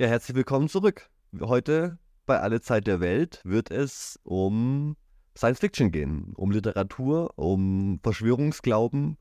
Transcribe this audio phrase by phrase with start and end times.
[0.00, 1.10] Ja, herzlich willkommen zurück.
[1.40, 4.96] Heute bei Alle Zeit der Welt wird es um
[5.36, 9.18] Science Fiction gehen, um Literatur, um Verschwörungsglauben,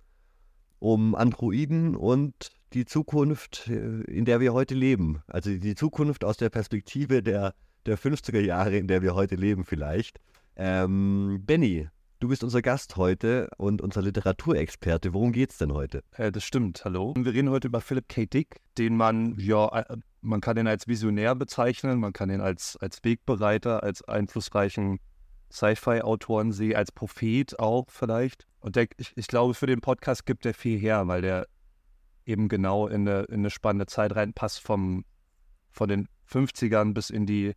[0.78, 5.24] um Androiden und die Zukunft, äh, in der wir heute leben.
[5.26, 7.56] Also die Zukunft aus der Perspektive der,
[7.88, 10.20] der 50er Jahre, in der wir heute leben vielleicht.
[10.56, 11.90] Ähm, Benny,
[12.20, 15.16] du bist unser Gast heute und unser Literaturexperte.
[15.16, 16.04] Worum geht's denn heute?
[16.12, 17.16] Äh, das stimmt, hallo.
[17.18, 18.28] Wir reden heute über Philip K.
[18.28, 22.78] Dick, den man, ja, äh, man kann ihn als Visionär bezeichnen, man kann ihn als,
[22.78, 25.00] als Wegbereiter, als einflussreichen
[25.52, 28.46] Sci-Fi-Autoren sehen, als Prophet auch vielleicht.
[28.60, 31.48] Und der, ich, ich glaube, für den Podcast gibt er viel her, weil der
[32.26, 35.06] eben genau in eine, in eine spannende Zeit reinpasst, vom,
[35.72, 37.54] von den 50ern bis in die,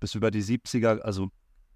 [0.00, 1.28] bis über die 70er, also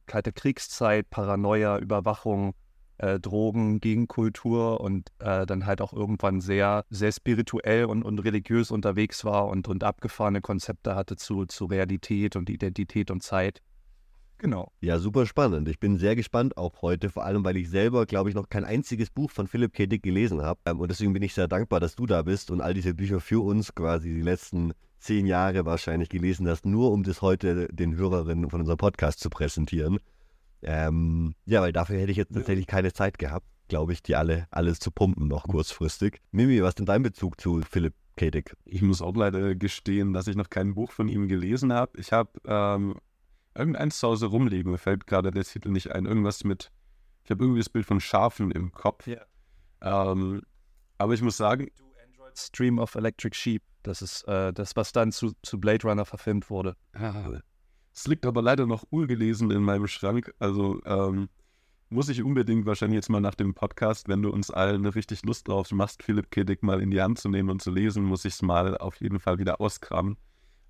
[0.07, 2.55] kalte Kriegszeit, Paranoia, Überwachung,
[3.03, 8.71] äh, Drogen, Gegenkultur und äh, dann halt auch irgendwann sehr, sehr spirituell und, und religiös
[8.71, 13.61] unterwegs war und, und abgefahrene Konzepte hatte zu, zu Realität und Identität und Zeit.
[14.39, 14.73] Genau.
[14.81, 15.69] Ja, super spannend.
[15.69, 18.65] Ich bin sehr gespannt auch heute, vor allem weil ich selber, glaube ich, noch kein
[18.65, 19.87] einziges Buch von Philipp K.
[19.87, 20.61] Dick gelesen habe.
[20.67, 23.21] Ähm, und deswegen bin ich sehr dankbar, dass du da bist und all diese Bücher
[23.21, 27.97] für uns quasi die letzten zehn Jahre wahrscheinlich gelesen hast, nur um das heute den
[27.97, 29.99] Hörerinnen von unserem Podcast zu präsentieren.
[30.63, 34.47] Ähm, ja, weil dafür hätte ich jetzt tatsächlich keine Zeit gehabt, glaube ich, die alle
[34.51, 36.21] alles zu pumpen noch kurzfristig.
[36.31, 38.31] Mimi, was ist denn dein Bezug zu Philipp K.
[38.31, 38.55] Dick?
[38.65, 41.99] Ich muss auch leider gestehen, dass ich noch kein Buch von ihm gelesen habe.
[41.99, 42.97] Ich habe ähm,
[43.55, 46.07] irgendeins zu Hause rumliegen, mir fällt gerade der Titel nicht ein.
[46.07, 46.71] Irgendwas mit,
[47.25, 49.07] ich habe irgendwie das Bild von Schafen im Kopf.
[49.07, 49.23] Ja.
[49.81, 50.43] Ähm,
[50.99, 51.69] aber ich muss sagen,
[52.35, 56.51] Stream of Electric Sheep, das ist äh, das, was dann zu, zu Blade Runner verfilmt
[56.51, 56.77] wurde.
[57.95, 60.33] Es liegt aber leider noch ungelesen in meinem Schrank.
[60.39, 61.29] Also ähm,
[61.91, 65.49] muss ich unbedingt wahrscheinlich jetzt mal nach dem Podcast, wenn du uns allen richtig Lust
[65.49, 66.45] drauf machst, Philipp K.
[66.63, 69.21] Mal in die Hand zu nehmen und zu lesen, muss ich es mal auf jeden
[69.21, 70.17] Fall wieder auskramen.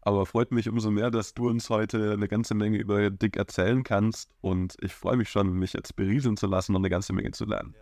[0.00, 3.84] Aber freut mich umso mehr, dass du uns heute eine ganze Menge über Dick erzählen
[3.84, 4.32] kannst.
[4.40, 7.44] Und ich freue mich schon, mich jetzt berieseln zu lassen und eine ganze Menge zu
[7.44, 7.76] lernen.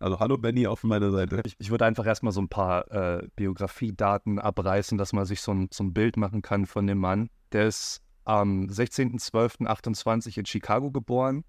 [0.00, 1.40] Also hallo Benny auf meiner Seite.
[1.44, 5.54] Ich, ich würde einfach erstmal so ein paar äh, Biografiedaten abreißen, dass man sich so
[5.54, 7.30] ein, so ein Bild machen kann von dem Mann.
[7.52, 11.44] Der ist am 16.12.28 in Chicago geboren,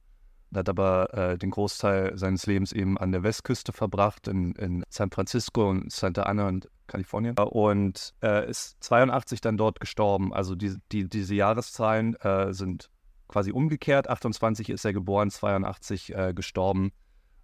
[0.53, 5.11] hat aber äh, den Großteil seines Lebens eben an der Westküste verbracht, in, in San
[5.11, 7.38] Francisco und Santa Ana und Kalifornien.
[7.38, 10.34] Und äh, ist 82 dann dort gestorben.
[10.34, 12.90] Also die, die, diese Jahreszahlen äh, sind
[13.28, 14.09] quasi umgekehrt.
[14.09, 16.91] 28 ist er geboren, 82 äh, gestorben.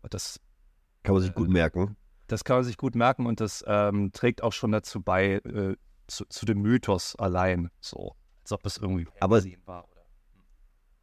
[0.10, 0.40] Das
[1.04, 1.96] kann man sich gut merken.
[2.28, 5.76] Das kann man sich gut merken und das ähm, trägt auch schon dazu bei, äh,
[6.08, 7.72] zu, zu, dem Mythos allein.
[7.82, 8.16] So,
[8.50, 9.84] als ob es irgendwie Aber war.
[9.92, 10.02] Oder?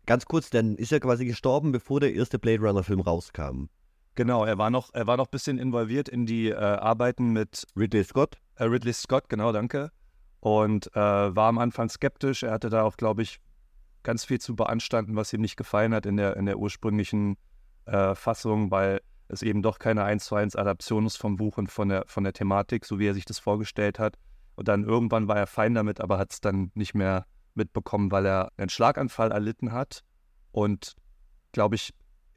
[0.04, 3.66] Ganz kurz, dann ist er quasi gestorben, bevor der erste Blade Runner-Film rauskam.
[4.14, 7.66] Genau, er war noch, er war noch ein bisschen involviert in die äh, Arbeiten mit
[7.76, 8.38] Ridley Scott.
[8.56, 9.90] Äh, Ridley Scott, genau, danke.
[10.40, 12.42] Und äh, war am Anfang skeptisch.
[12.42, 13.38] Er hatte da auch, glaube ich,
[14.02, 17.36] ganz viel zu beanstanden, was ihm nicht gefallen hat in der, in der ursprünglichen
[17.84, 21.70] äh, Fassung, weil es eben doch keine 1 zu 1 Adaption ist vom Buch und
[21.70, 24.16] von der, von der Thematik, so wie er sich das vorgestellt hat.
[24.54, 27.26] Und dann irgendwann war er fein damit, aber hat es dann nicht mehr
[27.56, 30.05] mitbekommen, weil er einen Schlaganfall erlitten hat
[30.53, 30.97] und,
[31.53, 31.94] glaube ich,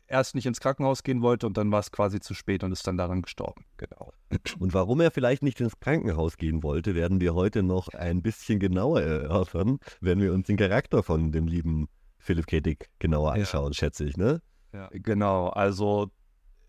[0.07, 2.85] erst nicht ins Krankenhaus gehen wollte und dann war es quasi zu spät und ist
[2.87, 3.65] dann daran gestorben.
[3.77, 4.11] Genau.
[4.59, 8.59] Und warum er vielleicht nicht ins Krankenhaus gehen wollte, werden wir heute noch ein bisschen
[8.59, 11.87] genauer erörtern, wenn wir uns den Charakter von dem lieben
[12.17, 12.59] Philipp K.
[12.59, 13.73] Dick genauer anschauen, ja.
[13.73, 14.41] schätze ich, ne?
[14.73, 15.47] Ja, genau.
[15.47, 16.11] Also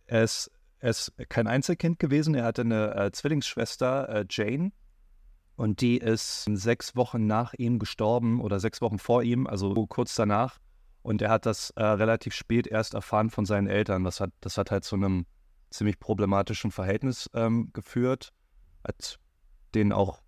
[0.07, 2.35] er ist, er ist kein Einzelkind gewesen.
[2.35, 4.73] Er hatte eine äh, Zwillingsschwester, äh, Jane.
[5.61, 10.15] Und die ist sechs Wochen nach ihm gestorben oder sechs Wochen vor ihm, also kurz
[10.15, 10.57] danach.
[11.03, 14.03] Und er hat das äh, relativ spät erst erfahren von seinen Eltern.
[14.03, 15.27] Das hat, das hat halt zu einem
[15.69, 18.33] ziemlich problematischen Verhältnis ähm, geführt.
[18.89, 19.19] Hat
[19.75, 20.23] denen auch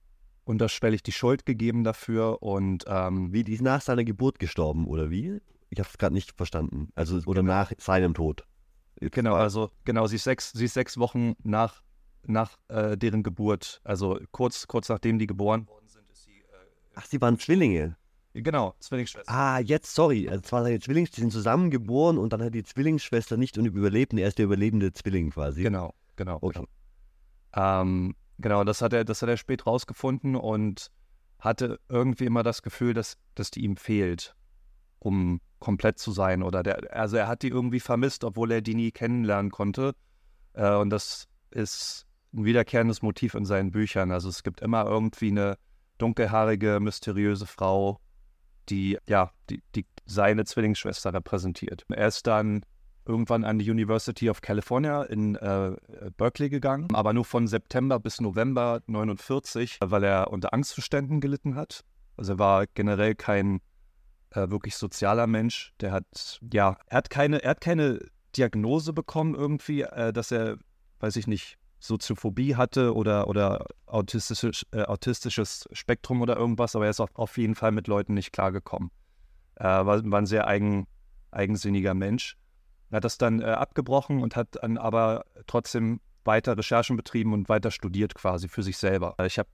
[0.45, 2.43] unterschwellig die Schuld gegeben dafür.
[2.43, 5.41] Und ähm, wie die ist nach seiner Geburt gestorben, oder wie?
[5.71, 6.91] Ich habe es gerade nicht verstanden.
[6.95, 7.55] Also oder genau.
[7.55, 8.45] nach seinem Tod.
[9.01, 11.81] Genau, also genau, sie ist sechs, sie ist sechs Wochen nach,
[12.27, 13.81] nach äh, deren Geburt.
[13.85, 16.41] Also kurz, kurz nachdem die geboren worden sind, ist sie.
[16.41, 17.97] Äh, Ach, sie waren Zwillinge.
[18.35, 19.31] Genau, Zwillingsschwester.
[19.31, 20.29] Ah, jetzt, sorry.
[20.29, 24.13] Also zwar seine Zwillingsschwester, die sind zusammen geboren und dann hat die Zwillingsschwester nicht überlebt
[24.13, 25.63] und er ist der überlebende Zwilling quasi.
[25.63, 26.39] Genau, genau.
[26.41, 26.61] Okay.
[26.61, 26.69] Genau,
[27.55, 30.91] ähm, genau das, hat er, das hat er spät rausgefunden und
[31.39, 34.35] hatte irgendwie immer das Gefühl, dass, dass die ihm fehlt,
[34.99, 36.43] um komplett zu sein.
[36.43, 39.95] Oder der, also er hat die irgendwie vermisst, obwohl er die nie kennenlernen konnte.
[40.55, 44.11] Äh, und das ist ein wiederkehrendes Motiv in seinen Büchern.
[44.11, 45.59] Also es gibt immer irgendwie eine
[45.99, 48.01] dunkelhaarige, mysteriöse Frau,
[48.69, 51.85] die ja, die, die seine Zwillingsschwester repräsentiert.
[51.91, 52.65] Er ist dann
[53.05, 55.77] irgendwann an die University of California in äh,
[56.17, 61.85] Berkeley gegangen, aber nur von September bis November 49, weil er unter Angstzuständen gelitten hat.
[62.17, 63.61] Also er war generell kein
[64.31, 65.73] äh, wirklich sozialer Mensch.
[65.81, 68.01] Der hat, ja, er hat keine, er hat keine
[68.37, 70.59] Diagnose bekommen irgendwie, äh, dass er,
[71.01, 76.91] weiß ich nicht, Soziophobie hatte oder, oder autistisches, äh, autistisches Spektrum oder irgendwas, aber er
[76.91, 78.91] ist auf, auf jeden Fall mit Leuten nicht klargekommen.
[79.57, 80.87] Äh, war, war ein sehr eigen,
[81.33, 82.37] eigensinniger Mensch.
[82.91, 87.49] Er hat das dann äh, abgebrochen und hat dann aber trotzdem weiter Recherchen betrieben und
[87.49, 89.17] weiter studiert quasi für sich selber.
[89.27, 89.49] Ich habe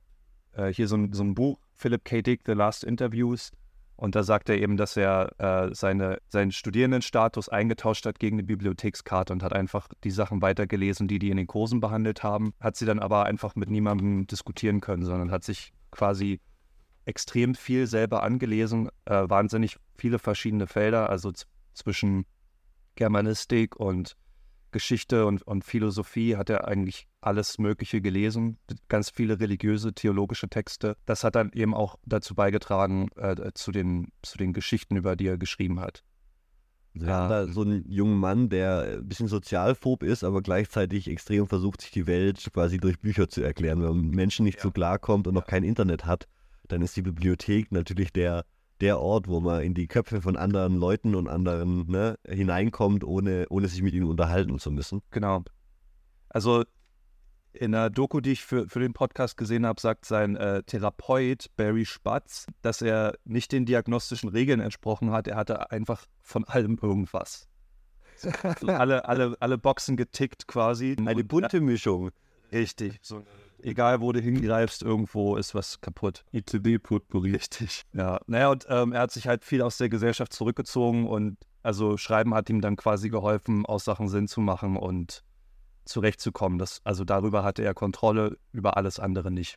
[0.52, 2.20] äh, hier so ein, so ein Buch, Philip K.
[2.20, 3.52] Dick, The Last Interviews,
[3.98, 8.44] und da sagt er eben, dass er äh, seine, seinen Studierendenstatus eingetauscht hat gegen eine
[8.44, 12.76] Bibliothekskarte und hat einfach die Sachen weitergelesen, die die in den Kursen behandelt haben, hat
[12.76, 16.40] sie dann aber einfach mit niemandem diskutieren können, sondern hat sich quasi
[17.06, 21.32] extrem viel selber angelesen, äh, wahnsinnig viele verschiedene Felder, also
[21.74, 22.24] zwischen
[22.94, 24.16] Germanistik und
[24.70, 30.96] Geschichte und, und Philosophie hat er eigentlich alles Mögliche gelesen, ganz viele religiöse, theologische Texte.
[31.06, 35.26] Das hat dann eben auch dazu beigetragen, äh, zu, den, zu den Geschichten, über die
[35.26, 36.04] er geschrieben hat.
[36.94, 37.28] Ja.
[37.28, 41.90] Da so einen jungen Mann, der ein bisschen sozialphob ist, aber gleichzeitig extrem versucht, sich
[41.90, 43.82] die Welt quasi durch Bücher zu erklären.
[43.82, 44.62] Wenn man Menschen nicht ja.
[44.62, 46.26] so klarkommt und noch kein Internet hat,
[46.66, 48.44] dann ist die Bibliothek natürlich der
[48.80, 53.46] der Ort, wo man in die Köpfe von anderen Leuten und anderen ne, hineinkommt, ohne,
[53.50, 55.02] ohne sich mit ihnen unterhalten zu müssen.
[55.10, 55.42] Genau.
[56.28, 56.64] Also
[57.52, 61.46] in der Doku, die ich für, für den Podcast gesehen habe, sagt sein äh, Therapeut
[61.56, 65.28] Barry Spatz, dass er nicht den diagnostischen Regeln entsprochen hat.
[65.28, 67.48] Er hatte einfach von allem irgendwas.
[68.66, 70.96] alle, alle, alle Boxen getickt quasi.
[71.04, 72.10] Eine bunte Mischung.
[72.52, 72.98] Richtig.
[73.02, 73.22] So
[73.62, 76.24] egal wo du hingreifst, irgendwo ist was kaputt.
[76.32, 77.32] ICD-Potpourri.
[77.32, 77.82] Richtig.
[77.92, 81.96] Ja, naja, und ähm, er hat sich halt viel aus der Gesellschaft zurückgezogen und also
[81.96, 85.24] Schreiben hat ihm dann quasi geholfen, aus Sachen Sinn zu machen und
[85.88, 86.58] zurechtzukommen.
[86.58, 89.56] Das, also darüber hatte er Kontrolle, über alles andere nicht.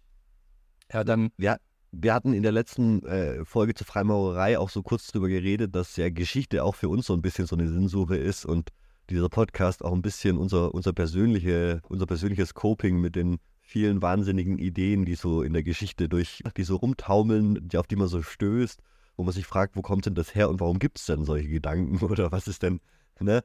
[0.92, 1.30] Ja, dann.
[1.38, 1.58] Ja,
[1.92, 5.98] wir hatten in der letzten äh, Folge zur Freimaurerei auch so kurz drüber geredet, dass
[5.98, 8.70] ja Geschichte auch für uns so ein bisschen so eine Sinnsuche ist und
[9.10, 14.58] dieser Podcast auch ein bisschen unser, unser, persönliche, unser persönliches Coping mit den vielen wahnsinnigen
[14.58, 18.22] Ideen, die so in der Geschichte durch, die so rumtaumeln, die, auf die man so
[18.22, 18.82] stößt,
[19.18, 21.50] wo man sich fragt, wo kommt denn das her und warum gibt es denn solche
[21.50, 22.80] Gedanken oder was ist denn,
[23.20, 23.44] ne?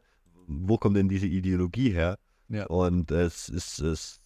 [0.48, 2.18] Wo kommt denn diese Ideologie her?
[2.48, 2.66] Ja.
[2.66, 4.20] Und es ist, es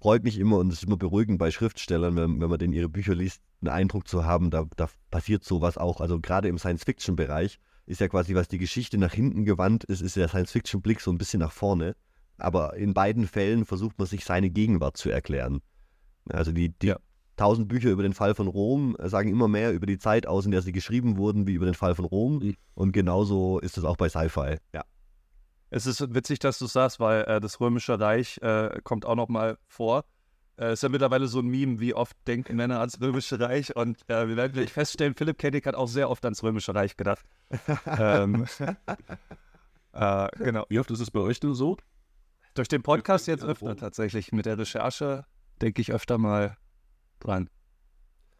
[0.00, 2.88] freut mich immer und es ist immer beruhigend bei Schriftstellern, wenn, wenn man denn ihre
[2.88, 6.00] Bücher liest, einen Eindruck zu haben, da, da passiert sowas auch.
[6.00, 10.16] Also gerade im Science-Fiction-Bereich ist ja quasi, was die Geschichte nach hinten gewandt ist, ist
[10.16, 11.96] der Science-Fiction-Blick so ein bisschen nach vorne.
[12.38, 15.60] Aber in beiden Fällen versucht man sich seine Gegenwart zu erklären.
[16.28, 16.98] Also die, die ja.
[17.36, 20.50] tausend Bücher über den Fall von Rom sagen immer mehr über die Zeit aus, in
[20.50, 22.40] der sie geschrieben wurden, wie über den Fall von Rom.
[22.40, 22.54] Mhm.
[22.74, 24.58] Und genauso ist es auch bei Sci-Fi.
[24.74, 24.84] Ja.
[25.70, 29.28] Es ist witzig, dass du sagst, weil äh, das Römische Reich äh, kommt auch noch
[29.28, 30.04] mal vor.
[30.56, 33.74] Es äh, ist ja mittlerweile so ein Meme, wie oft denken Männer ans Römische Reich.
[33.76, 36.96] Und äh, wir werden gleich feststellen, Philipp Kennig hat auch sehr oft ans Römische Reich
[36.96, 37.26] gedacht.
[37.98, 38.46] ähm,
[39.92, 40.64] äh, genau.
[40.68, 41.76] Wie oft ist es bei euch denn so?
[42.54, 44.32] Durch den Podcast jetzt öfter tatsächlich.
[44.32, 45.26] Mit der Recherche
[45.60, 46.56] denke ich öfter mal
[47.20, 47.50] dran.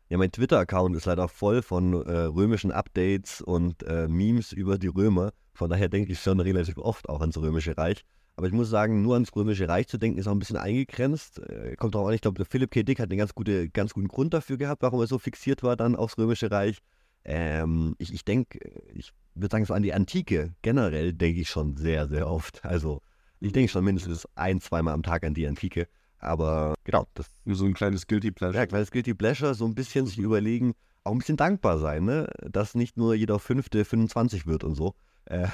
[0.08, 4.86] Ja, mein Twitter-Account ist leider voll von äh, römischen Updates und äh, Memes über die
[4.86, 5.32] Römer.
[5.52, 8.04] Von daher denke ich schon relativ oft auch ans Römische Reich.
[8.36, 11.40] Aber ich muss sagen, nur ans Römische Reich zu denken, ist auch ein bisschen eingegrenzt.
[11.40, 12.84] Äh, kommt auch an, ich glaube, Philipp K.
[12.84, 15.76] Dick hat einen ganz, gute, ganz guten Grund dafür gehabt, warum er so fixiert war
[15.76, 16.78] dann aufs Römische Reich.
[17.24, 18.60] Ähm, ich ich denke,
[18.94, 22.64] ich würde sagen, so an die Antike generell denke ich schon sehr, sehr oft.
[22.64, 23.00] Also
[23.40, 25.88] ich denke schon mindestens ein, zweimal am Tag an die Antike.
[26.26, 27.30] Aber genau, das.
[27.46, 28.56] So ein kleines Guilty Pleasure.
[28.56, 32.04] Ja, ein kleines Guilty Pleasure, so ein bisschen sich überlegen, auch ein bisschen dankbar sein,
[32.04, 32.28] ne?
[32.42, 34.94] Dass nicht nur jeder Fünfte 25 wird und so.
[35.26, 35.48] Äh,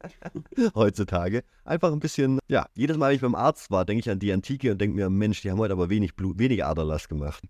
[0.74, 1.44] heutzutage.
[1.64, 4.32] Einfach ein bisschen, ja, jedes Mal, wenn ich beim Arzt war, denke ich an die
[4.32, 7.42] Antike und denke mir, Mensch, die haben heute aber wenig Blut, wenig Aderlass gemacht.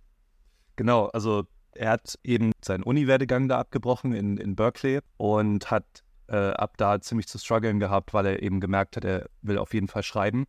[0.76, 6.36] Genau, also er hat eben seinen Uni-Werdegang da abgebrochen in, in Berkeley und hat äh,
[6.36, 9.88] ab da ziemlich zu strugglen gehabt, weil er eben gemerkt hat, er will auf jeden
[9.88, 10.44] Fall schreiben.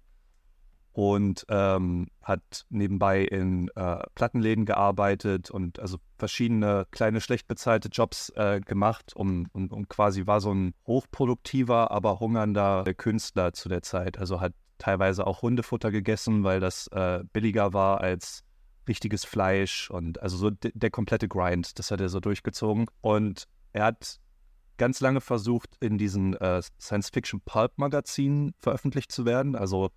[0.95, 8.29] Und ähm, hat nebenbei in äh, Plattenläden gearbeitet und also verschiedene kleine, schlecht bezahlte Jobs
[8.37, 13.81] äh, gemacht um, und, und quasi war so ein hochproduktiver, aber hungernder Künstler zu der
[13.81, 14.17] Zeit.
[14.17, 18.45] Also hat teilweise auch Hundefutter gegessen, weil das äh, billiger war als
[18.87, 22.85] richtiges Fleisch und also so der komplette Grind, das hat er so durchgezogen.
[23.01, 24.21] Und er hat
[24.77, 29.57] ganz lange versucht, in diesen äh, Science-Fiction-Pulp-Magazinen veröffentlicht zu werden.
[29.57, 29.89] Also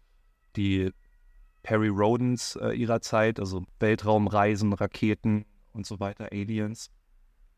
[0.57, 0.91] die
[1.63, 6.91] Perry Rodens äh, ihrer Zeit, also Weltraumreisen, Raketen und so weiter, Aliens.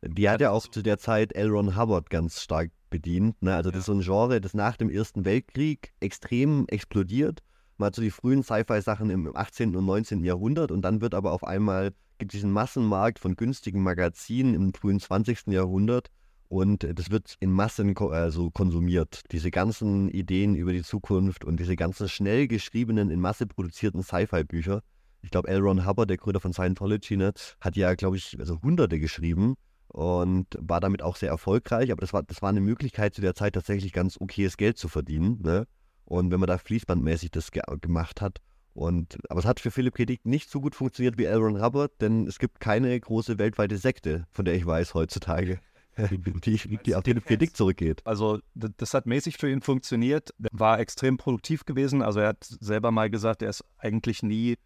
[0.02, 1.48] Die hat ja auch zu der Zeit L.
[1.48, 3.40] Ron Hubbard ganz stark bedient.
[3.42, 3.54] Ne?
[3.54, 3.72] Also ja.
[3.72, 7.42] das ist so ein Genre, das nach dem Ersten Weltkrieg extrem explodiert.
[7.76, 9.76] Man hat so die frühen Sci-Fi-Sachen im 18.
[9.76, 10.24] und 19.
[10.24, 15.00] Jahrhundert und dann wird aber auf einmal gibt diesen Massenmarkt von günstigen Magazinen im frühen
[15.00, 15.46] 20.
[15.46, 16.10] Jahrhundert
[16.50, 19.22] und das wird in Massen also konsumiert.
[19.30, 24.82] Diese ganzen Ideen über die Zukunft und diese ganzen schnell geschriebenen, in Masse produzierten Sci-Fi-Bücher.
[25.22, 25.60] Ich glaube, L.
[25.60, 29.54] Ron Hubbard, der Gründer von Scientology, ne, hat ja, glaube ich, also Hunderte geschrieben
[29.86, 31.92] und war damit auch sehr erfolgreich.
[31.92, 34.88] Aber das war, das war eine Möglichkeit zu der Zeit tatsächlich ganz okayes Geld zu
[34.88, 35.40] verdienen.
[35.42, 35.68] Ne?
[36.04, 38.38] Und wenn man da fließbandmäßig das ge gemacht hat.
[38.72, 40.04] Und, aber es hat für Philipp K.
[40.04, 44.26] Dick nicht so gut funktioniert wie Aaron Hubbard, denn es gibt keine große weltweite Sekte,
[44.32, 45.60] von der ich weiß heutzutage,
[46.44, 47.36] die, die auf Philipp K.
[47.36, 48.06] Dick zurückgeht.
[48.06, 52.02] Also das hat mäßig für ihn funktioniert, war extrem produktiv gewesen.
[52.02, 54.56] Also er hat selber mal gesagt, er ist eigentlich nie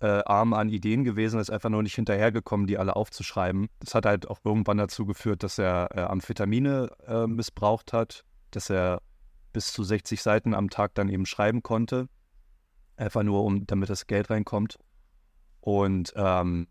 [0.00, 3.68] äh, arm an Ideen gewesen, ist einfach nur nicht hinterhergekommen, die alle aufzuschreiben.
[3.80, 8.70] Das hat halt auch irgendwann dazu geführt, dass er äh, Amphetamine äh, missbraucht hat, dass
[8.70, 9.02] er
[9.52, 12.08] bis zu 60 Seiten am Tag dann eben schreiben konnte.
[12.96, 14.78] Einfach nur, um, damit das Geld reinkommt.
[15.60, 16.66] Und ähm,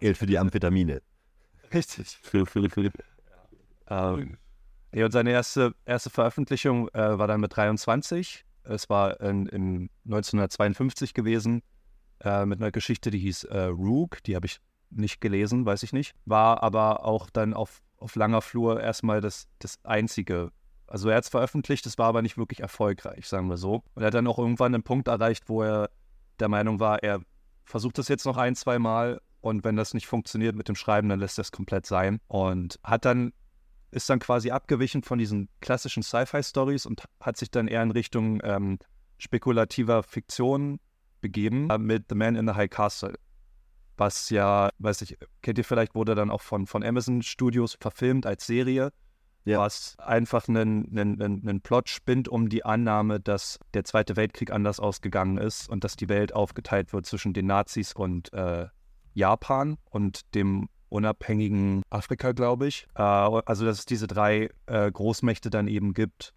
[0.00, 1.02] Geld für die Amphetamine.
[1.72, 2.18] Richtig.
[2.22, 2.92] Philipp, Philipp, Philipp.
[2.98, 3.81] Ja.
[3.92, 4.38] Ähm,
[4.94, 8.44] ja, und seine erste, erste Veröffentlichung äh, war dann mit 23.
[8.64, 11.62] Es war in, in 1952 gewesen
[12.20, 14.22] äh, mit einer Geschichte, die hieß äh, Rook.
[14.24, 16.14] Die habe ich nicht gelesen, weiß ich nicht.
[16.24, 20.50] War aber auch dann auf, auf langer Flur erstmal das, das einzige.
[20.86, 23.82] Also er hat es veröffentlicht, es war aber nicht wirklich erfolgreich, sagen wir so.
[23.94, 25.90] Und er hat dann auch irgendwann einen Punkt erreicht, wo er
[26.38, 27.20] der Meinung war, er
[27.64, 31.08] versucht das jetzt noch ein, zwei Mal und wenn das nicht funktioniert mit dem Schreiben,
[31.08, 32.20] dann lässt er es komplett sein.
[32.28, 33.32] Und hat dann,
[33.92, 38.40] ist dann quasi abgewichen von diesen klassischen Sci-Fi-Stories und hat sich dann eher in Richtung
[38.42, 38.78] ähm,
[39.18, 40.80] spekulativer Fiktion
[41.20, 43.14] begeben äh, mit The Man in the High Castle.
[43.96, 48.26] Was ja, weiß ich, kennt ihr vielleicht, wurde dann auch von, von Amazon Studios verfilmt
[48.26, 48.90] als Serie.
[49.44, 49.58] Ja.
[49.58, 54.80] Was einfach einen, einen, einen Plot spinnt um die Annahme, dass der Zweite Weltkrieg anders
[54.80, 58.68] ausgegangen ist und dass die Welt aufgeteilt wird zwischen den Nazis und äh,
[59.14, 62.86] Japan und dem unabhängigen Afrika, glaube ich.
[62.94, 66.34] Äh, also, dass es diese drei äh, Großmächte dann eben gibt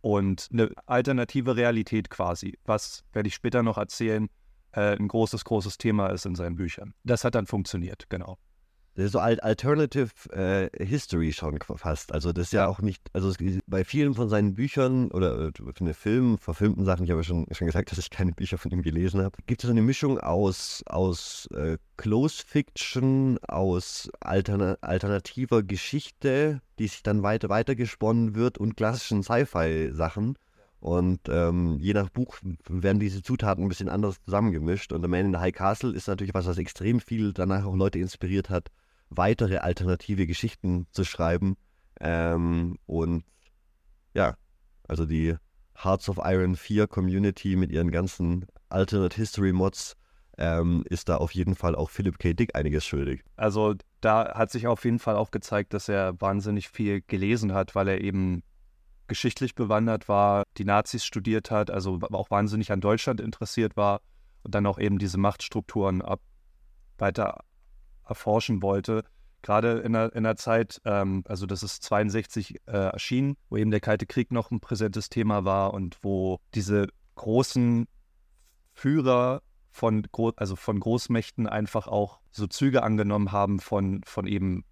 [0.00, 4.28] und eine alternative Realität quasi, was, werde ich später noch erzählen,
[4.72, 6.94] äh, ein großes, großes Thema ist in seinen Büchern.
[7.04, 8.38] Das hat dann funktioniert, genau.
[8.94, 12.12] Ist so Alternative äh, History schon fast.
[12.12, 13.32] Also das ist ja, auch nicht, also
[13.66, 17.24] bei vielen von seinen Büchern oder äh, von den Filmen, verfilmten Sachen, ich habe ja
[17.24, 19.80] schon, schon gesagt, dass ich keine Bücher von ihm gelesen habe, gibt es so eine
[19.80, 28.34] Mischung aus, aus äh, Close Fiction, aus alterna alternativer Geschichte, die sich dann weiter weitergesponnen
[28.34, 30.36] wird und klassischen Sci-Fi-Sachen.
[30.80, 34.92] Und ähm, je nach Buch werden diese Zutaten ein bisschen anders zusammengemischt.
[34.92, 37.76] Und The Man in the High Castle ist natürlich was, was extrem viel danach auch
[37.76, 38.68] Leute inspiriert hat,
[39.16, 41.56] weitere alternative Geschichten zu schreiben.
[42.00, 43.24] Ähm, und
[44.14, 44.36] ja,
[44.88, 45.36] also die
[45.74, 49.96] Hearts of Iron 4 Community mit ihren ganzen Alternate History Mods
[50.38, 52.32] ähm, ist da auf jeden Fall auch Philip K.
[52.32, 53.22] Dick einiges schuldig.
[53.36, 57.74] Also da hat sich auf jeden Fall auch gezeigt, dass er wahnsinnig viel gelesen hat,
[57.74, 58.42] weil er eben
[59.08, 64.00] geschichtlich bewandert war, die Nazis studiert hat, also auch wahnsinnig an Deutschland interessiert war
[64.42, 66.20] und dann auch eben diese Machtstrukturen ab,
[66.98, 67.44] weiter
[68.12, 69.04] erforschen wollte.
[69.42, 73.72] Gerade in der, in der Zeit, ähm, also das ist 62 äh, erschienen, wo eben
[73.72, 77.88] der Kalte Krieg noch ein präsentes Thema war und wo diese großen
[78.72, 84.64] Führer von, also von Großmächten einfach auch so Züge angenommen haben von, von eben,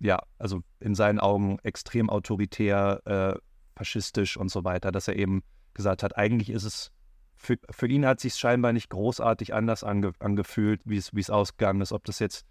[0.00, 3.38] ja, also in seinen Augen extrem autoritär, äh,
[3.76, 5.42] faschistisch und so weiter, dass er eben
[5.74, 6.90] gesagt hat, eigentlich ist es,
[7.36, 11.92] für, für ihn hat sich scheinbar nicht großartig anders ange, angefühlt, wie es ausgegangen ist,
[11.92, 12.44] ob das jetzt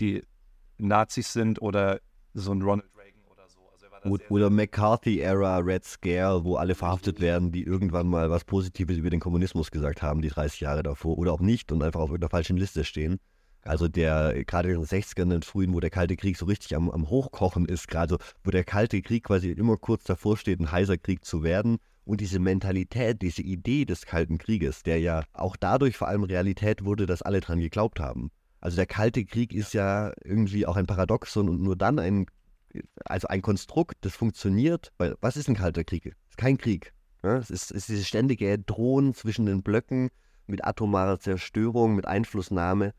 [0.00, 0.22] die
[0.78, 2.00] Nazis sind oder
[2.34, 3.60] so ein Ronald Reagan oder so.
[4.02, 9.10] Also oder McCarthy-Era Red Scare, wo alle verhaftet werden, die irgendwann mal was Positives über
[9.10, 12.30] den Kommunismus gesagt haben, die 30 Jahre davor, oder auch nicht und einfach auf irgendeiner
[12.30, 13.20] falschen Liste stehen.
[13.62, 16.90] Also der, gerade in den 60ern, den frühen, wo der Kalte Krieg so richtig am,
[16.90, 20.96] am Hochkochen ist, gerade wo der Kalte Krieg quasi immer kurz davor steht, ein heißer
[20.96, 21.78] Krieg zu werden.
[22.04, 26.84] Und diese Mentalität, diese Idee des Kalten Krieges, der ja auch dadurch vor allem Realität
[26.84, 28.30] wurde, dass alle dran geglaubt haben.
[28.60, 32.26] Also der Kalte Krieg ist ja irgendwie auch ein Paradoxon und nur dann ein,
[33.04, 34.92] also ein Konstrukt, das funktioniert.
[34.98, 36.06] Weil was ist ein Kalter Krieg?
[36.06, 36.92] Es ist kein Krieg.
[37.22, 37.38] Ja?
[37.38, 40.10] Es, ist, es ist dieses ständige Drohen zwischen den Blöcken
[40.46, 42.92] mit atomarer Zerstörung, mit Einflussnahme.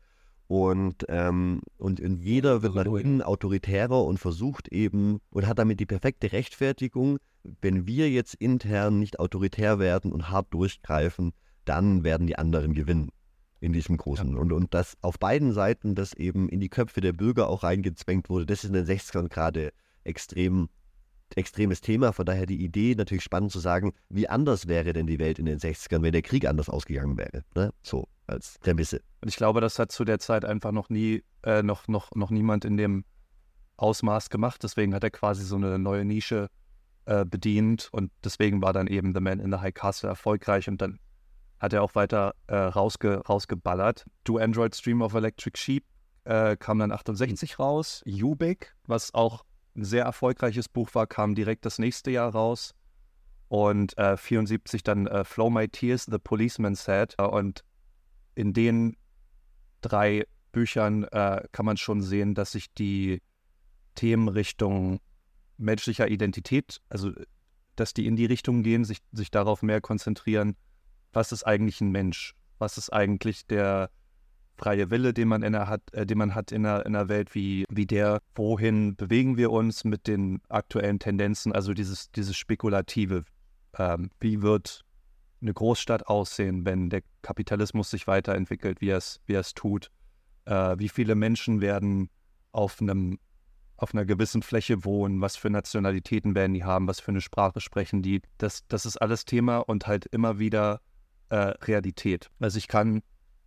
[0.48, 5.80] Und, ähm, und, und jeder wird nach innen autoritärer und versucht eben und hat damit
[5.80, 7.18] die perfekte Rechtfertigung,
[7.60, 11.32] wenn wir jetzt intern nicht autoritär werden und hart durchgreifen,
[11.64, 13.12] dann werden die anderen gewinnen
[13.62, 14.34] in diesem großen.
[14.34, 14.40] Ja.
[14.40, 18.28] Und, und das auf beiden Seiten, das eben in die Köpfe der Bürger auch reingezwängt
[18.28, 19.72] wurde, das ist in den 60ern gerade
[20.04, 20.68] extrem
[21.34, 22.12] extremes Thema.
[22.12, 25.46] Von daher die Idee natürlich spannend zu sagen, wie anders wäre denn die Welt in
[25.46, 27.42] den 60ern, wenn der Krieg anders ausgegangen wäre.
[27.54, 27.72] Ne?
[27.82, 28.06] So.
[28.26, 29.00] als Prämisse.
[29.22, 32.30] Und ich glaube, das hat zu der Zeit einfach noch nie, äh, noch, noch, noch
[32.30, 33.04] niemand in dem
[33.78, 34.62] Ausmaß gemacht.
[34.62, 36.48] Deswegen hat er quasi so eine neue Nische
[37.06, 40.82] äh, bedient und deswegen war dann eben The Man in the High Castle erfolgreich und
[40.82, 40.98] dann
[41.62, 44.04] hat er auch weiter äh, rausge, rausgeballert.
[44.24, 45.84] Do Android Stream of Electric Sheep
[46.24, 48.02] äh, kam dann 68 raus.
[48.04, 49.44] Ubik, was auch
[49.76, 52.74] ein sehr erfolgreiches Buch war, kam direkt das nächste Jahr raus.
[53.46, 57.14] Und äh, 74 dann äh, Flow My Tears, The Policeman Said.
[57.22, 57.62] Und
[58.34, 58.96] in den
[59.82, 63.22] drei Büchern äh, kann man schon sehen, dass sich die
[63.94, 64.98] Themen Richtung
[65.58, 67.12] menschlicher Identität, also
[67.76, 70.56] dass die in die Richtung gehen, sich, sich darauf mehr konzentrieren,
[71.12, 72.34] was ist eigentlich ein Mensch?
[72.58, 73.90] Was ist eigentlich der
[74.56, 77.34] freie Wille, den man, in hat, äh, den man hat in der, in der Welt,
[77.34, 83.24] wie, wie der, wohin bewegen wir uns mit den aktuellen Tendenzen, also dieses, dieses Spekulative.
[83.78, 84.84] Ähm, wie wird
[85.40, 89.90] eine Großstadt aussehen, wenn der Kapitalismus sich weiterentwickelt, wie er es, wie er es tut?
[90.44, 92.10] Äh, wie viele Menschen werden
[92.52, 93.18] auf einem
[93.78, 97.60] auf einer gewissen Fläche wohnen, was für Nationalitäten werden die haben, was für eine Sprache
[97.60, 98.22] sprechen die.
[98.38, 100.80] Das, das ist alles Thema und halt immer wieder
[101.32, 102.30] äh, Realität.
[102.40, 103.02] Also ich kann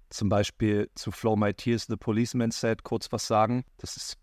[0.10, 3.64] zum Beispiel zu Flow My Tears, The Policeman Said kurz was sagen.
[3.78, 4.18] Das ist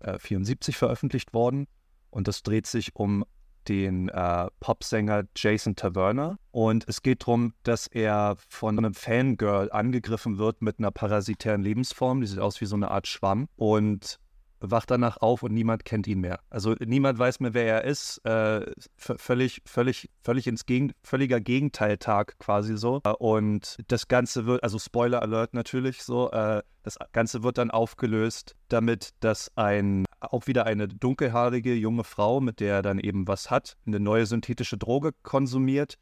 [0.00, 1.66] äh, 74 veröffentlicht worden
[2.10, 3.24] und das dreht sich um
[3.68, 6.38] den äh, Popsänger Jason Taverner.
[6.50, 12.22] Und es geht darum, dass er von einem Fangirl angegriffen wird mit einer parasitären Lebensform.
[12.22, 13.46] Die sieht aus wie so eine Art Schwamm.
[13.56, 14.18] Und
[14.62, 16.40] wacht danach auf und niemand kennt ihn mehr.
[16.50, 18.18] Also niemand weiß mehr, wer er ist.
[18.24, 23.00] Äh, völlig, völlig, völlig ins Gegen völliger Gegenteiltag quasi so.
[23.18, 28.56] Und das Ganze wird, also Spoiler Alert natürlich so, äh, das Ganze wird dann aufgelöst,
[28.68, 33.50] damit dass ein auch wieder eine dunkelhaarige junge Frau, mit der er dann eben was
[33.50, 35.98] hat, eine neue synthetische Droge konsumiert,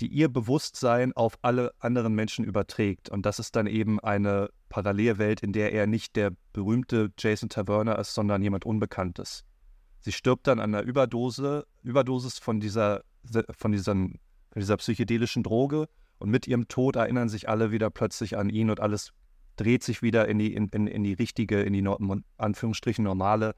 [0.00, 3.08] die ihr Bewusstsein auf alle anderen Menschen überträgt.
[3.08, 7.98] Und das ist dann eben eine Parallelwelt, in der er nicht der berühmte Jason Taverner
[7.98, 9.44] ist, sondern jemand Unbekanntes.
[10.00, 13.02] Sie stirbt dann an einer Überdose, Überdosis von dieser,
[13.50, 18.36] von, diesen, von dieser psychedelischen Droge und mit ihrem Tod erinnern sich alle wieder plötzlich
[18.36, 19.12] an ihn und alles
[19.56, 23.54] dreht sich wieder in die, in, in, in die richtige, in die in Anführungsstrichen normale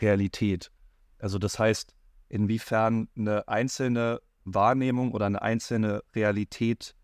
[0.00, 0.70] Realität.
[1.18, 1.94] Also das heißt,
[2.28, 6.94] inwiefern eine einzelne Wahrnehmung oder eine einzelne Realität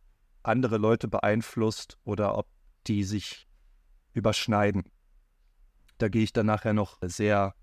[0.43, 2.47] andere Leute beeinflusst oder ob
[2.87, 3.47] die sich
[4.13, 4.85] überschneiden.
[5.99, 7.55] Da gehe ich dann nachher noch sehr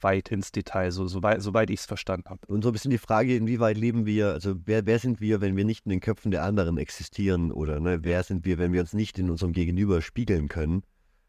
[0.00, 2.40] weit ins Detail, so, soweit, soweit ich es verstanden habe.
[2.46, 5.56] Und so ein bisschen die Frage, inwieweit leben wir, also wer, wer sind wir, wenn
[5.56, 8.80] wir nicht in den Köpfen der anderen existieren oder ne, wer sind wir, wenn wir
[8.80, 10.82] uns nicht in unserem Gegenüber spiegeln können?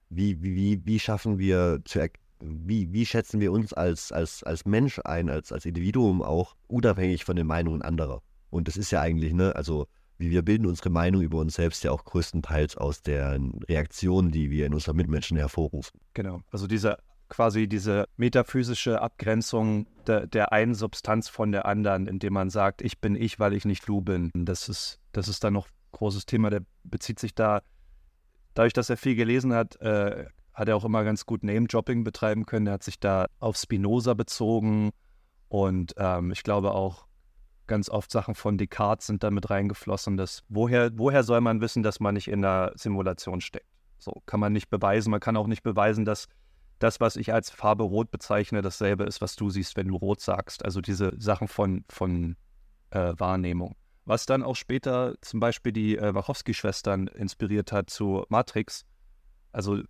[0.10, 2.10] Wie, wie, wie schaffen wir zu,
[2.42, 7.26] wie, wie schätzen wir uns als, als, als Mensch ein, als, als Individuum auch, unabhängig
[7.26, 8.22] von den Meinungen anderer?
[8.50, 11.92] Und das ist ja eigentlich, ne, also wir bilden unsere Meinung über uns selbst ja
[11.92, 16.00] auch größtenteils aus den Reaktionen, die wir in unseren Mitmenschen hervorrufen.
[16.14, 16.98] Genau, also diese
[17.32, 23.00] quasi diese metaphysische Abgrenzung de, der einen Substanz von der anderen, indem man sagt, ich
[23.00, 24.32] bin ich, weil ich nicht du bin.
[24.36, 27.62] Das ist, das ist dann noch ein großes Thema, der bezieht sich da,
[28.54, 32.46] dadurch, dass er viel gelesen hat, äh, hat er auch immer ganz gut Name-Dropping betreiben
[32.46, 32.68] können.
[32.68, 34.92] Er hat sich da auf Spinoza bezogen
[35.48, 37.08] und ähm, ich glaube auch
[37.68, 40.18] ganz oft Sachen von Descartes sind da mit reingeflossen.
[40.18, 43.68] Dass, woher, woher soll man wissen, dass man nicht in einer Simulation steckt?
[43.98, 45.12] So kann man nicht beweisen.
[45.12, 46.28] Man kann auch nicht beweisen, dass
[46.80, 50.20] das, was ich als Farbe rot bezeichne, dasselbe ist, was du siehst, wenn du rot
[50.20, 50.66] sagst.
[50.66, 52.36] Also diese Sachen von, von
[52.90, 53.76] äh, Wahrnehmung.
[54.06, 58.84] Was dann auch später zum Beispiel die äh, Wachowski-Schwestern inspiriert hat zu Matrix.
[59.52, 59.84] Also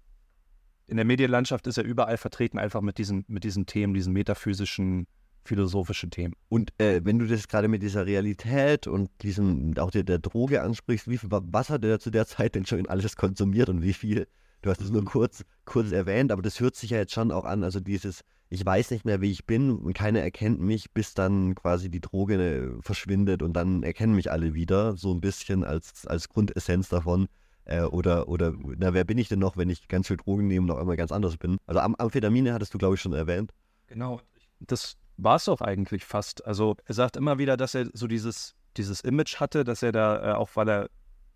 [0.91, 5.07] in der Medienlandschaft ist er überall vertreten, einfach mit diesen, mit diesen Themen, diesen metaphysischen,
[5.45, 6.33] philosophischen Themen.
[6.49, 10.61] Und äh, wenn du das gerade mit dieser Realität und diesem, auch der, der Droge
[10.61, 13.93] ansprichst, wie viel, was hat er zu der Zeit denn schon alles konsumiert und wie
[13.93, 14.27] viel?
[14.63, 17.45] Du hast es nur kurz, kurz erwähnt, aber das hört sich ja jetzt schon auch
[17.45, 17.63] an.
[17.63, 21.55] Also dieses, ich weiß nicht mehr, wie ich bin und keiner erkennt mich, bis dann
[21.55, 26.27] quasi die Droge verschwindet und dann erkennen mich alle wieder, so ein bisschen als, als
[26.27, 27.27] Grundessenz davon.
[27.65, 30.65] Äh, oder, oder, na, wer bin ich denn noch, wenn ich ganz viel Drogen nehme
[30.65, 31.57] und auch immer ganz anders bin?
[31.67, 33.51] Also Am Amphetamine hattest du, glaube ich, schon erwähnt.
[33.87, 34.19] Genau,
[34.59, 36.45] das war es auch eigentlich fast.
[36.45, 40.31] Also er sagt immer wieder, dass er so dieses, dieses Image hatte, dass er da,
[40.31, 40.89] äh, auch weil er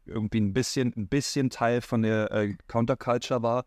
[0.06, 3.66] irgendwie ein bisschen, ein bisschen Teil von der äh, Counterculture war,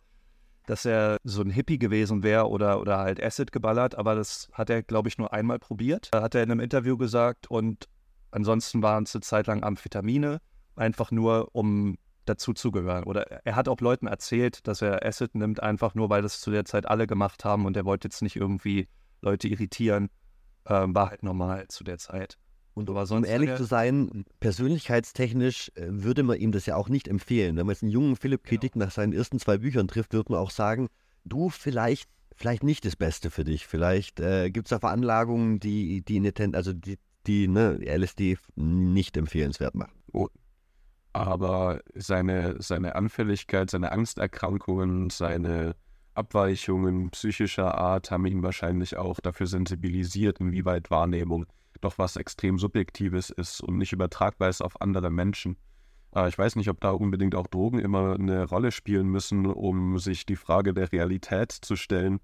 [0.66, 4.71] dass er so ein Hippie gewesen wäre oder, oder halt Acid geballert, aber das hat
[4.71, 6.09] er, glaube ich, nur einmal probiert.
[6.12, 7.88] Da hat er in einem Interview gesagt und
[8.31, 10.40] ansonsten waren es eine Zeit lang Amphetamine,
[10.77, 11.97] einfach nur um
[12.29, 13.05] dazu zugehören.
[13.05, 16.51] Oder er hat auch Leuten erzählt, dass er Acid nimmt, einfach nur, weil das zu
[16.51, 18.88] der Zeit alle gemacht haben und er wollte jetzt nicht irgendwie
[19.23, 20.09] Leute irritieren.
[20.67, 22.37] Ähm, war halt normal zu der Zeit.
[22.75, 26.67] Und Aber um sonst ehrlich hat er- zu sein, persönlichkeitstechnisch äh, würde man ihm das
[26.67, 27.57] ja auch nicht empfehlen.
[27.57, 28.57] Wenn man jetzt einen jungen Philipp K.
[28.57, 28.85] Genau.
[28.85, 30.88] Nach seinen ersten zwei Büchern trifft, würde man auch sagen,
[31.25, 33.67] du vielleicht, vielleicht nicht das Beste für dich.
[33.67, 37.79] Vielleicht äh, gibt es da Veranlagungen, die, die in der Ten also die, die ne,
[37.83, 39.93] LSD nicht empfehlenswert machen.
[41.26, 45.74] Aber seine, seine Anfälligkeit, seine Angsterkrankungen, seine
[46.14, 51.46] Abweichungen psychischer Art haben ihn wahrscheinlich auch dafür sensibilisiert, inwieweit Wahrnehmung
[51.81, 55.57] doch was extrem Subjektives ist und nicht übertragbar ist auf andere Menschen.
[56.14, 59.98] Äh, Ich weiß nicht, ob da unbedingt auch Drogen immer eine Rolle spielen müssen, um
[59.98, 62.20] sich die Frage der Realität zu stellen.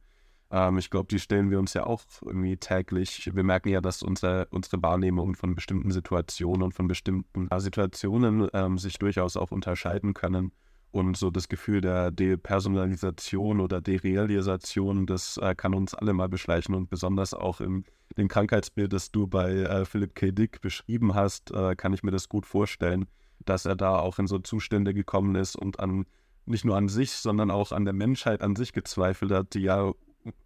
[0.55, 3.31] Ähm, Ich glaube, die stellen wir uns ja auch irgendwie täglich.
[3.35, 8.49] Wir merken ja, dass unsere, unsere Wahrnehmung von bestimmten Situationen und von bestimmten äh, Situationen
[8.55, 10.53] ähm, sich durchaus auch unterscheiden können.
[10.93, 16.73] Und so das Gefühl der Depersonalisation oder Derealisation, das äh, kann uns alle mal beschleichen.
[16.73, 17.85] Und besonders auch im
[18.17, 20.31] dem Krankheitsbild, das du bei äh, Philip K.
[20.31, 23.07] Dick beschrieben hast, äh, kann ich mir das gut vorstellen,
[23.45, 26.07] dass er da auch in so Zustände gekommen ist und an
[26.47, 29.93] nicht nur an sich, sondern auch an der Menschheit an sich gezweifelt hat, die ja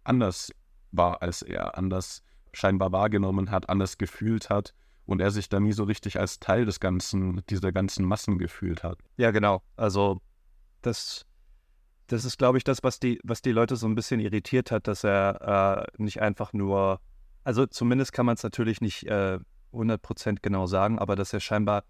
[0.03, 0.51] anders
[0.91, 4.73] war als er, anders scheinbar wahrgenommen hat, anders gefühlt hat
[5.05, 8.83] und er sich da nie so richtig als Teil des ganzen, dieser ganzen Massen gefühlt
[8.83, 8.99] hat.
[9.17, 9.61] Ja, genau.
[9.75, 10.19] Also
[10.81, 11.25] das,
[12.07, 14.87] das ist, glaube ich, das, was die, was die Leute so ein bisschen irritiert hat,
[14.87, 16.99] dass er äh, nicht einfach nur,
[17.43, 19.39] also zumindest kann man es natürlich nicht äh,
[19.73, 21.83] 100% genau sagen, aber dass er scheinbar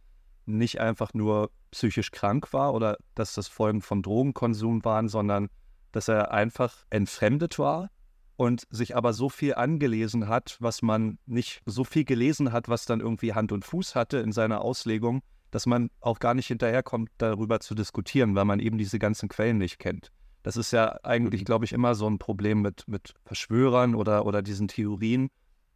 [0.45, 5.49] nicht einfach nur psychisch krank war oder dass das Folgen von Drogenkonsum waren, sondern
[5.91, 7.89] dass er einfach entfremdet war
[8.35, 12.85] und sich aber so viel angelesen hat, was man nicht so viel gelesen hat, was
[12.85, 15.21] dann irgendwie Hand und Fuß hatte in seiner Auslegung,
[15.51, 19.57] dass man auch gar nicht hinterherkommt, darüber zu diskutieren, weil man eben diese ganzen Quellen
[19.57, 20.11] nicht kennt.
[20.43, 24.41] Das ist ja eigentlich, glaube ich, immer so ein Problem mit, mit Verschwörern oder, oder
[24.41, 25.29] diesen Theorien.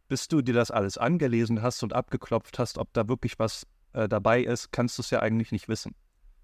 [0.08, 4.08] Bis du dir das alles angelesen hast und abgeklopft hast, ob da wirklich was äh,
[4.08, 5.94] dabei ist, kannst du es ja eigentlich nicht wissen.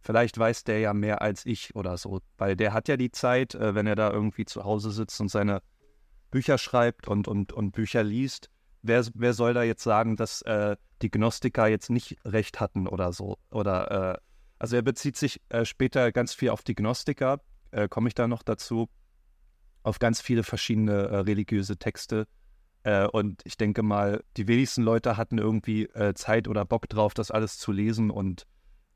[0.02, 3.54] Vielleicht weiß der ja mehr als ich oder so, weil der hat ja die Zeit,
[3.54, 5.60] äh, wenn er da irgendwie zu Hause sitzt und seine
[6.30, 8.50] Bücher schreibt und, und, und Bücher liest.
[8.82, 13.12] Wer, wer soll da jetzt sagen, dass äh, die Gnostiker jetzt nicht recht hatten oder
[13.12, 13.36] so?
[13.50, 14.18] Oder äh,
[14.58, 17.40] also er bezieht sich äh, später ganz viel auf die Gnostiker,
[17.72, 18.88] äh, komme ich da noch dazu,
[19.82, 22.26] auf ganz viele verschiedene äh, religiöse Texte.
[22.82, 27.12] Äh, und ich denke mal, die wenigsten Leute hatten irgendwie äh, Zeit oder Bock drauf,
[27.12, 28.46] das alles zu lesen und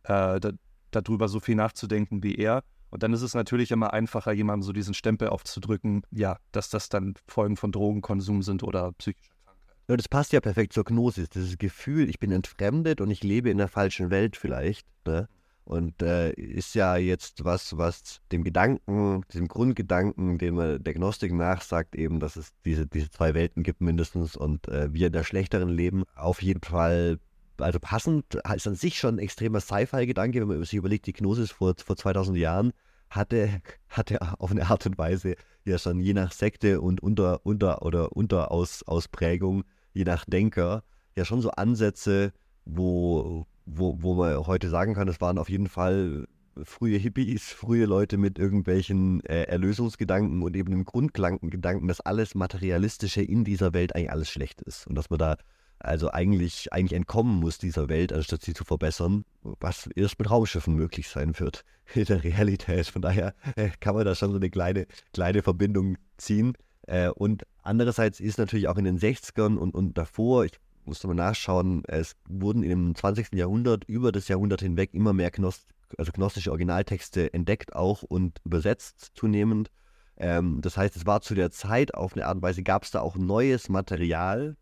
[0.04, 0.52] äh, da,
[0.94, 2.62] darüber so viel nachzudenken wie er.
[2.90, 6.88] Und dann ist es natürlich immer einfacher, jemandem so diesen Stempel aufzudrücken, ja, dass das
[6.88, 9.76] dann Folgen von Drogenkonsum sind oder psychischer Krankheit.
[9.88, 11.28] Ja, das passt ja perfekt zur Gnosis.
[11.28, 14.86] Dieses Gefühl, ich bin entfremdet und ich lebe in der falschen Welt vielleicht.
[15.06, 15.28] Ne?
[15.64, 21.32] Und äh, ist ja jetzt was, was dem Gedanken, diesem Grundgedanken, den man der Gnostik
[21.32, 25.24] nachsagt, eben, dass es diese, diese zwei Welten gibt mindestens und äh, wir in der
[25.24, 27.18] schlechteren leben, auf jeden Fall,
[27.58, 31.50] also passend, ist an sich schon ein extremer Sci-Fi-Gedanke, wenn man sich überlegt, die Gnosis
[31.50, 32.72] vor, vor 2000 Jahren
[33.10, 37.82] hatte, hatte auf eine Art und Weise ja schon je nach Sekte und unter, unter
[37.82, 40.82] oder Unterausprägung, je nach Denker,
[41.16, 42.32] ja schon so Ansätze,
[42.64, 46.26] wo, wo, wo man heute sagen kann, es waren auf jeden Fall
[46.62, 53.22] frühe Hippies, frühe Leute mit irgendwelchen äh, Erlösungsgedanken und eben dem Grundgedanken, dass alles Materialistische
[53.22, 55.36] in dieser Welt eigentlich alles schlecht ist und dass man da
[55.84, 60.74] also eigentlich, eigentlich entkommen muss dieser Welt, anstatt sie zu verbessern, was erst mit Raumschiffen
[60.74, 62.86] möglich sein wird in der Realität.
[62.86, 66.54] Von daher äh, kann man da schon so eine kleine, kleine Verbindung ziehen.
[66.86, 70.52] Äh, und andererseits ist natürlich auch in den 60ern und, und davor, ich
[70.84, 73.32] musste mal nachschauen, es wurden im 20.
[73.32, 75.66] Jahrhundert über das Jahrhundert hinweg immer mehr Gnost
[75.98, 79.70] also gnostische Originaltexte entdeckt auch und übersetzt zunehmend.
[80.16, 82.90] Ähm, das heißt, es war zu der Zeit auf eine Art und Weise, gab es
[82.90, 84.56] da auch neues Material,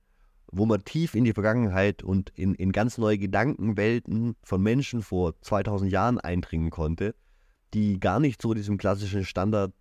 [0.53, 5.35] wo man tief in die Vergangenheit und in, in ganz neue Gedankenwelten von Menschen vor
[5.41, 7.15] 2000 Jahren eindringen konnte,
[7.75, 9.73] die gar nicht so diesem klassischen Standard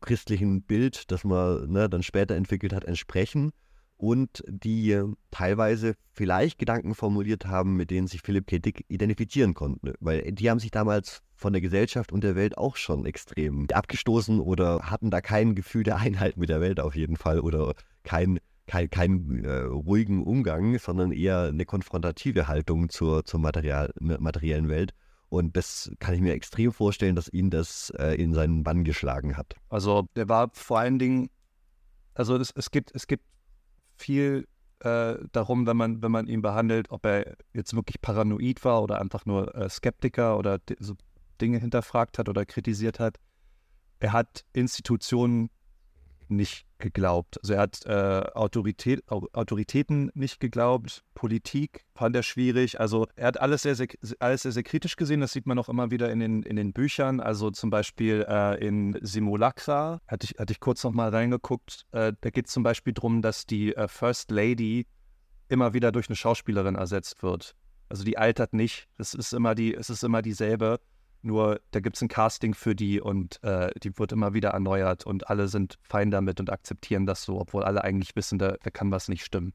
[0.00, 3.52] christlichen Bild, das man ne, dann später entwickelt hat, entsprechen
[3.96, 8.58] und die teilweise vielleicht Gedanken formuliert haben, mit denen sich Philipp K.
[8.58, 9.94] Dick identifizieren konnte.
[10.00, 14.40] Weil die haben sich damals von der Gesellschaft und der Welt auch schon extrem abgestoßen
[14.40, 18.38] oder hatten da kein Gefühl der Einheit mit der Welt auf jeden Fall oder kein,
[18.68, 24.94] kein, keinen äh, ruhigen Umgang, sondern eher eine konfrontative Haltung zur, zur Material, materiellen Welt.
[25.30, 29.36] Und das kann ich mir extrem vorstellen, dass ihn das äh, in seinen Bann geschlagen
[29.36, 29.56] hat.
[29.68, 31.28] Also der war vor allen Dingen,
[32.14, 33.24] also es, es gibt, es gibt
[33.96, 34.46] viel
[34.80, 39.00] äh, darum, wenn man, wenn man ihn behandelt, ob er jetzt wirklich paranoid war oder
[39.00, 40.94] einfach nur äh, Skeptiker oder so
[41.40, 43.16] Dinge hinterfragt hat oder kritisiert hat.
[44.00, 45.50] Er hat Institutionen
[46.30, 47.38] nicht geglaubt.
[47.42, 52.80] Also er hat äh, Autorität, Autoritäten nicht geglaubt, Politik fand er schwierig.
[52.80, 53.88] Also er hat alles sehr, sehr,
[54.20, 55.20] alles sehr, sehr kritisch gesehen.
[55.20, 57.20] Das sieht man auch immer wieder in den, in den Büchern.
[57.20, 61.86] Also zum Beispiel äh, in Simulacra hatte ich, hatte ich kurz noch mal reingeguckt.
[61.92, 64.86] Äh, da geht es zum Beispiel darum, dass die äh, First Lady
[65.48, 67.54] immer wieder durch eine Schauspielerin ersetzt wird.
[67.88, 68.86] Also die altert nicht.
[68.98, 70.78] Es ist immer die, es ist immer dieselbe.
[71.28, 75.04] Nur da gibt es ein Casting für die und äh, die wird immer wieder erneuert
[75.04, 78.70] und alle sind fein damit und akzeptieren das so, obwohl alle eigentlich wissen, da, da
[78.70, 79.52] kann was nicht stimmen.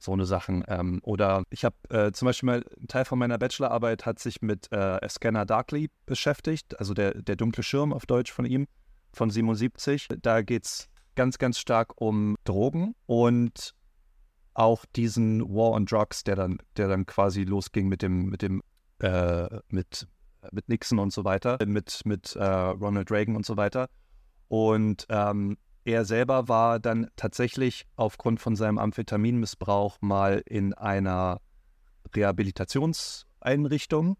[0.00, 0.64] So eine Sachen.
[0.66, 4.42] Ähm, oder ich habe äh, zum Beispiel mal, ein Teil von meiner Bachelorarbeit hat sich
[4.42, 8.66] mit äh, Scanner Darkly beschäftigt, also der, der dunkle Schirm auf Deutsch von ihm,
[9.12, 10.08] von 77.
[10.20, 13.72] Da geht es ganz, ganz stark um Drogen und
[14.54, 18.62] auch diesen War on Drugs, der dann, der dann quasi losging mit dem, mit dem,
[18.98, 20.08] äh, mit
[20.52, 23.88] mit Nixon und so weiter, mit, mit äh, Ronald Reagan und so weiter.
[24.48, 31.40] Und ähm, er selber war dann tatsächlich aufgrund von seinem Amphetaminmissbrauch mal in einer
[32.14, 34.16] Rehabilitationseinrichtung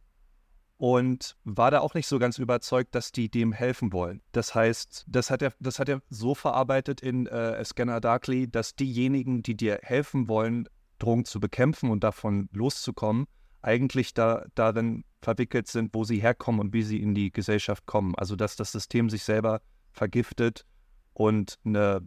[0.78, 4.22] und war da auch nicht so ganz überzeugt, dass die dem helfen wollen.
[4.32, 8.76] Das heißt, das hat er, das hat er so verarbeitet in äh, Scanner Darkly, dass
[8.76, 13.26] diejenigen, die dir helfen wollen, Drogen zu bekämpfen und davon loszukommen,
[13.62, 18.14] eigentlich da, darin verwickelt sind, wo sie herkommen und wie sie in die Gesellschaft kommen.
[18.14, 19.60] Also dass das System sich selber
[19.92, 20.64] vergiftet
[21.12, 22.06] und eine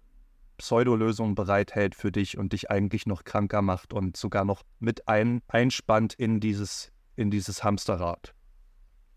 [0.58, 5.42] Pseudolösung bereithält für dich und dich eigentlich noch kranker macht und sogar noch mit ein,
[5.48, 8.34] einspannt in dieses, in dieses Hamsterrad.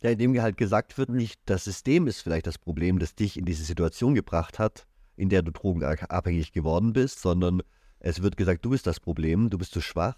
[0.02, 3.44] Ja, indem halt gesagt wird, nicht das System ist vielleicht das Problem, das dich in
[3.44, 7.62] diese Situation gebracht hat, in der du drogenabhängig geworden bist, sondern
[8.00, 10.16] es wird gesagt, du bist das Problem, du bist zu schwach,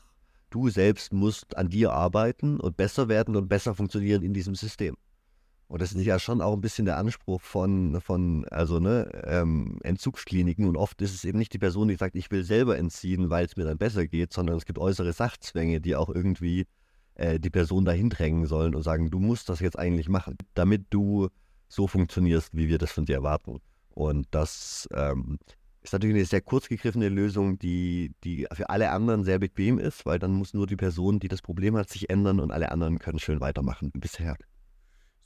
[0.50, 4.96] du selbst musst an dir arbeiten und besser werden und besser funktionieren in diesem System.
[5.68, 9.78] Und das ist ja schon auch ein bisschen der Anspruch von, von also ne, ähm,
[9.82, 10.68] Entzugskliniken.
[10.68, 13.46] Und oft ist es eben nicht die Person, die sagt, ich will selber entziehen, weil
[13.46, 16.66] es mir dann besser geht, sondern es gibt äußere Sachzwänge, die auch irgendwie
[17.14, 20.86] äh, die Person dahin drängen sollen und sagen, du musst das jetzt eigentlich machen, damit
[20.90, 21.28] du
[21.68, 23.58] so funktionierst, wie wir das von dir erwarten.
[23.90, 25.38] Und das ähm,
[25.86, 30.04] ist natürlich eine sehr kurz gegriffene Lösung, die, die für alle anderen sehr bequem ist,
[30.04, 32.98] weil dann muss nur die Person, die das Problem hat, sich ändern und alle anderen
[32.98, 34.36] können schön weitermachen bisher.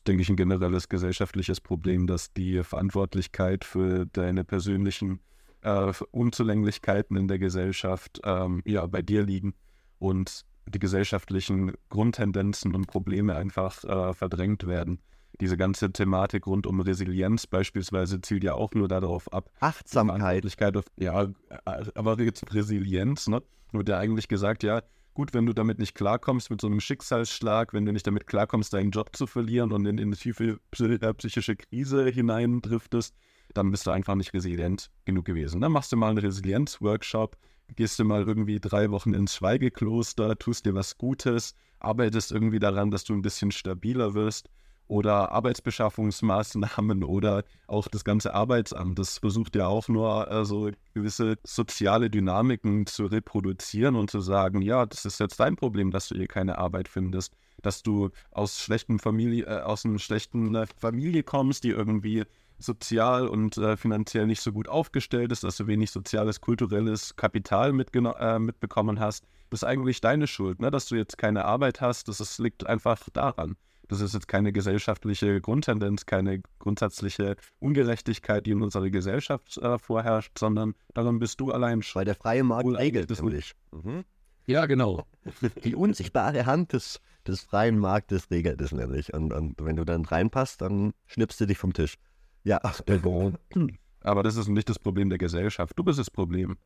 [0.07, 5.21] Denke ich, ein generelles gesellschaftliches Problem, dass die Verantwortlichkeit für deine persönlichen
[5.63, 9.55] äh, Unzulänglichkeiten in der Gesellschaft ähm, ja, bei dir liegen
[9.99, 15.01] und die gesellschaftlichen Grundtendenzen und Probleme einfach äh, verdrängt werden
[15.41, 19.51] diese ganze Thematik rund um Resilienz beispielsweise zielt ja auch nur darauf ab.
[19.61, 20.45] Achtsamkeit.
[20.77, 21.29] Auf, ja,
[21.95, 23.43] aber jetzt Resilienz, ne?
[23.73, 24.83] Wird ja eigentlich gesagt, ja,
[25.15, 28.73] gut, wenn du damit nicht klarkommst mit so einem Schicksalsschlag, wenn du nicht damit klarkommst,
[28.73, 33.15] deinen Job zu verlieren und in, in eine tiefe äh, psychische Krise hineindriftest,
[33.55, 35.61] dann bist du einfach nicht resilient genug gewesen.
[35.61, 37.37] Dann machst du mal einen Resilienz-Workshop,
[37.77, 42.91] gehst du mal irgendwie drei Wochen ins Schweigekloster, tust dir was Gutes, arbeitest irgendwie daran,
[42.91, 44.49] dass du ein bisschen stabiler wirst
[44.91, 48.99] oder Arbeitsbeschaffungsmaßnahmen oder auch das ganze Arbeitsamt.
[48.99, 54.85] Das versucht ja auch nur also gewisse soziale Dynamiken zu reproduzieren und zu sagen, ja,
[54.87, 58.99] das ist jetzt dein Problem, dass du hier keine Arbeit findest, dass du aus schlechten
[58.99, 62.25] Familie, äh, aus einer schlechten äh, Familie kommst, die irgendwie
[62.59, 67.71] sozial und äh, finanziell nicht so gut aufgestellt ist, dass du wenig soziales, kulturelles Kapital
[67.71, 69.25] äh, mitbekommen hast.
[69.51, 70.73] Das ist eigentlich deine Schuld, ne?
[70.73, 72.09] dass du jetzt keine Arbeit hast.
[72.09, 73.57] Das ist, liegt einfach daran.
[73.91, 80.39] Das ist jetzt keine gesellschaftliche Grundtendenz, keine grundsätzliche Ungerechtigkeit, die in unserer Gesellschaft äh, vorherrscht,
[80.39, 81.99] sondern daran bist du allein schon.
[81.99, 83.57] Weil der freie Markt regelt das nicht.
[83.73, 84.05] Mhm.
[84.47, 85.07] Ja, genau.
[85.65, 89.13] Die unsichtbare Hand des, des freien Marktes regelt es nämlich.
[89.13, 91.97] Und, und wenn du dann reinpasst, dann schnippst du dich vom Tisch.
[92.45, 92.61] Ja,
[94.03, 95.77] aber das ist nicht das Problem der Gesellschaft.
[95.77, 96.59] Du bist das Problem.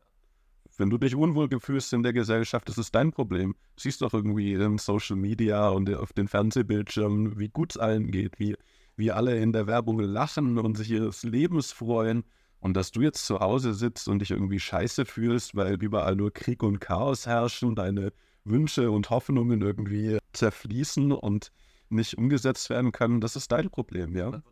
[0.77, 3.55] Wenn du dich unwohl fühlst in der Gesellschaft, das ist dein Problem.
[3.77, 8.11] Du siehst doch irgendwie in Social Media und auf den Fernsehbildschirmen, wie gut es allen
[8.11, 8.57] geht, wie,
[8.97, 12.25] wie alle in der Werbung lachen und sich ihres Lebens freuen.
[12.59, 16.33] Und dass du jetzt zu Hause sitzt und dich irgendwie scheiße fühlst, weil überall nur
[16.33, 18.13] Krieg und Chaos herrschen, deine
[18.45, 21.53] Wünsche und Hoffnungen irgendwie zerfließen und
[21.89, 24.43] nicht umgesetzt werden können, das ist dein Problem, ja.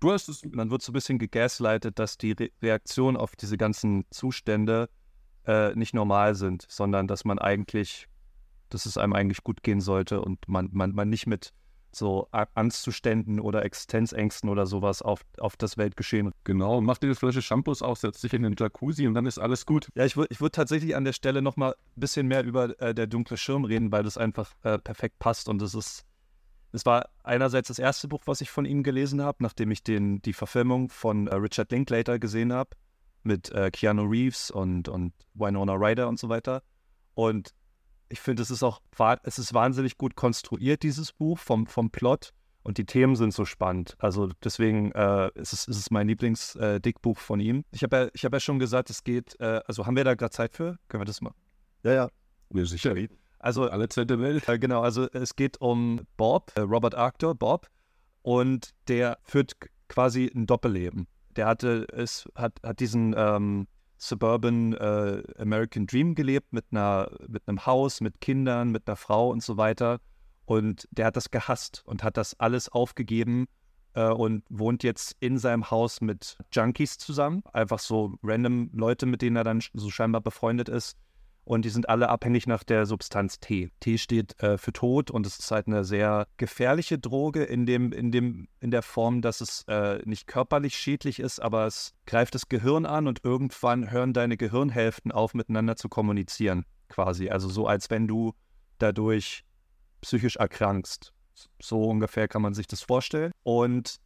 [0.00, 3.58] Du hast es, man wird so ein bisschen gegaslightet, dass die Re Reaktion auf diese
[3.58, 4.88] ganzen Zustände
[5.50, 8.06] äh, nicht normal sind, sondern dass man eigentlich,
[8.68, 11.52] dass es einem eigentlich gut gehen sollte und man, man, man nicht mit
[11.92, 16.30] so Angstzuständen oder Existenzängsten oder sowas auf, auf das Weltgeschehen.
[16.44, 19.40] Genau, mach dir eine Flasche Shampoos auf, setz dich in den Jacuzzi und dann ist
[19.40, 19.88] alles gut.
[19.96, 22.94] Ja, ich würde ich würd tatsächlich an der Stelle nochmal ein bisschen mehr über äh,
[22.94, 26.04] der dunkle Schirm reden, weil das einfach äh, perfekt passt und es ist,
[26.70, 30.22] es war einerseits das erste Buch, was ich von ihm gelesen habe, nachdem ich den,
[30.22, 32.70] die Verfilmung von äh, Richard Linklater gesehen habe
[33.22, 36.62] mit äh, Keanu Reeves und, und Winona Ryder und so weiter.
[37.14, 37.50] Und
[38.08, 38.80] ich finde, es ist auch
[39.22, 42.32] es ist wahnsinnig gut konstruiert, dieses Buch vom, vom Plot.
[42.62, 43.96] Und die Themen sind so spannend.
[43.98, 47.64] Also deswegen äh, ist, es, ist es mein Lieblings-Dickbuch äh, von ihm.
[47.70, 50.30] Ich habe ja, hab ja schon gesagt, es geht, äh, also haben wir da gerade
[50.30, 50.78] Zeit für?
[50.88, 51.32] Können wir das mal?
[51.82, 52.08] Ja, ja.
[52.52, 52.94] Ja, sicher.
[53.38, 54.46] Also, Alle Zeit der Welt.
[54.48, 57.68] äh, genau, also es geht um Bob, äh, Robert Arctor, Bob,
[58.22, 59.54] und der führt
[59.88, 61.06] quasi ein Doppelleben.
[61.36, 63.66] Der hatte, es hat, hat diesen ähm,
[63.98, 69.30] Suburban äh, American Dream gelebt mit einer, mit einem Haus, mit Kindern, mit einer Frau
[69.30, 70.00] und so weiter.
[70.46, 73.46] Und der hat das gehasst und hat das alles aufgegeben
[73.94, 77.42] äh, und wohnt jetzt in seinem Haus mit Junkies zusammen.
[77.52, 80.96] Einfach so random Leute, mit denen er dann so scheinbar befreundet ist.
[81.50, 83.72] Und die sind alle abhängig nach der Substanz T.
[83.80, 87.90] T steht äh, für Tod und es ist halt eine sehr gefährliche Droge in, dem,
[87.90, 92.36] in, dem, in der Form, dass es äh, nicht körperlich schädlich ist, aber es greift
[92.36, 97.30] das Gehirn an und irgendwann hören deine Gehirnhälften auf, miteinander zu kommunizieren, quasi.
[97.30, 98.32] Also so, als wenn du
[98.78, 99.42] dadurch
[100.02, 101.12] psychisch erkrankst.
[101.60, 103.32] So ungefähr kann man sich das vorstellen.
[103.42, 103.96] Und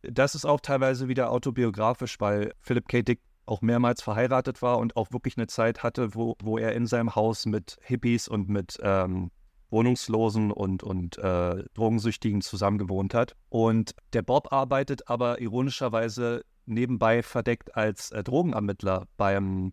[0.00, 3.02] das ist auch teilweise wieder autobiografisch, weil Philip K.
[3.02, 6.86] Dick auch mehrmals verheiratet war und auch wirklich eine Zeit hatte, wo, wo er in
[6.86, 9.30] seinem Haus mit Hippies und mit ähm,
[9.70, 13.34] Wohnungslosen und, und äh, Drogensüchtigen zusammengewohnt hat.
[13.48, 19.72] Und der Bob arbeitet aber ironischerweise nebenbei verdeckt als äh, Drogenermittler beim,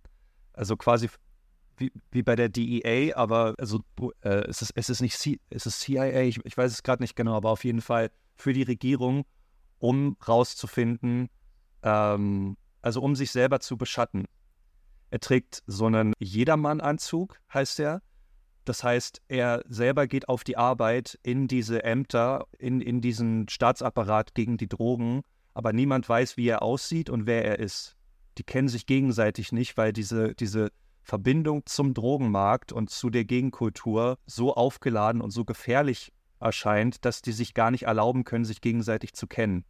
[0.53, 1.09] also quasi
[1.77, 3.81] wie, wie bei der DEA, aber also
[4.21, 7.03] äh, es, ist, es ist nicht C, es ist CIA, ich, ich weiß es gerade
[7.03, 9.25] nicht genau, aber auf jeden Fall für die Regierung,
[9.79, 11.29] um rauszufinden,
[11.83, 14.25] ähm, also um sich selber zu beschatten.
[15.09, 18.03] Er trägt so einen Jedermann-Anzug, heißt er.
[18.63, 24.35] Das heißt, er selber geht auf die Arbeit in diese Ämter, in, in diesen Staatsapparat
[24.35, 25.21] gegen die Drogen,
[25.55, 27.95] aber niemand weiß, wie er aussieht und wer er ist.
[28.37, 30.69] Die kennen sich gegenseitig nicht, weil diese, diese
[31.01, 37.31] Verbindung zum Drogenmarkt und zu der Gegenkultur so aufgeladen und so gefährlich erscheint, dass die
[37.31, 39.65] sich gar nicht erlauben können, sich gegenseitig zu kennen.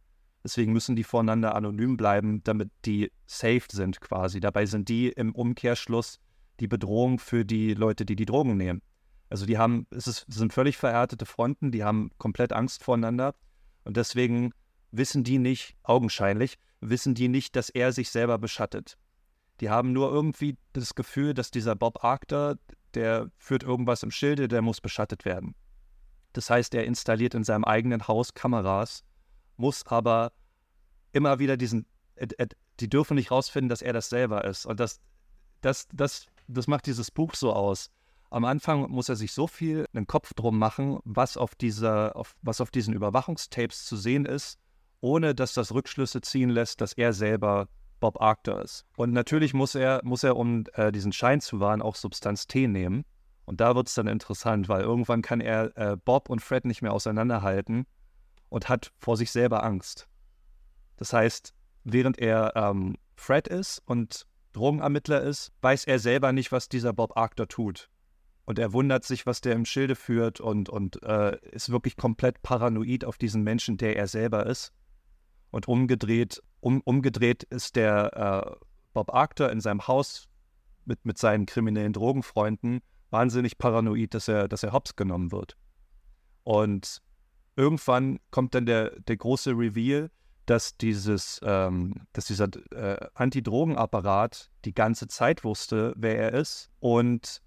[0.46, 4.38] Deswegen müssen die voneinander anonym bleiben, damit die safe sind quasi.
[4.38, 6.20] Dabei sind die im Umkehrschluss
[6.60, 8.80] die Bedrohung für die Leute, die die Drogen nehmen.
[9.28, 13.34] Also die haben, es, ist, sind völlig verhärtete Fronten, die haben komplett Angst voreinander
[13.82, 14.52] und deswegen
[14.92, 18.96] wissen die nicht, augenscheinlich, wissen die nicht, dass er sich selber beschattet.
[19.60, 22.54] Die haben nur irgendwie das Gefühl, dass dieser Bob Arctor,
[22.94, 25.56] der führt irgendwas im Schilde, der muss beschattet werden.
[26.34, 29.02] Das heißt, er installiert in seinem eigenen Haus Kameras,
[29.56, 30.32] muss aber
[31.12, 32.46] immer wieder diesen, äh, äh,
[32.80, 34.66] die dürfen nicht rausfinden, dass er das selber ist.
[34.66, 35.00] Und das,
[35.60, 37.90] das, das, das macht dieses Buch so aus.
[38.30, 42.34] Am Anfang muss er sich so viel einen Kopf drum machen, was auf, dieser, auf,
[42.42, 44.58] was auf diesen Überwachungstapes zu sehen ist,
[45.00, 47.68] ohne dass das Rückschlüsse ziehen lässt, dass er selber
[48.00, 48.84] Bob Arctor ist.
[48.96, 52.66] Und natürlich muss er, muss er um äh, diesen Schein zu wahren, auch Substanz T
[52.66, 53.04] nehmen.
[53.46, 56.82] Und da wird es dann interessant, weil irgendwann kann er äh, Bob und Fred nicht
[56.82, 57.86] mehr auseinanderhalten
[58.48, 60.08] und hat vor sich selber Angst.
[60.96, 61.54] Das heißt,
[61.84, 67.16] während er ähm, Fred ist und Drogenermittler ist, weiß er selber nicht, was dieser Bob
[67.16, 67.90] Arctor tut.
[68.46, 72.42] Und er wundert sich, was der im Schilde führt und, und äh, ist wirklich komplett
[72.42, 74.72] paranoid auf diesen Menschen, der er selber ist.
[75.50, 80.28] Und umgedreht, um, umgedreht ist der äh, Bob Arctor in seinem Haus
[80.84, 82.80] mit, mit seinen kriminellen Drogenfreunden
[83.10, 85.56] wahnsinnig paranoid, dass er, dass er hops genommen wird.
[86.44, 87.02] Und
[87.56, 90.10] irgendwann kommt dann der, der große Reveal,
[90.46, 97.42] dass dieses, ähm, dass dieser äh, Antidrogenapparat die ganze Zeit wusste, wer er ist und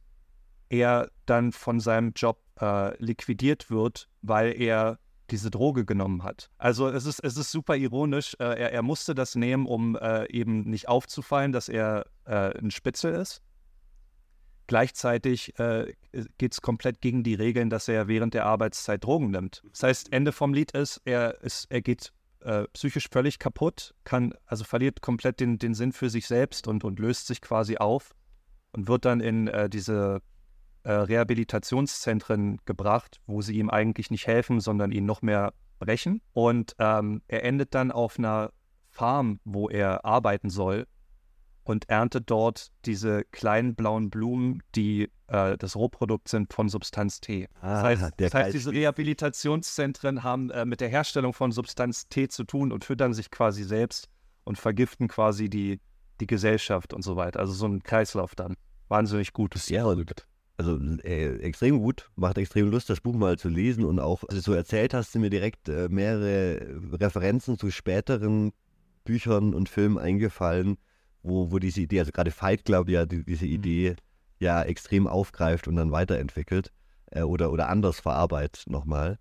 [0.67, 4.99] er dann von seinem Job äh, liquidiert wird, weil er
[5.31, 6.49] diese Droge genommen hat.
[6.57, 8.35] Also es ist, es ist super ironisch.
[8.39, 12.71] Äh, er, er musste das nehmen, um äh, eben nicht aufzufallen, dass er äh, ein
[12.71, 13.41] Spitzel ist.
[14.69, 15.95] Gleichzeitig äh,
[16.37, 19.63] geht es komplett gegen die Regeln, dass er während der Arbeitszeit Drogen nimmt.
[19.71, 24.31] Das heißt, Ende vom Lied ist, er, ist, er geht äh, psychisch völlig kaputt, kann,
[24.45, 28.13] also verliert komplett den, den Sinn für sich selbst und, und löst sich quasi auf
[28.71, 30.21] und wird dann in äh, diese
[30.83, 36.21] äh, Rehabilitationszentren gebracht, wo sie ihm eigentlich nicht helfen, sondern ihn noch mehr brechen.
[36.33, 38.51] Und ähm, er endet dann auf einer
[38.91, 40.85] Farm, wo er arbeiten soll
[41.63, 47.47] und erntet dort diese kleinen blauen Blumen, die äh, das Rohprodukt sind von Substanz T.
[47.61, 52.27] Ah, Das heißt, das heißt diese Rehabilitationszentren haben äh, mit der Herstellung von Substanz T
[52.27, 54.09] zu tun und füttern sich quasi selbst
[54.43, 55.79] und vergiften quasi die,
[56.19, 57.39] die Gesellschaft und so weiter.
[57.39, 58.55] Also so ein Kreislauf dann.
[58.87, 59.55] Wahnsinnig gut.
[59.69, 60.25] Ja, und
[60.57, 64.35] also äh, extrem gut, macht extrem Lust, das Buch mal zu lesen und auch, als
[64.43, 68.51] du so erzählt hast, sind mir direkt äh, mehrere Referenzen zu späteren
[69.05, 70.77] Büchern und Filmen eingefallen,
[71.23, 73.95] wo, wo diese Idee, also gerade Fight Club ja die, diese Idee
[74.39, 76.71] ja extrem aufgreift und dann weiterentwickelt
[77.11, 79.19] äh, oder, oder anders verarbeitet nochmal.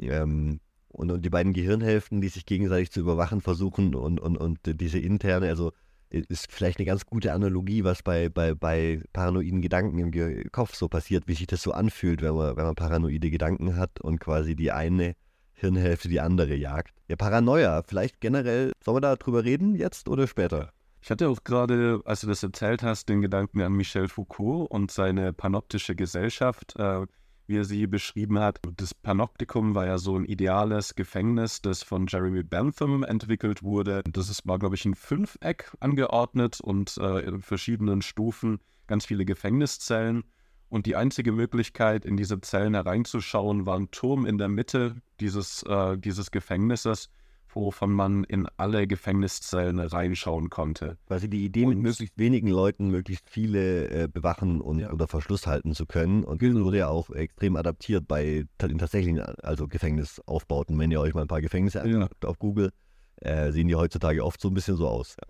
[0.00, 4.58] Ähm, und, und die beiden Gehirnhälften, die sich gegenseitig zu überwachen versuchen und, und, und
[4.64, 5.72] diese interne, also
[6.10, 10.88] ist vielleicht eine ganz gute Analogie, was bei, bei, bei paranoiden Gedanken im Kopf so
[10.88, 14.56] passiert, wie sich das so anfühlt, wenn man, wenn man paranoide Gedanken hat und quasi
[14.56, 15.14] die eine
[15.52, 16.94] Hirnhälfte die andere jagt.
[17.08, 20.72] Ja, Paranoia, vielleicht generell, sollen wir da drüber reden jetzt oder später?
[21.02, 24.90] Ich hatte auch gerade, als du das erzählt hast, den Gedanken an Michel Foucault und
[24.90, 26.76] seine panoptische Gesellschaft.
[26.76, 27.06] Äh,
[27.50, 28.60] wie er sie beschrieben hat.
[28.76, 34.02] Das Panoptikum war ja so ein ideales Gefängnis, das von Jeremy Bentham entwickelt wurde.
[34.10, 39.24] Das ist, war, glaube ich, ein Fünfeck angeordnet und äh, in verschiedenen Stufen ganz viele
[39.24, 40.22] Gefängniszellen.
[40.68, 45.64] Und die einzige Möglichkeit, in diese Zellen hereinzuschauen, war ein Turm in der Mitte dieses,
[45.64, 47.10] äh, dieses Gefängnisses
[47.54, 50.98] wovon man in alle Gefängniszellen reinschauen konnte.
[51.06, 54.90] Quasi die Idee, mit möglichst wenigen Leuten möglichst viele äh, bewachen und ja.
[54.90, 56.24] unter Verschluss halten zu können.
[56.24, 56.64] Und genau.
[56.64, 60.78] wurde ja auch extrem adaptiert bei in tatsächlichen also Gefängnisaufbauten.
[60.78, 61.84] Wenn ihr euch mal ein paar Gefängnisse ja.
[61.84, 62.72] anguckt auf Google,
[63.16, 65.16] äh, sehen die heutzutage oft so ein bisschen so aus.
[65.20, 65.28] Ja.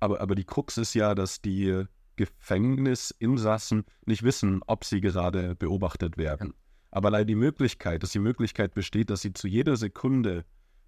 [0.00, 1.84] Aber, aber die Krux ist ja, dass die
[2.16, 6.54] Gefängnisinsassen nicht wissen, ob sie gerade beobachtet werden.
[6.90, 10.44] Aber leider die Möglichkeit, dass die Möglichkeit besteht, dass sie zu jeder Sekunde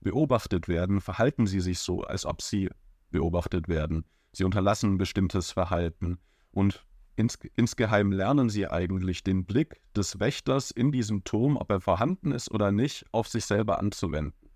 [0.07, 2.71] beobachtet werden, verhalten sie sich so, als ob sie
[3.11, 4.05] beobachtet werden.
[4.31, 6.19] Sie unterlassen bestimmtes Verhalten
[6.53, 6.87] und
[7.17, 12.31] ins, insgeheim lernen sie eigentlich den Blick des Wächters in diesem Turm, ob er vorhanden
[12.31, 14.49] ist oder nicht, auf sich selber anzuwenden.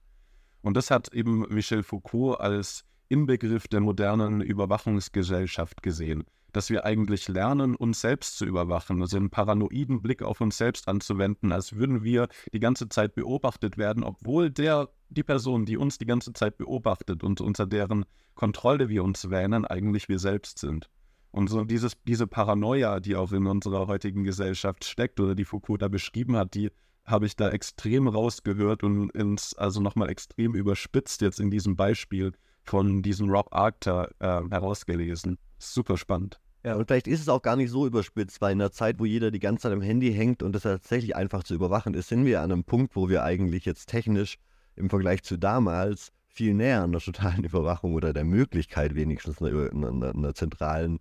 [0.63, 7.27] Und das hat eben Michel Foucault als Inbegriff der modernen Überwachungsgesellschaft gesehen, dass wir eigentlich
[7.29, 12.05] lernen, uns selbst zu überwachen, also einen paranoiden Blick auf uns selbst anzuwenden, als würden
[12.05, 16.57] wir die ganze Zeit beobachtet werden, obwohl der die Person, die uns die ganze Zeit
[16.57, 18.05] beobachtet und unter deren
[18.35, 20.89] Kontrolle wir uns wähnen, eigentlich wir selbst sind.
[21.33, 25.83] Und so dieses, diese Paranoia, die auch in unserer heutigen Gesellschaft steckt oder die Foucault
[25.83, 26.71] da beschrieben hat, die
[27.05, 32.33] habe ich da extrem rausgehört und ins, also nochmal extrem überspitzt jetzt in diesem Beispiel
[32.71, 35.39] von diesem Rob Arctor äh, herausgelesen.
[35.59, 36.41] Super spannend.
[36.65, 39.07] Ja, und vielleicht ist es auch gar nicht so überspitzt, weil in einer Zeit, wo
[39.07, 42.25] jeder die ganze Zeit am Handy hängt und das tatsächlich einfach zu überwachen ist, sind
[42.25, 44.39] wir an einem Punkt, wo wir eigentlich jetzt technisch
[44.77, 49.73] im Vergleich zu damals viel näher an der totalen Überwachung oder der Möglichkeit wenigstens einer,
[49.73, 51.01] einer, einer zentralen,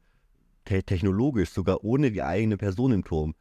[0.66, 3.36] te technologisch, sogar ohne die eigene Person im Turm.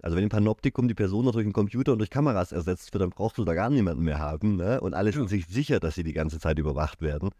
[0.00, 3.10] Also wenn im Panoptikum die Person durch einen Computer und durch Kameras ersetzt wird, dann
[3.10, 4.56] brauchst du da gar niemanden mehr haben.
[4.56, 4.80] Ne?
[4.80, 7.30] Und alle sind sich sicher, dass sie die ganze Zeit überwacht werden.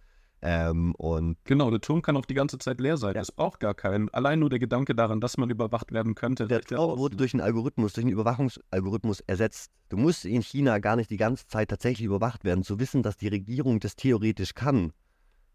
[0.46, 3.16] Ähm, und genau, der Turm kann auch die ganze Zeit leer sein.
[3.16, 4.10] Es braucht gar keinen.
[4.10, 6.46] Allein nur der Gedanke daran, dass man überwacht werden könnte.
[6.46, 9.72] Der Turm wurde durch einen Algorithmus, durch einen Überwachungsalgorithmus ersetzt.
[9.88, 12.62] Du musst in China gar nicht die ganze Zeit tatsächlich überwacht werden.
[12.62, 14.92] Zu wissen, dass die Regierung das theoretisch kann,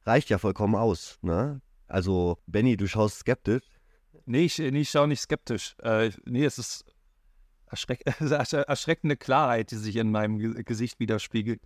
[0.08, 1.20] reicht ja vollkommen aus.
[1.22, 1.62] Ne?
[1.86, 3.62] Also, Benny, du schaust skeptisch.
[4.26, 5.76] Nee, ich, nee, ich schaue nicht skeptisch.
[5.84, 6.84] Äh, nee, es ist
[7.68, 11.62] erschreck erschreckende Klarheit, die sich in meinem Gesicht widerspiegelt.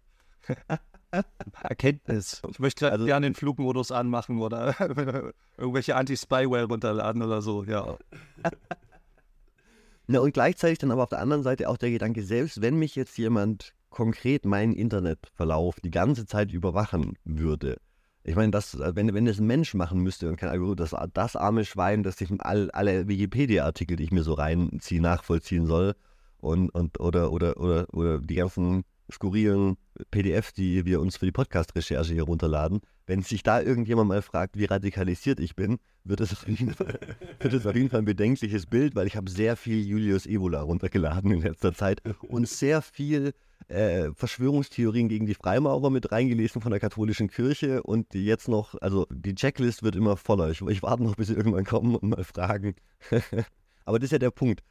[1.64, 2.41] Erkenntnis.
[2.49, 4.76] Ich möchte also, gerne den Flugmodus anmachen oder
[5.57, 7.97] irgendwelche Anti-Spyware runterladen oder so, ja.
[10.07, 12.95] Na, und gleichzeitig dann aber auf der anderen Seite auch der Gedanke, selbst wenn mich
[12.95, 17.78] jetzt jemand konkret meinen Internetverlauf die ganze Zeit überwachen würde,
[18.26, 21.36] ich meine, das, wenn, wenn das ein Mensch machen müsste und kein Algorithmus, das, das
[21.36, 25.93] arme Schwein, das sich all, alle Wikipedia-Artikel, die ich mir so reinziehe, nachvollziehen soll
[26.38, 29.78] und, und oder, oder, oder, oder die ganzen skurrilen
[30.12, 32.82] PDFs, die wir uns für die Podcast-Recherche hier runterladen.
[33.06, 37.89] Wenn sich da irgendjemand mal fragt, wie radikalisiert ich bin, wird es auf auf jeden
[37.89, 42.01] Fall ein bedenkliches Bild, weil ich habe sehr viel Julius Evola runtergeladen in letzter Zeit
[42.22, 43.34] und sehr viel
[43.68, 49.08] äh, Verschwörungstheorien gegen die Freimaurer mit reingelesen von der katholischen Kirche und jetzt noch, also
[49.10, 50.49] die Checklist wird immer voller.
[50.49, 52.76] Ich, ich warte noch, bis sie irgendwann kommen und mal fragen.
[53.86, 54.64] Aber das ist ja der Punkt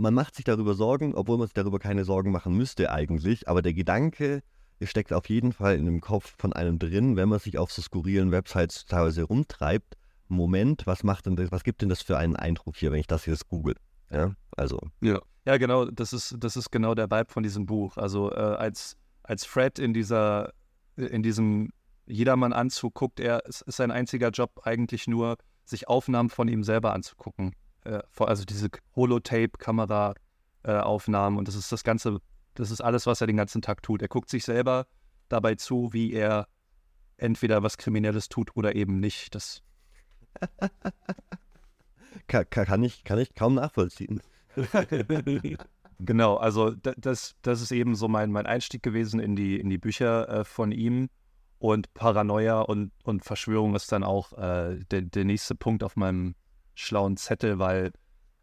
[0.00, 3.48] man macht sich darüber Sorgen, obwohl man sich darüber keine Sorgen machen müsste eigentlich.
[3.48, 4.42] Aber der Gedanke
[4.82, 7.82] steckt auf jeden Fall in dem Kopf von einem drin, wenn man sich auf so
[7.82, 9.96] skurrilen Websites teilweise rumtreibt.
[10.28, 13.06] Moment, was macht denn das, was gibt denn das für einen Eindruck hier, wenn ich
[13.06, 13.74] das jetzt google?
[14.10, 14.78] Ja, also.
[15.02, 17.98] Ja, ja genau, das ist, das ist genau der Vibe von diesem Buch.
[17.98, 20.52] Also äh, als, als Fred in dieser,
[20.96, 21.70] in diesem
[22.06, 26.94] Jedermann-Anzug guckt, er, es ist sein einziger Job eigentlich nur, sich Aufnahmen von ihm selber
[26.94, 27.54] anzugucken
[27.84, 32.20] äh, also diese Holotape-Kamera-Aufnahmen und das ist das Ganze,
[32.54, 34.00] das ist alles, was er den ganzen Tag tut.
[34.02, 34.86] Er guckt sich selber
[35.28, 36.48] dabei zu, wie er
[37.16, 39.34] entweder was Kriminelles tut oder eben nicht.
[39.34, 39.62] Das
[42.26, 44.20] kann, kann, ich, kann ich kaum nachvollziehen.
[45.98, 49.78] genau, also das, das ist eben so mein, mein Einstieg gewesen in die, in die
[49.78, 51.08] Bücher äh, von ihm.
[51.58, 56.34] Und Paranoia und, und Verschwörung ist dann auch äh, der, der nächste Punkt auf meinem
[56.74, 57.92] schlauen Zettel, weil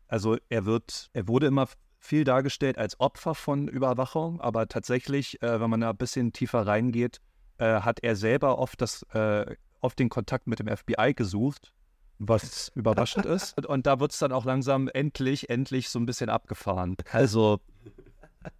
[0.07, 1.67] also er wird, er wurde immer
[1.99, 6.65] viel dargestellt als Opfer von Überwachung, aber tatsächlich, äh, wenn man da ein bisschen tiefer
[6.65, 7.19] reingeht,
[7.57, 11.73] äh, hat er selber oft das, äh, oft den Kontakt mit dem FBI gesucht,
[12.19, 13.65] was überraschend ist.
[13.65, 16.95] Und da wird es dann auch langsam endlich, endlich so ein bisschen abgefahren.
[17.11, 17.59] Also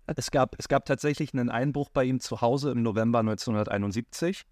[0.06, 4.44] es gab, es gab tatsächlich einen Einbruch bei ihm zu Hause im November 1971,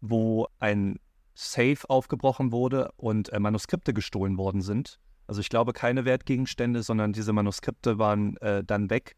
[0.00, 1.00] wo ein
[1.38, 4.98] Safe aufgebrochen wurde und äh, Manuskripte gestohlen worden sind.
[5.28, 9.14] Also ich glaube keine Wertgegenstände, sondern diese Manuskripte waren äh, dann weg.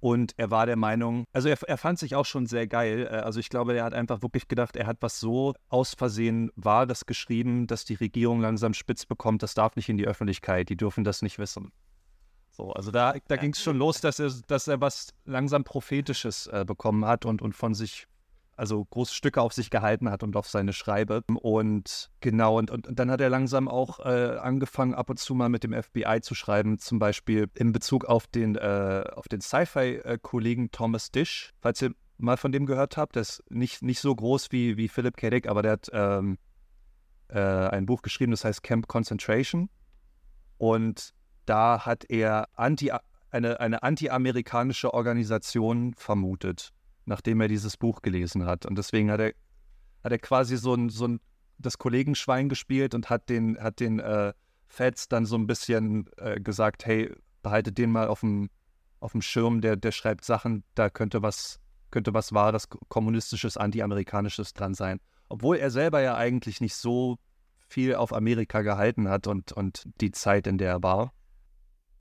[0.00, 3.06] Und er war der Meinung, also er, er fand sich auch schon sehr geil.
[3.08, 6.50] Äh, also ich glaube, er hat einfach wirklich gedacht, er hat was so aus Versehen
[6.56, 10.70] war das geschrieben, dass die Regierung langsam spitz bekommt, das darf nicht in die Öffentlichkeit,
[10.70, 11.70] die dürfen das nicht wissen.
[12.50, 16.48] So, also da, da ging es schon los, dass er, dass er was langsam Prophetisches
[16.48, 18.08] äh, bekommen hat und, und von sich
[18.60, 21.22] also große Stücke auf sich gehalten hat und auf seine Schreibe.
[21.40, 25.48] Und genau, und, und, dann hat er langsam auch äh, angefangen, ab und zu mal
[25.48, 29.02] mit dem FBI zu schreiben, zum Beispiel in Bezug auf den, äh,
[29.32, 33.14] den Sci-Fi-Kollegen Thomas Dish, falls ihr mal von dem gehört habt.
[33.16, 35.30] Der ist nicht, nicht so groß wie, wie Philip K.
[35.30, 36.36] Dick, aber der hat ähm,
[37.28, 39.70] äh, ein Buch geschrieben, das heißt Camp Concentration.
[40.58, 41.14] Und
[41.46, 42.92] da hat er anti,
[43.30, 46.74] eine, eine anti-amerikanische Organisation vermutet
[47.10, 48.64] nachdem er dieses Buch gelesen hat.
[48.64, 49.32] Und deswegen hat er,
[50.04, 51.20] hat er quasi so ein, so ein
[51.58, 54.32] das Kollegenschwein gespielt und hat den, hat den äh,
[54.68, 58.48] Feds dann so ein bisschen äh, gesagt, hey, behaltet den mal auf dem,
[59.00, 61.58] auf dem Schirm, der, der schreibt Sachen, da könnte was,
[61.90, 65.00] könnte was wahres, kommunistisches, anti-amerikanisches dran sein.
[65.28, 67.18] Obwohl er selber ja eigentlich nicht so
[67.58, 71.12] viel auf Amerika gehalten hat und, und die Zeit, in der er war.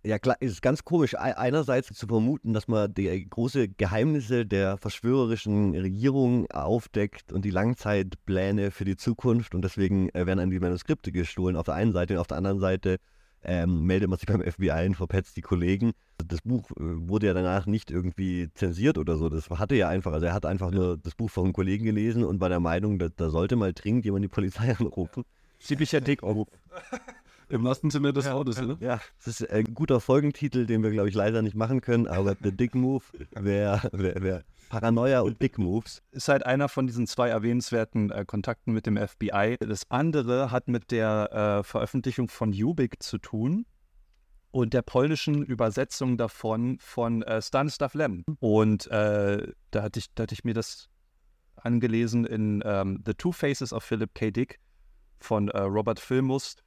[0.01, 4.77] Ja, klar, es ist ganz komisch, einerseits zu vermuten, dass man die große Geheimnisse der
[4.77, 10.59] verschwörerischen Regierung aufdeckt und die Langzeitpläne für die Zukunft und deswegen äh, werden dann die
[10.59, 12.99] Manuskripte gestohlen auf der einen Seite und auf der anderen Seite
[13.43, 15.91] ähm, meldet man sich beim FBI und verpetzt die Kollegen.
[16.25, 19.27] Das Buch äh, wurde ja danach nicht irgendwie zensiert oder so.
[19.27, 22.23] Das hatte ja einfach, also er hat einfach nur das Buch von einem Kollegen gelesen
[22.23, 25.25] und war der Meinung, da, da sollte mal dringend jemand die Polizei anrufen.
[25.59, 26.21] Ziemlicher Dick.
[27.49, 28.77] Im wahrsten Sinne des Wortes, ne?
[28.79, 32.35] Ja, das ist ein guter Folgentitel, den wir, glaube ich, leider nicht machen können, aber
[32.41, 36.03] The Dick Move wäre wär, wär Paranoia und Dick Moves.
[36.11, 39.57] Ist halt einer von diesen zwei erwähnenswerten äh, Kontakten mit dem FBI.
[39.59, 43.65] Das andere hat mit der äh, Veröffentlichung von Ubik zu tun
[44.51, 48.23] und der polnischen Übersetzung davon von äh, Stanislav Lem.
[48.39, 50.87] Und äh, da, hatte ich, da hatte ich mir das
[51.55, 54.31] angelesen in ähm, The Two Faces of Philip K.
[54.31, 54.59] Dick
[55.19, 56.63] von äh, Robert Filmust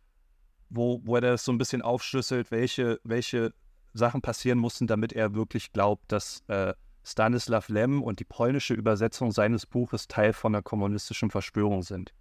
[0.74, 3.52] wo, wo er das so ein bisschen aufschlüsselt, welche, welche
[3.92, 9.32] Sachen passieren mussten, damit er wirklich glaubt, dass äh, Stanislav Lem und die polnische Übersetzung
[9.32, 12.12] seines Buches Teil von einer kommunistischen Verschwörung sind.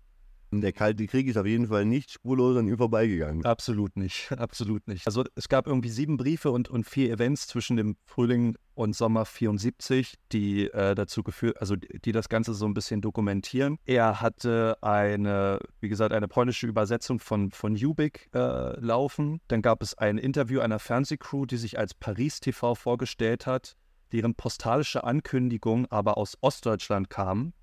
[0.54, 3.46] Der Kalte Krieg ist auf jeden Fall nicht spurlos an ihm vorbeigegangen.
[3.46, 5.08] Absolut nicht, absolut nicht.
[5.08, 9.24] Also es gab irgendwie sieben Briefe und, und vier Events zwischen dem Frühling und Sommer
[9.24, 13.78] 74, die äh, dazu geführt, also die, die, das Ganze so ein bisschen dokumentieren.
[13.86, 19.40] Er hatte eine, wie gesagt, eine polnische Übersetzung von, von Ubik äh, laufen.
[19.48, 23.78] Dann gab es ein Interview einer Fernsehcrew, die sich als Paris TV vorgestellt hat,
[24.12, 27.54] deren postalische Ankündigung aber aus Ostdeutschland kam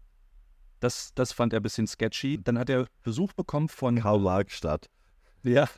[0.81, 2.41] das, das fand er ein bisschen sketchy.
[2.43, 4.01] Dann hat er Besuch bekommen von.
[4.01, 4.89] Karl-Marx-Stadt.
[5.43, 5.69] Ja.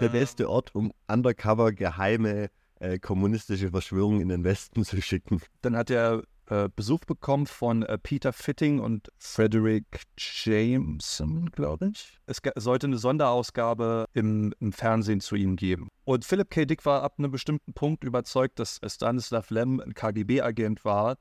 [0.00, 2.48] Der beste Ort, um undercover geheime
[2.80, 5.40] äh, kommunistische Verschwörungen in den Westen zu schicken.
[5.62, 12.18] Dann hat er äh, Besuch bekommen von äh, Peter Fitting und Frederick Jameson, glaube ich.
[12.26, 15.88] Es sollte eine Sonderausgabe im, im, Fernsehen zu ihm geben.
[16.04, 16.64] Und Philip K.
[16.64, 21.16] Dick war ab einem bestimmten Punkt überzeugt, dass Stanislav Lem ein KGB-Agent war,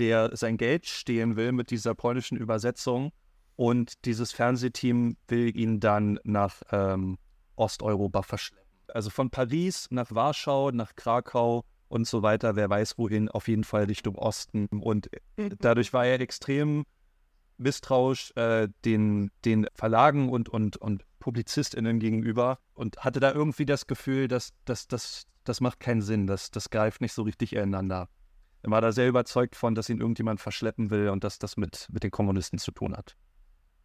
[0.00, 3.12] der sein Geld stehlen will mit dieser polnischen Übersetzung.
[3.54, 7.18] Und dieses Fernsehteam will ihn dann nach ähm,
[7.56, 8.66] Osteuropa verschleppen.
[8.88, 13.64] Also von Paris nach Warschau, nach Krakau und so weiter, wer weiß wohin, auf jeden
[13.64, 14.66] Fall Richtung Osten.
[14.66, 15.10] Und
[15.58, 16.84] dadurch war er extrem
[17.58, 23.86] misstrauisch äh, den, den Verlagen und, und, und PublizistInnen gegenüber und hatte da irgendwie das
[23.86, 24.88] Gefühl, dass, dass
[25.44, 28.08] das macht keinen Sinn, das, das greift nicht so richtig ineinander.
[28.62, 31.88] Er war da sehr überzeugt von, dass ihn irgendjemand verschleppen will und dass das mit,
[31.90, 33.16] mit den Kommunisten zu tun hat.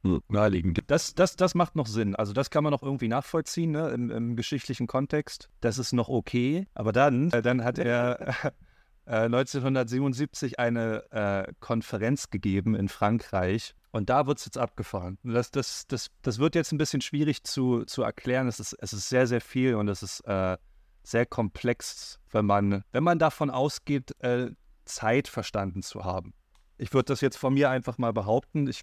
[0.03, 0.83] Hm, naheliegend.
[0.87, 2.15] Das, das, das macht noch Sinn.
[2.15, 3.89] Also das kann man noch irgendwie nachvollziehen ne?
[3.89, 5.49] Im, Im, geschichtlichen Kontext.
[5.61, 6.67] Das ist noch okay.
[6.75, 8.19] Aber dann, äh, dann hat er
[9.05, 13.73] äh, 1977 eine äh, Konferenz gegeben in Frankreich.
[13.91, 15.17] Und da wird es jetzt abgefahren.
[15.23, 18.47] Das, das, das, das wird jetzt ein bisschen schwierig zu, zu erklären.
[18.47, 20.57] Es ist, es ist sehr, sehr viel und es ist äh,
[21.01, 24.51] sehr komplex, wenn man, wenn man davon ausgeht, äh,
[24.85, 26.33] Zeit verstanden zu haben.
[26.77, 28.67] ich würde das jetzt von mir einfach mal behaupten.
[28.67, 28.81] Ich,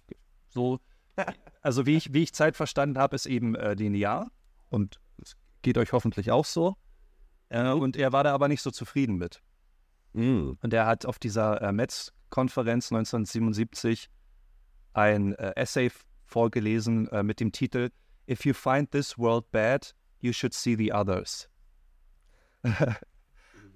[0.49, 0.79] so,
[1.61, 4.31] also wie ich, wie ich Zeit verstanden habe, ist eben äh, linear
[4.69, 6.75] und es geht euch hoffentlich auch so.
[7.49, 9.41] Äh, und er war da aber nicht so zufrieden mit.
[10.13, 10.51] Mm.
[10.61, 14.09] Und er hat auf dieser äh, Metz-Konferenz 1977
[14.93, 15.91] ein äh, Essay
[16.25, 17.89] vorgelesen äh, mit dem Titel
[18.29, 21.49] If you find this world bad, you should see the others.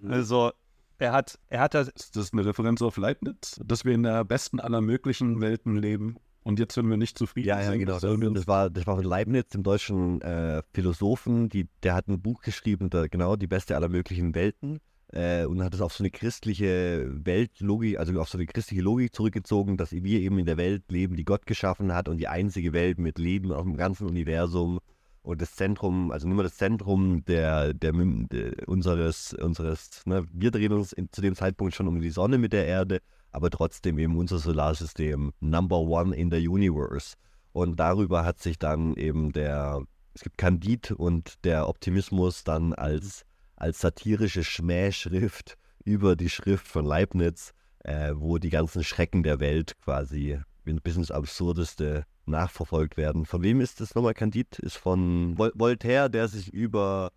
[0.08, 0.54] also
[1.00, 3.60] er hat, er hat da, Ist das eine Referenz auf Leibniz?
[3.64, 6.18] Dass wir in der besten aller möglichen Welten leben
[6.48, 7.50] und jetzt sind wir nicht zufrieden.
[7.50, 8.00] Ja, ja, sind, genau.
[8.00, 11.50] Das, das, war, das war von Leibniz, dem deutschen äh, Philosophen.
[11.50, 14.80] Die, der hat ein Buch geschrieben, da, genau, die beste aller möglichen Welten.
[15.12, 19.14] Äh, und hat es auf so eine christliche Weltlogik, also auf so eine christliche Logik
[19.14, 22.72] zurückgezogen, dass wir eben in der Welt leben, die Gott geschaffen hat und die einzige
[22.72, 24.80] Welt mit Leben auf dem ganzen Universum.
[25.28, 30.72] Und das Zentrum, also nur das Zentrum der, der, der unseres, unseres, ne, wir drehen
[30.72, 33.02] uns in, zu dem Zeitpunkt schon um die Sonne mit der Erde,
[33.34, 37.18] aber trotzdem eben unser Solarsystem Number One in the Universe.
[37.52, 39.82] Und darüber hat sich dann eben der,
[40.14, 43.26] es gibt Kandid und der Optimismus dann als,
[43.58, 49.78] als satirische Schmähschrift über die Schrift von Leibniz, äh, wo die ganzen Schrecken der Welt
[49.82, 53.26] quasi bis ins Absurdeste nachverfolgt werden.
[53.26, 54.58] Von wem ist das nochmal Candide?
[54.62, 57.12] Ist von Vol Voltaire, der sich über,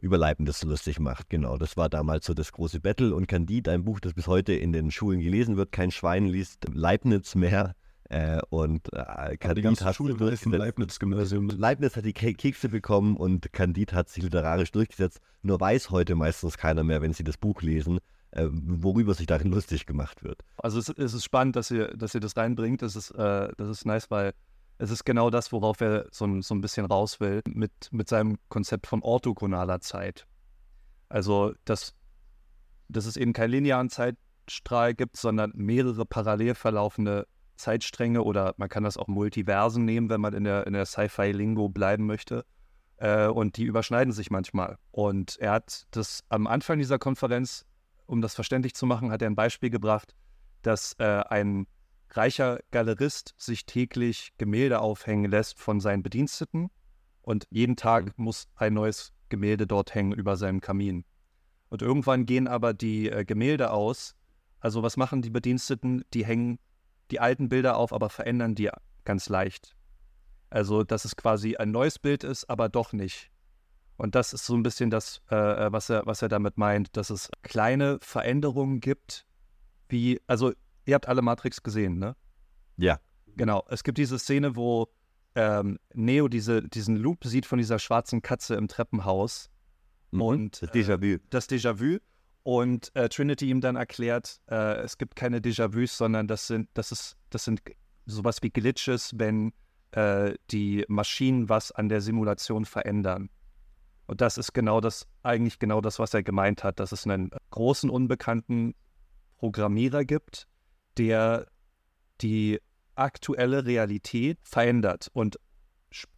[0.00, 1.30] über Leibniz lustig macht.
[1.30, 3.14] Genau, das war damals so das große Battle.
[3.14, 5.72] Und Candide, ein Buch, das bis heute in den Schulen gelesen wird.
[5.72, 7.74] Kein Schwein liest Leibniz mehr.
[8.12, 11.48] Äh, und äh, die Candide ganze hat Schule ist ein Leibniz-Gymnasium.
[11.48, 15.20] Leibniz hat die Ke Kekse bekommen und Candide hat sich literarisch durchgesetzt.
[15.40, 18.00] Nur weiß heute meistens keiner mehr, wenn sie das Buch lesen,
[18.32, 20.42] äh, worüber sich darin lustig gemacht wird.
[20.58, 22.82] also es, es ist spannend, dass ihr, dass ihr das reinbringt.
[22.82, 24.34] Das ist, äh, das ist nice, weil
[24.78, 28.08] es ist genau das, worauf er so, ein- so ein bisschen raus will, mit, mit
[28.08, 30.26] seinem Konzept von orthogonaler Zeit.
[31.08, 31.94] Also, dass,
[32.88, 38.82] dass es eben keinen linearen Zeitstrahl gibt, sondern mehrere parallel verlaufende Zeitstränge oder man kann
[38.82, 42.44] das auch Multiversen nehmen, wenn man in der, in der Sci-Fi-Lingo bleiben möchte.
[42.96, 44.78] Äh, und die überschneiden sich manchmal.
[44.90, 47.66] Und er hat das am Anfang dieser Konferenz,
[48.06, 50.14] um das verständlich zu machen, hat er ein Beispiel gebracht,
[50.62, 51.66] dass äh, ein
[52.16, 56.70] reicher Galerist sich täglich Gemälde aufhängen lässt von seinen Bediensteten
[57.22, 61.04] und jeden Tag muss ein neues Gemälde dort hängen über seinem Kamin.
[61.68, 64.14] Und irgendwann gehen aber die äh, Gemälde aus.
[64.60, 66.04] Also was machen die Bediensteten?
[66.12, 66.58] Die hängen
[67.10, 68.70] die alten Bilder auf, aber verändern die
[69.04, 69.74] ganz leicht.
[70.50, 73.30] Also dass es quasi ein neues Bild ist, aber doch nicht.
[73.96, 77.08] Und das ist so ein bisschen das, äh, was, er, was er damit meint, dass
[77.08, 79.26] es kleine Veränderungen gibt,
[79.88, 80.52] wie, also
[80.86, 82.16] ihr habt alle Matrix gesehen, ne?
[82.76, 82.98] Ja.
[83.36, 83.64] Genau.
[83.68, 84.88] Es gibt diese Szene, wo
[85.34, 89.48] ähm, Neo diese, diesen Loop sieht von dieser schwarzen Katze im Treppenhaus
[90.12, 90.20] Mhm.
[90.22, 91.18] und Das Déjà-vu.
[91.30, 91.98] das Déjà-vu
[92.44, 96.92] und äh, Trinity ihm dann erklärt, äh, es gibt keine Déjà-vus, sondern das sind, das
[96.92, 97.62] ist, das sind
[98.06, 99.52] sowas wie Glitches, wenn
[99.92, 103.30] äh, die Maschinen was an der Simulation verändern.
[104.06, 107.30] Und das ist genau das, eigentlich genau das, was er gemeint hat, dass es einen
[107.50, 108.74] großen unbekannten
[109.38, 110.46] Programmierer gibt,
[110.98, 111.46] der
[112.20, 112.60] die
[112.94, 115.38] aktuelle Realität verändert und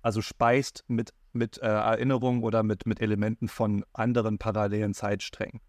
[0.02, 5.60] also speist mit, mit äh, Erinnerungen oder mit, mit Elementen von anderen parallelen Zeitsträngen.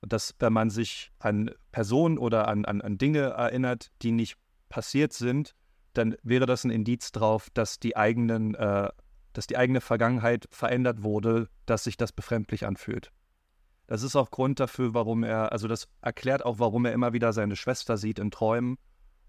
[0.00, 4.36] Und dass, wenn man sich an Personen oder an, an, an Dinge erinnert, die nicht
[4.68, 5.54] passiert sind,
[5.92, 8.88] dann wäre das ein Indiz darauf, dass die eigenen, äh,
[9.32, 13.12] dass die eigene Vergangenheit verändert wurde, dass sich das befremdlich anfühlt.
[13.92, 17.34] Das ist auch Grund dafür, warum er, also das erklärt auch, warum er immer wieder
[17.34, 18.78] seine Schwester sieht in Träumen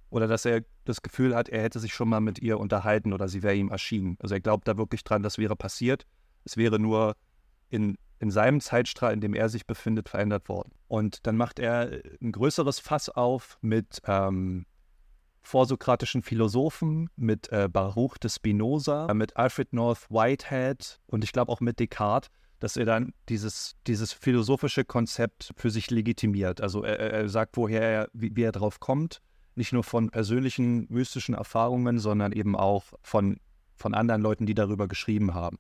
[0.09, 3.28] oder dass er das Gefühl hat, er hätte sich schon mal mit ihr unterhalten oder
[3.28, 4.16] sie wäre ihm erschienen.
[4.22, 6.05] Also er glaubt da wirklich dran, das wäre passiert.
[6.45, 7.18] Es wäre nur
[7.72, 10.72] in, in seinem Zeitstrahl, in dem er sich befindet, verändert worden.
[10.88, 14.66] Und dann macht er ein größeres Fass auf mit ähm,
[15.41, 21.59] vorsokratischen Philosophen, mit äh, Baruch de Spinoza, mit Alfred North Whitehead und ich glaube auch
[21.59, 22.32] mit Descartes,
[22.64, 26.61] dass er dann dieses, dieses philosophische Konzept für sich legitimiert.
[26.61, 29.22] Also er, er sagt, woher er, wie, wie er drauf kommt,
[29.55, 33.36] nicht nur von persönlichen mystischen Erfahrungen, sondern eben auch von,
[33.76, 35.59] von anderen Leuten, die darüber geschrieben haben.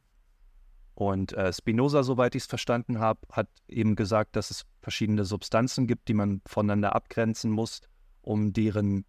[0.95, 5.87] Und äh, Spinoza, soweit ich es verstanden habe, hat eben gesagt, dass es verschiedene Substanzen
[5.87, 7.81] gibt, die man voneinander abgrenzen muss,
[8.21, 9.03] um deren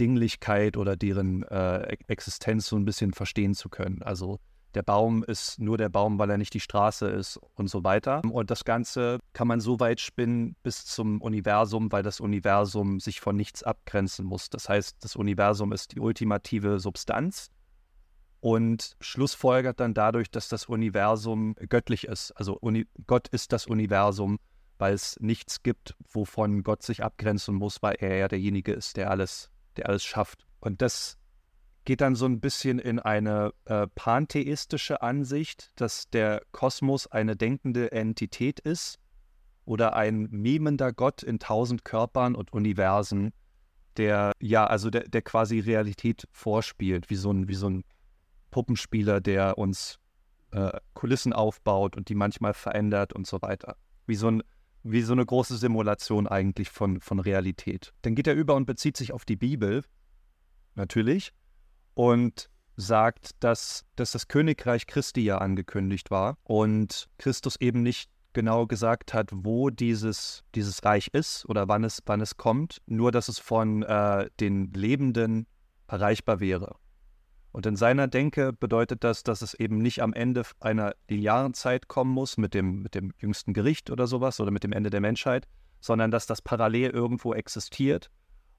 [0.00, 4.02] Dinglichkeit oder deren äh, Existenz so ein bisschen verstehen zu können.
[4.02, 4.38] Also
[4.78, 8.22] der Baum ist nur der Baum, weil er nicht die Straße ist und so weiter.
[8.30, 13.18] Und das Ganze kann man so weit spinnen bis zum Universum, weil das Universum sich
[13.18, 14.50] von nichts abgrenzen muss.
[14.50, 17.50] Das heißt, das Universum ist die ultimative Substanz
[18.38, 22.30] und schlussfolgert dann dadurch, dass das Universum göttlich ist.
[22.36, 24.38] Also Uni Gott ist das Universum
[24.80, 29.10] weil es nichts gibt, wovon Gott sich abgrenzen muss, weil er ja derjenige ist, der
[29.10, 30.46] alles, der alles schafft.
[30.60, 31.17] Und das
[31.88, 37.92] geht dann so ein bisschen in eine äh, pantheistische Ansicht, dass der Kosmos eine denkende
[37.92, 38.98] Entität ist
[39.64, 43.32] oder ein mimender Gott in tausend Körpern und Universen,
[43.96, 47.84] der ja, also der, der quasi Realität vorspielt, wie so ein, wie so ein
[48.50, 49.98] Puppenspieler, der uns
[50.50, 53.76] äh, Kulissen aufbaut und die manchmal verändert und so weiter.
[54.06, 54.42] Wie so, ein,
[54.82, 57.94] wie so eine große Simulation eigentlich von, von Realität.
[58.02, 59.84] Dann geht er über und bezieht sich auf die Bibel,
[60.74, 61.32] natürlich,
[61.98, 68.68] und sagt, dass, dass das Königreich Christi ja angekündigt war und Christus eben nicht genau
[68.68, 73.26] gesagt hat, wo dieses, dieses Reich ist oder wann es, wann es kommt, nur dass
[73.26, 75.48] es von äh, den Lebenden
[75.88, 76.76] erreichbar wäre.
[77.50, 81.88] Und in seiner Denke bedeutet das, dass es eben nicht am Ende einer linearen Zeit
[81.88, 85.00] kommen muss mit dem, mit dem jüngsten Gericht oder sowas oder mit dem Ende der
[85.00, 85.48] Menschheit,
[85.80, 88.08] sondern dass das parallel irgendwo existiert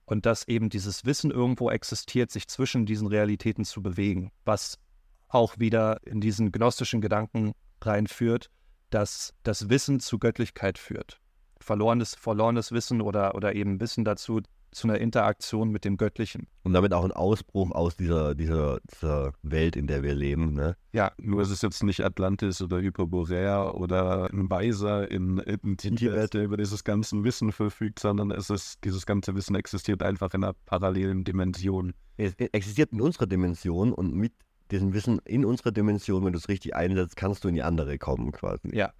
[0.09, 4.79] und dass eben dieses Wissen irgendwo existiert, sich zwischen diesen Realitäten zu bewegen, was
[5.27, 8.49] auch wieder in diesen gnostischen Gedanken reinführt,
[8.89, 11.21] dass das Wissen zu Göttlichkeit führt.
[11.59, 14.41] Verlorenes, verlorenes Wissen oder, oder eben Wissen dazu,
[14.71, 16.47] zu einer Interaktion mit dem Göttlichen.
[16.63, 20.53] Und damit auch ein Ausbruch aus dieser, dieser, dieser Welt, in der wir leben.
[20.53, 20.75] Ne?
[20.93, 26.33] Ja, nur ist es jetzt nicht Atlantis oder Hyperborea oder ein Weiser in, in Tibet,
[26.33, 30.43] der über dieses ganze Wissen verfügt, sondern es ist, dieses ganze Wissen existiert einfach in
[30.43, 31.93] einer parallelen Dimension.
[32.17, 34.33] Es existiert in unserer Dimension und mit
[34.71, 37.97] diesem Wissen in unserer Dimension, wenn du es richtig einsetzt, kannst du in die andere
[37.97, 38.75] kommen quasi.
[38.75, 38.93] Ja,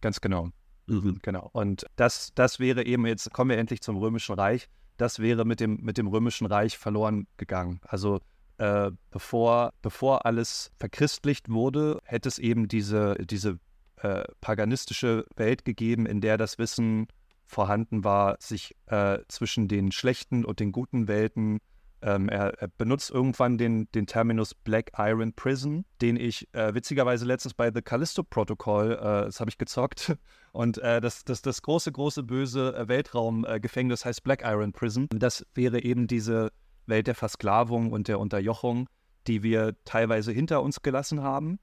[0.00, 0.50] ganz genau.
[0.86, 1.18] Mhm.
[1.22, 1.48] Genau.
[1.52, 5.60] Und das, das wäre eben, jetzt kommen wir endlich zum Römischen Reich das wäre mit
[5.60, 7.80] dem, mit dem Römischen Reich verloren gegangen.
[7.82, 8.20] Also
[8.58, 13.58] äh, bevor, bevor alles verchristlicht wurde, hätte es eben diese, diese
[13.96, 17.08] äh, paganistische Welt gegeben, in der das Wissen
[17.44, 21.60] vorhanden war, sich äh, zwischen den schlechten und den guten Welten
[22.04, 27.24] ähm, er, er, benutzt irgendwann den, den Terminus Black Iron Prison, den ich äh, witzigerweise
[27.24, 30.16] letztens bei The Callisto Protocol, äh, das habe ich gezockt,
[30.52, 35.08] und äh, das, das, das große, große, böse äh, Weltraumgefängnis heißt Black Iron Prison.
[35.10, 36.52] Das wäre eben diese
[36.86, 38.88] Welt der Versklavung und der Unterjochung,
[39.26, 41.58] die wir teilweise hinter uns gelassen haben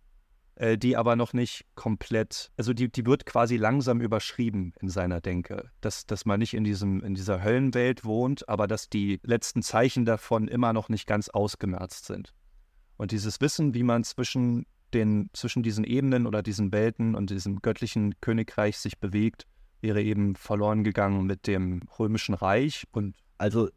[0.61, 5.19] äh, die aber noch nicht komplett, also die, die wird quasi langsam überschrieben in seiner
[5.19, 5.71] Denke.
[5.81, 10.05] Dass, dass man nicht in, diesem, in dieser Höllenwelt wohnt, aber dass die letzten Zeichen
[10.05, 12.35] davon immer noch nicht ganz ausgemerzt sind.
[12.95, 17.63] Und dieses Wissen, wie man zwischen, den, zwischen diesen Ebenen oder diesen Welten und diesem
[17.63, 19.47] göttlichen Königreich sich bewegt,
[19.81, 22.83] wäre eben verloren gegangen mit dem römischen Reich.
[22.91, 23.69] Und also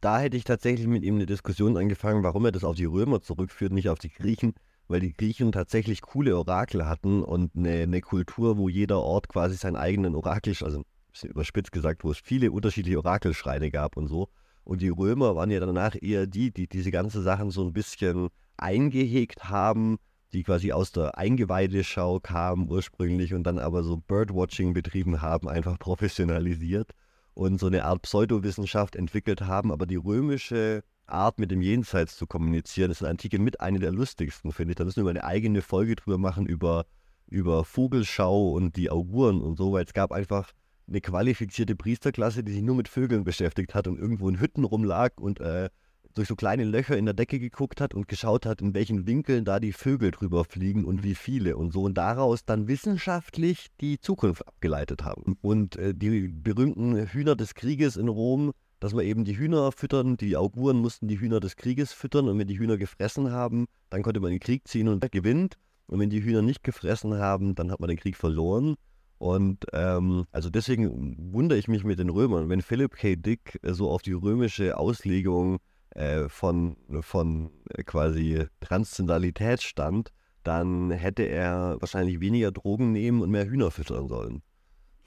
[0.00, 3.20] da hätte ich tatsächlich mit ihm eine Diskussion angefangen, warum er das auf die Römer
[3.20, 4.54] zurückführt, nicht auf die Griechen
[4.90, 9.54] weil die Griechen tatsächlich coole Orakel hatten und eine, eine Kultur, wo jeder Ort quasi
[9.54, 14.08] seinen eigenen Orakel, also ein bisschen überspitzt gesagt, wo es viele unterschiedliche Orakelschreine gab und
[14.08, 14.28] so.
[14.64, 18.30] Und die Römer waren ja danach eher die, die diese ganzen Sachen so ein bisschen
[18.56, 19.98] eingehegt haben,
[20.32, 25.78] die quasi aus der Eingeweideschau kamen ursprünglich und dann aber so Birdwatching betrieben haben, einfach
[25.78, 26.90] professionalisiert
[27.34, 29.70] und so eine Art Pseudowissenschaft entwickelt haben.
[29.70, 30.82] Aber die römische
[31.12, 34.72] Art, mit dem Jenseits zu kommunizieren, ist in der Antike mit einer der lustigsten, finde
[34.72, 34.76] ich.
[34.76, 36.86] Da müssen wir eine eigene Folge drüber machen, über,
[37.26, 40.52] über Vogelschau und die Auguren und so, weil es gab einfach
[40.88, 45.12] eine qualifizierte Priesterklasse, die sich nur mit Vögeln beschäftigt hat und irgendwo in Hütten rumlag
[45.20, 45.70] und äh,
[46.14, 49.44] durch so kleine Löcher in der Decke geguckt hat und geschaut hat, in welchen Winkeln
[49.44, 54.00] da die Vögel drüber fliegen und wie viele und so und daraus dann wissenschaftlich die
[54.00, 55.36] Zukunft abgeleitet haben.
[55.40, 60.16] Und äh, die berühmten Hühner des Krieges in Rom dass wir eben die Hühner füttern.
[60.16, 64.02] Die Auguren mussten die Hühner des Krieges füttern und wenn die Hühner gefressen haben, dann
[64.02, 65.58] konnte man den Krieg ziehen und gewinnt.
[65.86, 68.76] Und wenn die Hühner nicht gefressen haben, dann hat man den Krieg verloren.
[69.18, 72.48] Und ähm, also deswegen wundere ich mich mit den Römern.
[72.48, 73.16] Wenn Philip K.
[73.16, 75.58] Dick so auf die römische Auslegung
[75.90, 80.10] äh, von, von äh, quasi Transzendentalität stand,
[80.42, 84.42] dann hätte er wahrscheinlich weniger Drogen nehmen und mehr Hühner füttern sollen.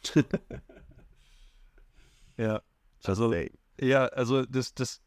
[2.38, 2.62] ja,
[3.04, 3.34] also
[3.80, 5.02] ja, also das, das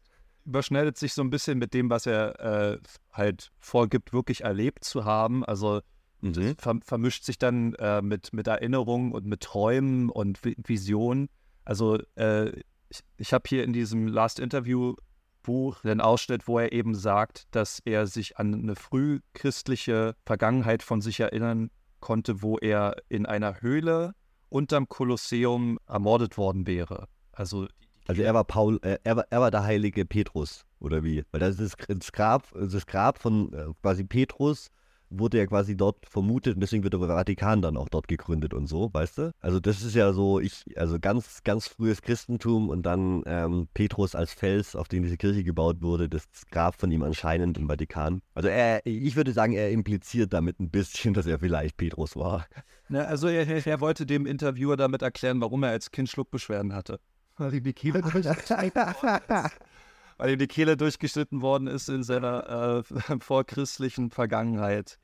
[0.45, 2.77] überschneidet sich so ein bisschen mit dem, was er äh,
[3.11, 5.43] halt vorgibt, wirklich erlebt zu haben.
[5.45, 5.81] Also
[6.21, 6.55] mhm.
[6.57, 11.29] ver vermischt sich dann äh, mit, mit Erinnerungen und mit Träumen und v Visionen.
[11.65, 12.49] Also äh,
[12.89, 14.95] ich, ich habe hier in diesem Last Interview
[15.43, 20.99] Buch einen Ausschnitt, wo er eben sagt, dass er sich an eine frühchristliche Vergangenheit von
[20.99, 24.13] sich erinnern konnte, wo er in einer Höhle
[24.49, 27.07] unterm Kolosseum ermordet worden wäre.
[27.31, 27.67] Also
[28.07, 31.23] also er war Paul, äh, er, war, er war der heilige Petrus, oder wie?
[31.31, 34.69] Weil das ist das Grab, das Grab von äh, quasi Petrus
[35.09, 38.67] wurde ja quasi dort vermutet und deswegen wird der Vatikan dann auch dort gegründet und
[38.67, 39.31] so, weißt du?
[39.39, 44.15] Also das ist ja so, ich, also ganz, ganz frühes Christentum und dann ähm, Petrus
[44.15, 48.21] als Fels, auf dem diese Kirche gebaut wurde, das Grab von ihm anscheinend im Vatikan.
[48.33, 52.45] Also er, ich würde sagen, er impliziert damit ein bisschen, dass er vielleicht Petrus war.
[52.89, 56.99] Ja, also er, er wollte dem Interviewer damit erklären, warum er als Kind Schluckbeschwerden hatte.
[57.37, 58.83] Weil ihm die Kehle durchgeschnitten
[60.17, 64.99] weil ihm die Kehle durchgeschnitten worden ist in seiner äh, vorchristlichen Vergangenheit.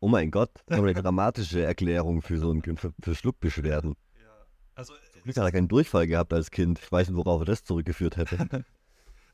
[0.00, 3.94] Oh mein Gott, das ist eine dramatische Erklärung für so ein für, für Schluckbeschwerden.
[4.14, 4.30] Ja.
[4.74, 6.80] Also, Glück hat er keinen Durchfall gehabt als Kind.
[6.80, 8.64] Ich weiß nicht, worauf er das zurückgeführt hätte.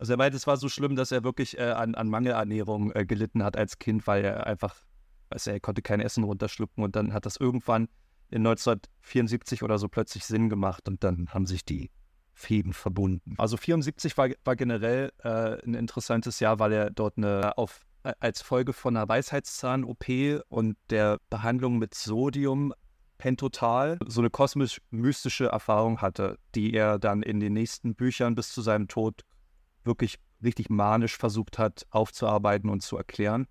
[0.01, 3.05] Also er meint, es war so schlimm, dass er wirklich äh, an, an Mangelernährung äh,
[3.05, 4.77] gelitten hat als Kind, weil er einfach,
[5.29, 7.89] also er konnte kein Essen runterschlucken und dann hat das irgendwann
[8.31, 11.91] in 1974 oder so plötzlich Sinn gemacht und dann haben sich die
[12.39, 13.35] Fäden verbunden.
[13.37, 18.13] Also 74 war, war generell äh, ein interessantes Jahr, weil er dort eine auf äh,
[18.21, 20.07] als Folge von einer Weisheitszahn-OP
[20.49, 22.73] und der Behandlung mit Sodium
[23.19, 28.63] Pentotal so eine kosmisch-mystische Erfahrung hatte, die er dann in den nächsten Büchern bis zu
[28.63, 29.23] seinem Tod
[29.83, 33.49] wirklich richtig manisch versucht hat aufzuarbeiten und zu erklären.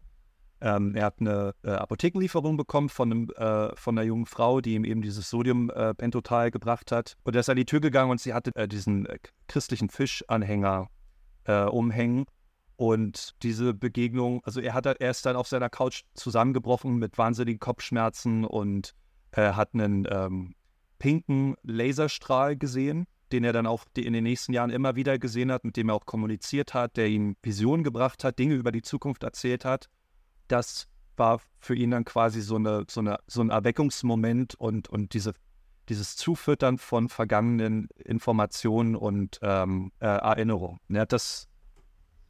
[0.59, 4.73] Ähm, er hat eine äh, Apothekenlieferung bekommen von, einem, äh, von einer jungen Frau, die
[4.73, 7.15] ihm eben dieses Sodium-Pentotal äh, gebracht hat.
[7.23, 10.89] Und er ist an die Tür gegangen und sie hatte äh, diesen äh, christlichen Fischanhänger
[11.45, 12.25] äh, umhängen.
[12.75, 17.59] Und diese Begegnung, also er, hat, er ist dann auf seiner Couch zusammengebrochen mit wahnsinnigen
[17.59, 18.93] Kopfschmerzen und
[19.35, 20.55] hat einen ähm,
[20.99, 25.63] pinken Laserstrahl gesehen, den er dann auch in den nächsten Jahren immer wieder gesehen hat,
[25.63, 29.23] mit dem er auch kommuniziert hat, der ihm Visionen gebracht hat, Dinge über die Zukunft
[29.23, 29.89] erzählt hat
[30.47, 30.87] das
[31.17, 35.33] war für ihn dann quasi so, eine, so, eine, so ein Erweckungsmoment und, und diese,
[35.89, 40.79] dieses Zufüttern von vergangenen Informationen und ähm, äh, Erinnerungen.
[40.89, 41.47] Er hat das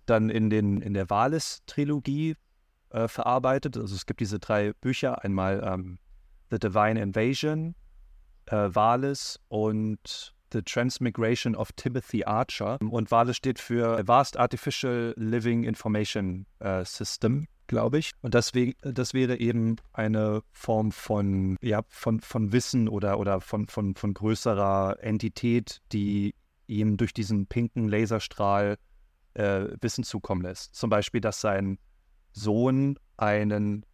[0.05, 2.35] dann in, den, in der Wales-Trilogie
[2.91, 3.77] äh, verarbeitet.
[3.77, 5.99] Also es gibt diese drei Bücher, einmal ähm,
[6.49, 7.75] The Divine Invasion,
[8.45, 8.69] äh,
[9.49, 12.77] und The Transmigration of Timothy Archer.
[12.79, 18.11] Und Wales steht für Vast Artificial Living Information äh, System glaube ich.
[18.21, 23.67] Und deswegen, das wäre eben eine Form von, ja, von, von Wissen oder, oder von,
[23.67, 26.33] von, von größerer Entität, die
[26.67, 28.77] ihm durch diesen pinken Laserstrahl
[29.35, 30.75] äh, Wissen zukommen lässt.
[30.75, 31.77] Zum Beispiel, dass sein
[32.31, 33.85] Sohn einen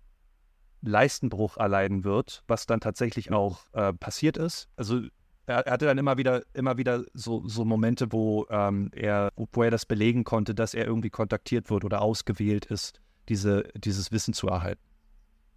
[0.82, 4.68] Leistenbruch erleiden wird, was dann tatsächlich auch äh, passiert ist.
[4.76, 5.02] Also
[5.46, 9.64] er, er, hatte dann immer wieder, immer wieder so, so Momente, wo, ähm, er, wo
[9.64, 14.34] er das belegen konnte, dass er irgendwie kontaktiert wird oder ausgewählt ist diese, dieses Wissen
[14.34, 14.82] zu erhalten.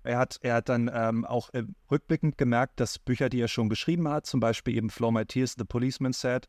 [0.02, 3.68] Er hat, er hat dann ähm, auch äh, rückblickend gemerkt, dass Bücher, die er schon
[3.68, 6.48] geschrieben hat, zum Beispiel eben Flow My Tears, The Policeman Said,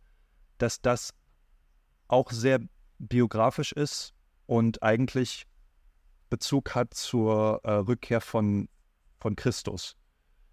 [0.60, 1.14] dass das
[2.08, 2.60] auch sehr
[3.00, 4.14] biografisch ist
[4.46, 5.46] und eigentlich
[6.30, 8.70] Bezug hat zur äh, Rückkehr von,
[9.20, 9.96] von Christus.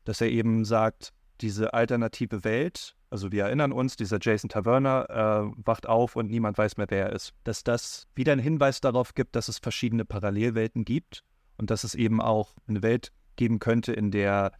[0.04, 5.62] Dass er eben sagt, diese alternative Welt, also wir erinnern uns, dieser Jason Taverner äh,
[5.64, 7.32] wacht auf und niemand weiß mehr, wer er ist.
[7.44, 11.22] Dass das wieder einen Hinweis darauf gibt, dass es verschiedene Parallelwelten gibt
[11.56, 14.50] und dass es eben auch eine Welt geben könnte, in der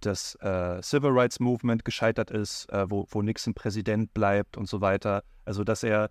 [0.00, 4.82] das äh, Civil Rights Movement gescheitert ist, äh, wo, wo Nixon Präsident bleibt und so
[4.82, 5.24] weiter.
[5.46, 6.10] Also dass er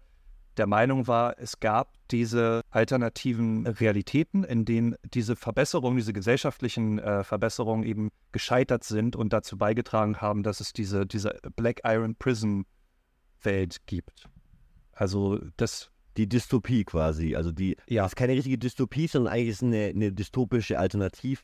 [0.57, 7.23] der Meinung war, es gab diese alternativen Realitäten, in denen diese Verbesserungen, diese gesellschaftlichen äh,
[7.23, 12.65] Verbesserungen eben gescheitert sind und dazu beigetragen haben, dass es diese, diese Black Iron Prison
[13.43, 14.27] Welt gibt.
[14.93, 15.89] Also das.
[16.17, 17.37] Die Dystopie quasi.
[17.37, 18.05] Also die ja.
[18.05, 21.43] ist keine richtige Dystopie, sondern eigentlich ist eine, eine dystopische Alternativ.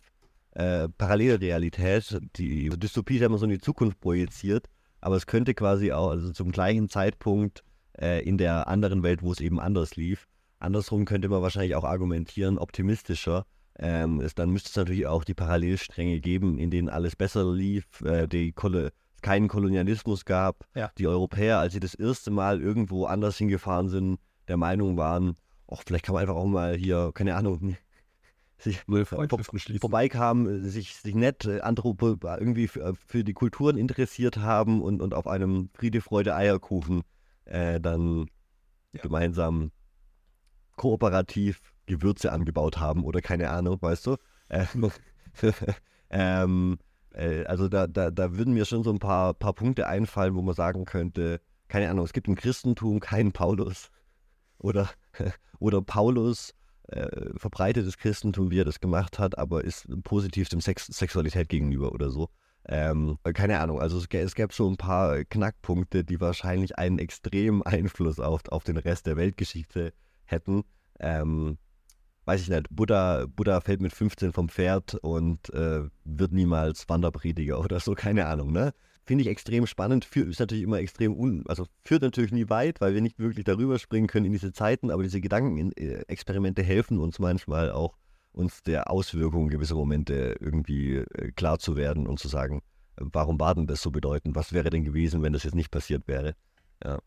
[0.51, 2.19] Äh, Parallelrealität.
[2.35, 4.67] Die Dystopie ist ja immer so in die Zukunft projiziert,
[4.99, 7.63] aber es könnte quasi auch, also zum gleichen Zeitpunkt
[7.99, 10.27] äh, in der anderen Welt, wo es eben anders lief.
[10.59, 13.45] Andersrum könnte man wahrscheinlich auch argumentieren, optimistischer.
[13.79, 18.01] Ähm, es, dann müsste es natürlich auch die Parallelstränge geben, in denen alles besser lief,
[18.01, 18.91] äh, die Kol
[19.21, 20.65] keinen Kolonialismus gab.
[20.75, 20.91] Ja.
[20.97, 25.35] Die Europäer, als sie das erste Mal irgendwo anders hingefahren sind, der Meinung waren,
[25.67, 27.75] ach, vielleicht kann man einfach auch mal hier, keine Ahnung,
[28.57, 28.81] sich
[29.79, 35.13] vorbeikamen, sich, sich nett äh, Anthropo irgendwie für, für, die Kulturen interessiert haben und, und
[35.13, 37.03] auf einem Friede, Freude, Eierkuchen
[37.47, 38.27] äh, dann
[38.93, 39.01] ja.
[39.01, 39.71] gemeinsam
[40.75, 44.17] kooperativ Gewürze angebaut haben oder keine Ahnung, weißt du?
[44.49, 44.91] Ähm,
[46.09, 46.77] ähm,
[47.13, 50.41] äh, also da, da, da würden mir schon so ein paar, paar Punkte einfallen, wo
[50.41, 53.89] man sagen könnte, keine Ahnung, es gibt im Christentum keinen Paulus
[54.59, 54.89] oder,
[55.59, 56.53] oder Paulus
[56.87, 61.91] äh, verbreitetes Christentum, wie er das gemacht hat, aber ist positiv dem Sex Sexualität gegenüber
[61.91, 62.29] oder so.
[62.69, 67.63] Ähm, keine Ahnung, also es, es gäbe so ein paar Knackpunkte, die wahrscheinlich einen extremen
[67.63, 69.93] Einfluss auf, auf den Rest der Weltgeschichte
[70.25, 70.63] hätten.
[70.99, 71.57] Ähm,
[72.25, 77.59] weiß ich nicht, Buddha, Buddha fällt mit 15 vom Pferd und äh, wird niemals Wanderprediger
[77.63, 78.73] oder so, keine Ahnung, ne?
[79.05, 82.81] Finde ich extrem spannend, führt, ist natürlich immer extrem un, also führt natürlich nie weit,
[82.81, 87.17] weil wir nicht wirklich darüber springen können in diese Zeiten, aber diese Gedankenexperimente helfen uns
[87.17, 87.95] manchmal auch,
[88.37, 92.61] uns der Auswirkungen gewisser Momente irgendwie äh, klar zu werden und zu sagen,
[92.97, 94.35] warum war denn das so bedeutend?
[94.35, 96.35] Was wäre denn gewesen, wenn das jetzt nicht passiert wäre?
[96.83, 96.99] Ja.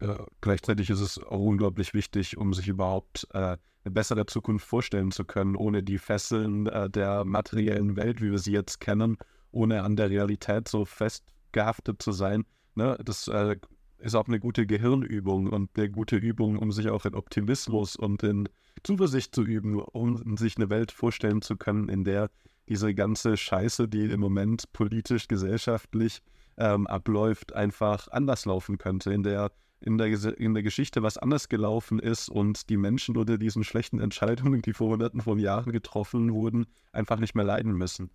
[0.00, 5.10] Äh, gleichzeitig ist es auch unglaublich wichtig, um sich überhaupt äh, eine bessere Zukunft vorstellen
[5.10, 9.18] zu können, ohne die Fesseln äh, der materiellen Welt, wie wir sie jetzt kennen,
[9.50, 12.44] ohne an der Realität so festgehaftet zu sein.
[12.74, 12.98] Ne?
[13.04, 13.56] Das äh,
[13.98, 18.22] ist auch eine gute Gehirnübung und eine gute Übung, um sich auch in Optimismus und
[18.22, 18.48] in
[18.82, 22.30] Zuversicht zu üben, um sich eine Welt vorstellen zu können, in der
[22.68, 26.22] diese ganze Scheiße, die im Moment politisch, gesellschaftlich
[26.56, 30.06] ähm, abläuft, einfach anders laufen könnte, in der in der,
[30.38, 34.72] in der Geschichte was anders gelaufen ist und die Menschen unter diesen schlechten Entscheidungen, die
[34.72, 38.08] vor hunderten von Jahren getroffen wurden, einfach nicht mehr leiden müssen.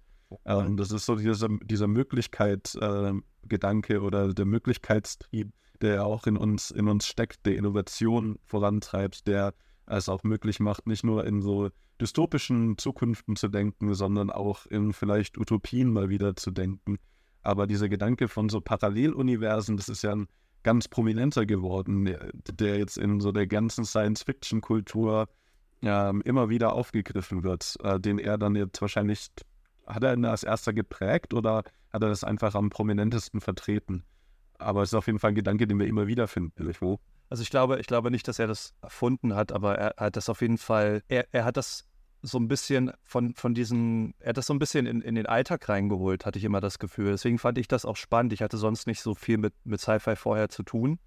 [0.45, 5.51] Ähm, das ist so dieser, dieser Möglichkeit-Gedanke äh, oder der Möglichkeitstrieb,
[5.81, 9.53] der auch in uns, in uns steckt, der Innovation vorantreibt, der
[9.97, 11.69] es auch möglich macht, nicht nur in so
[11.99, 16.97] dystopischen Zukunften zu denken, sondern auch in vielleicht Utopien mal wieder zu denken.
[17.41, 20.27] Aber dieser Gedanke von so Paralleluniversen, das ist ja ein
[20.63, 25.27] ganz prominenter geworden, der, jetzt in so der ganzen Science-Fiction-Kultur
[25.81, 29.29] äh, immer wieder aufgegriffen wird, äh, den er dann jetzt wahrscheinlich,
[29.87, 34.03] hat er ihn als erster geprägt oder hat er das einfach am prominentesten vertreten?
[34.57, 36.99] Aber es ist auf jeden Fall ein Gedanke, den wir immer wieder finden, irgendwo.
[37.29, 40.29] Also ich glaube, ich glaube nicht, dass er das erfunden hat, aber er hat das
[40.29, 41.85] auf jeden Fall, er, er hat das
[42.21, 45.25] so ein bisschen von, von diesen, er hat das so ein bisschen in, in den
[45.25, 47.11] Alltag reingeholt, hatte ich immer das Gefühl.
[47.11, 48.33] Deswegen fand ich das auch spannend.
[48.33, 50.99] Ich hatte sonst nicht so viel mit, mit Sci-Fi vorher zu tun.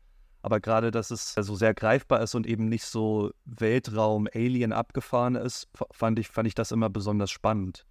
[0.42, 5.36] Aber gerade, dass es so sehr greifbar ist und eben nicht so Weltraum, Alien abgefahren
[5.36, 7.86] ist, fand ich, fand ich das immer besonders spannend.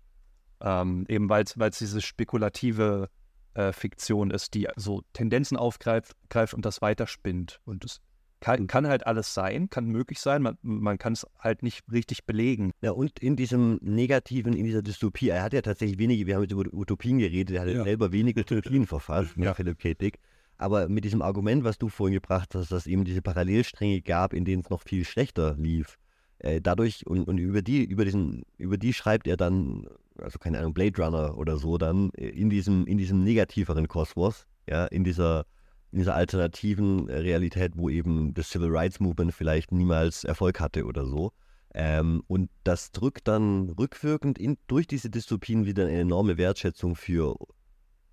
[0.59, 3.09] Ähm, eben weil es diese spekulative
[3.53, 7.61] äh, Fiktion ist, die so Tendenzen aufgreift greift und das weiterspinnt.
[7.63, 8.01] Und das
[8.42, 12.26] kann, kann halt alles sein, kann möglich sein, man, man kann es halt nicht richtig
[12.26, 12.72] belegen.
[12.82, 16.42] Ja, und in diesem Negativen, in dieser Dystopie, er hat ja tatsächlich wenige, wir haben
[16.42, 17.84] jetzt über Utopien geredet, er hat ja.
[17.84, 19.54] selber wenige Utopien verfasst, ja.
[19.54, 19.94] Philipp K.
[19.94, 20.20] Dick.
[20.58, 24.34] Aber mit diesem Argument, was du vorhin gebracht hast, dass es eben diese Parallelstränge gab,
[24.34, 25.98] in denen es noch viel schlechter lief,
[26.39, 29.88] äh, dadurch und, und über die, über diesen, über die schreibt er dann,
[30.20, 34.48] also keine Ahnung, Blade Runner oder so, dann äh, in diesem, in diesem negativeren Kosmos,
[34.68, 35.46] ja, in dieser
[35.92, 40.86] in dieser alternativen äh, Realität, wo eben das Civil Rights Movement vielleicht niemals Erfolg hatte
[40.86, 41.32] oder so.
[41.74, 47.36] Ähm, und das drückt dann rückwirkend in, durch diese Dystopien wieder eine enorme Wertschätzung für,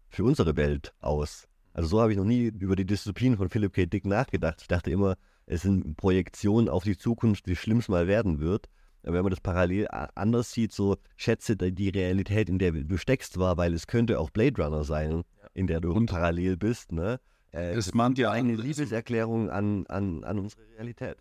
[0.09, 1.49] für unsere Welt aus.
[1.73, 3.87] Also so habe ich noch nie über die Dystopien von Philip K.
[3.87, 4.61] Dick nachgedacht.
[4.63, 5.17] Ich dachte immer,
[5.47, 8.69] es sind Projektionen auf die Zukunft, wie schlimm es mal werden wird.
[9.03, 13.39] Aber wenn man das parallel anders sieht, so schätze die Realität, in der du steckst,
[13.39, 15.23] war, weil es könnte auch Blade Runner sein,
[15.55, 16.93] in der du und parallel bist.
[16.93, 17.21] Ne?
[17.53, 21.17] Äh, es mahnt ja eine Liebeserklärung an, an, an unsere Realität.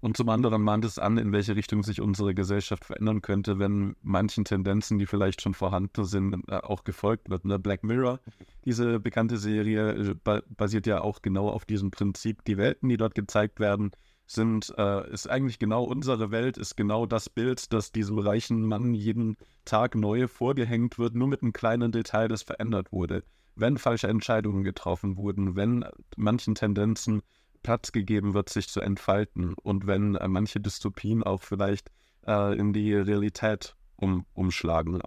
[0.00, 3.96] Und zum anderen mahnt es an, in welche Richtung sich unsere Gesellschaft verändern könnte, wenn
[4.02, 7.44] manchen Tendenzen, die vielleicht schon vorhanden sind, äh, auch gefolgt wird.
[7.44, 7.58] Ne?
[7.58, 8.20] Black Mirror,
[8.64, 12.44] diese bekannte Serie, äh, basiert ja auch genau auf diesem Prinzip.
[12.44, 13.90] Die Welten, die dort gezeigt werden,
[14.26, 18.92] sind, äh, ist eigentlich genau unsere Welt, ist genau das Bild, das diesem reichen Mann
[18.92, 23.22] jeden Tag neu vorgehängt wird, nur mit einem kleinen Detail, das verändert wurde
[23.56, 25.84] wenn falsche Entscheidungen getroffen wurden, wenn
[26.16, 27.22] manchen Tendenzen
[27.62, 31.90] Platz gegeben wird, sich zu entfalten und wenn äh, manche Dystopien auch vielleicht
[32.26, 35.00] äh, in die Realität um, umschlagen.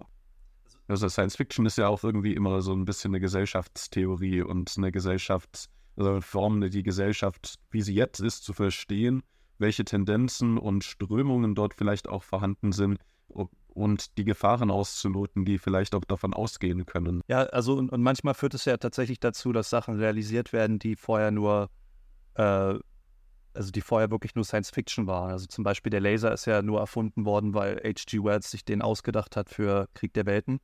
[0.88, 4.90] Also Science Fiction ist ja auch irgendwie immer so ein bisschen eine Gesellschaftstheorie und eine
[4.90, 9.22] Gesellschaftsform, also die Gesellschaft, wie sie jetzt ist, zu verstehen,
[9.58, 12.98] welche Tendenzen und Strömungen dort vielleicht auch vorhanden sind
[13.74, 17.22] und die Gefahren auszuloten, die vielleicht auch davon ausgehen können.
[17.28, 20.96] Ja, also und, und manchmal führt es ja tatsächlich dazu, dass Sachen realisiert werden, die
[20.96, 21.70] vorher nur,
[22.34, 22.74] äh,
[23.52, 25.30] also die vorher wirklich nur Science Fiction waren.
[25.30, 28.22] Also zum Beispiel der Laser ist ja nur erfunden worden, weil H.G.
[28.22, 30.60] Wells sich den ausgedacht hat für Krieg der Welten.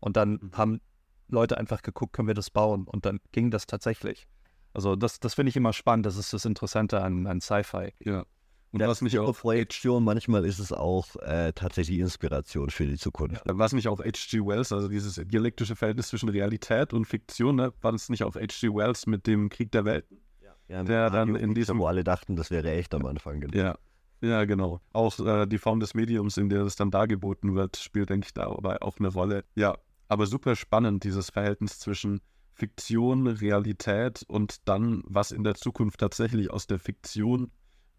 [0.00, 0.50] Und dann mhm.
[0.52, 0.80] haben
[1.28, 2.84] Leute einfach geguckt, können wir das bauen?
[2.84, 4.26] Und dann ging das tatsächlich.
[4.74, 7.92] Also das, das finde ich immer spannend, das ist das Interessante an, an Sci-Fi.
[8.00, 8.24] Ja.
[8.72, 12.96] Und das was mich auch Projektion, manchmal ist es auch äh, tatsächlich Inspiration für die
[12.96, 13.42] Zukunft.
[13.46, 14.40] Ja, was mich auch H.G.
[14.46, 18.68] Wells, also dieses dialektische Verhältnis zwischen Realität und Fiktion, ne, war das nicht auch H.G.
[18.74, 20.22] Wells mit dem Krieg der Welten?
[20.42, 21.78] Ja, ja der dann in diesem.
[21.78, 23.40] Wo alle dachten, das wäre echt am Anfang.
[23.40, 23.56] Genau.
[23.56, 23.78] Ja.
[24.22, 24.80] Ja, genau.
[24.92, 28.34] Auch äh, die Form des Mediums, in der es dann dargeboten wird, spielt, denke ich,
[28.34, 29.44] dabei auch eine Rolle.
[29.56, 32.20] Ja, aber super spannend, dieses Verhältnis zwischen
[32.54, 37.50] Fiktion, Realität und dann, was in der Zukunft tatsächlich aus der Fiktion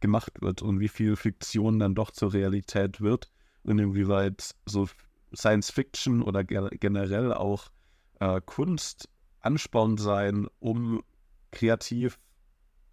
[0.03, 3.31] gemacht wird und wie viel Fiktion dann doch zur Realität wird
[3.63, 4.89] und inwieweit so
[5.33, 7.71] Science Fiction oder generell auch
[8.19, 9.07] äh, Kunst
[9.39, 11.01] Ansporn sein, um
[11.51, 12.19] kreativ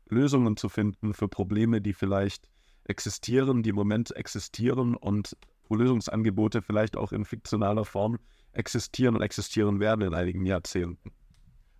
[0.08, 2.48] Lösungen zu finden für Probleme, die vielleicht
[2.84, 5.36] existieren, die im Moment existieren und
[5.68, 8.18] wo Lösungsangebote vielleicht auch in fiktionaler Form
[8.52, 11.10] existieren und existieren werden in einigen Jahrzehnten.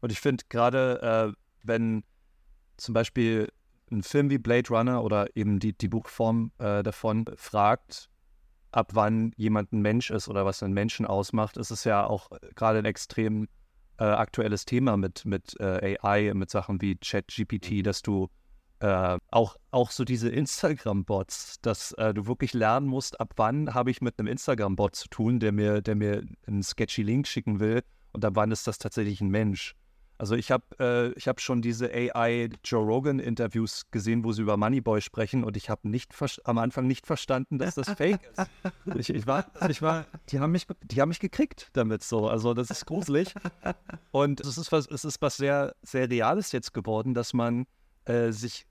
[0.01, 2.03] Und ich finde gerade, äh, wenn
[2.77, 3.49] zum Beispiel
[3.91, 8.09] ein Film wie Blade Runner oder eben die, die Buchform äh, davon fragt,
[8.73, 12.31] ab wann jemand ein Mensch ist oder was einen Menschen ausmacht, ist es ja auch
[12.55, 13.49] gerade ein extrem
[13.99, 17.83] äh, aktuelles Thema mit, mit äh, AI, mit Sachen wie ChatGPT, mhm.
[17.83, 18.29] dass du
[18.81, 23.91] äh, auch, auch so diese Instagram-Bots, dass äh, du wirklich lernen musst, ab wann habe
[23.91, 27.83] ich mit einem Instagram-Bot zu tun, der mir, der mir einen sketchy Link schicken will
[28.13, 29.75] und ab wann ist das tatsächlich ein Mensch.
[30.21, 34.59] Also ich habe äh, hab schon diese AI Joe Rogan Interviews gesehen, wo sie über
[34.59, 36.13] Moneyboy sprechen und ich habe nicht
[36.45, 38.51] am Anfang nicht verstanden, dass das Fake ist.
[38.97, 42.29] Ich, ich, war, ich war, die haben mich, die haben mich gekriegt damit so.
[42.29, 43.35] Also das ist gruselig.
[44.11, 47.67] Und es ist was, es ist was sehr, sehr Reales jetzt geworden, dass man
[48.05, 48.67] äh, sich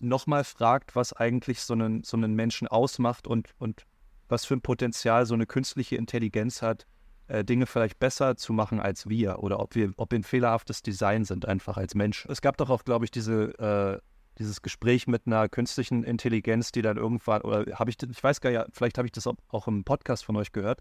[0.00, 3.84] nochmal fragt, was eigentlich so einen, so einen Menschen ausmacht und, und
[4.30, 6.86] was für ein Potenzial so eine künstliche Intelligenz hat,
[7.28, 10.82] äh, Dinge vielleicht besser zu machen als wir oder ob wir, ob wir ein fehlerhaftes
[10.82, 12.26] Design sind, einfach als Mensch.
[12.28, 14.00] Es gab doch auch, glaube ich, diese, äh,
[14.38, 18.50] dieses Gespräch mit einer künstlichen Intelligenz, die dann irgendwann, oder habe ich, ich weiß gar
[18.50, 20.80] nicht, vielleicht habe ich das auch im Podcast von euch gehört,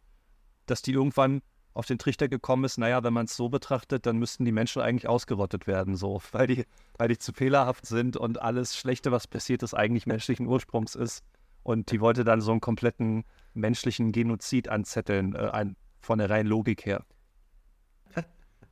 [0.65, 1.41] dass die irgendwann
[1.73, 4.81] auf den Trichter gekommen ist, naja, wenn man es so betrachtet, dann müssten die Menschen
[4.81, 6.65] eigentlich ausgerottet werden, so, weil die,
[6.97, 11.23] weil die zu fehlerhaft sind und alles Schlechte, was passiert ist, eigentlich menschlichen Ursprungs ist.
[11.63, 13.23] Und die wollte dann so einen kompletten
[13.53, 17.05] menschlichen Genozid anzetteln, äh, ein, von der reinen Logik her.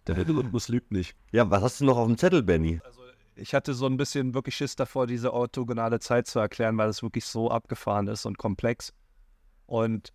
[0.08, 1.16] Der Algorithmus lügt nicht.
[1.32, 2.82] Ja, was hast du noch auf dem Zettel, Benny?
[2.84, 3.02] Also,
[3.36, 7.04] ich hatte so ein bisschen wirklich Schiss davor, diese orthogonale Zeit zu erklären, weil es
[7.04, 8.94] wirklich so abgefahren ist und komplex.
[9.66, 10.12] Und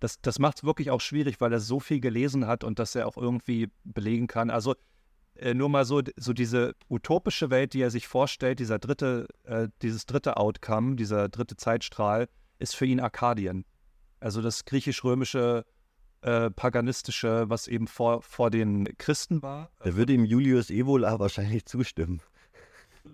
[0.00, 2.94] das, das macht es wirklich auch schwierig, weil er so viel gelesen hat und dass
[2.94, 4.50] er auch irgendwie belegen kann.
[4.50, 4.74] Also
[5.34, 9.68] äh, nur mal so, so diese utopische Welt, die er sich vorstellt, dieser dritte, äh,
[9.82, 13.64] dieses dritte Outcome, dieser dritte Zeitstrahl, ist für ihn Arkadien.
[14.20, 15.64] Also das griechisch-römische
[16.22, 19.70] äh, paganistische, was eben vor, vor den Christen war.
[19.80, 22.20] Da würde ihm Julius Evola wahrscheinlich zustimmen.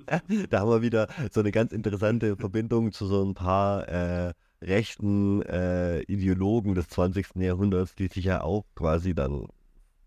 [0.50, 4.32] da haben wir wieder so eine ganz interessante Verbindung zu so ein paar äh,
[4.62, 7.36] rechten äh, Ideologen des 20.
[7.36, 9.46] Jahrhunderts, die sich ja auch quasi dann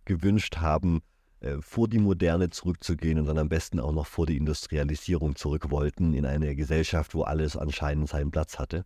[0.05, 1.01] gewünscht haben,
[1.39, 5.69] äh, vor die Moderne zurückzugehen und dann am besten auch noch vor die Industrialisierung zurück
[5.69, 8.85] wollten in eine Gesellschaft, wo alles anscheinend seinen Platz hatte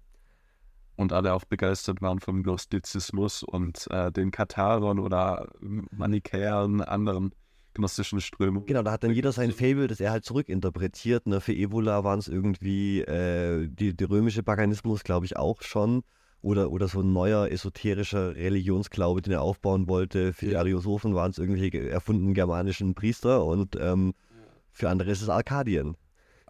[1.01, 7.33] und alle auch begeistert waren vom Gnostizismus und äh, den Katharern oder Manichäern, anderen
[7.73, 8.65] gnostischen Strömungen.
[8.65, 11.27] Genau, da hat dann jeder sein Fable, das er halt zurückinterpretiert.
[11.27, 11.41] Ne?
[11.41, 16.03] Für Evola waren es irgendwie äh, die, der römische Paganismus, glaube ich, auch schon.
[16.43, 20.33] Oder, oder so ein neuer esoterischer Religionsglaube, den er aufbauen wollte.
[20.33, 24.13] Für die Ariosophen waren es irgendwelche erfundenen germanischen Priester und ähm,
[24.71, 25.95] für andere ist es Arkadien.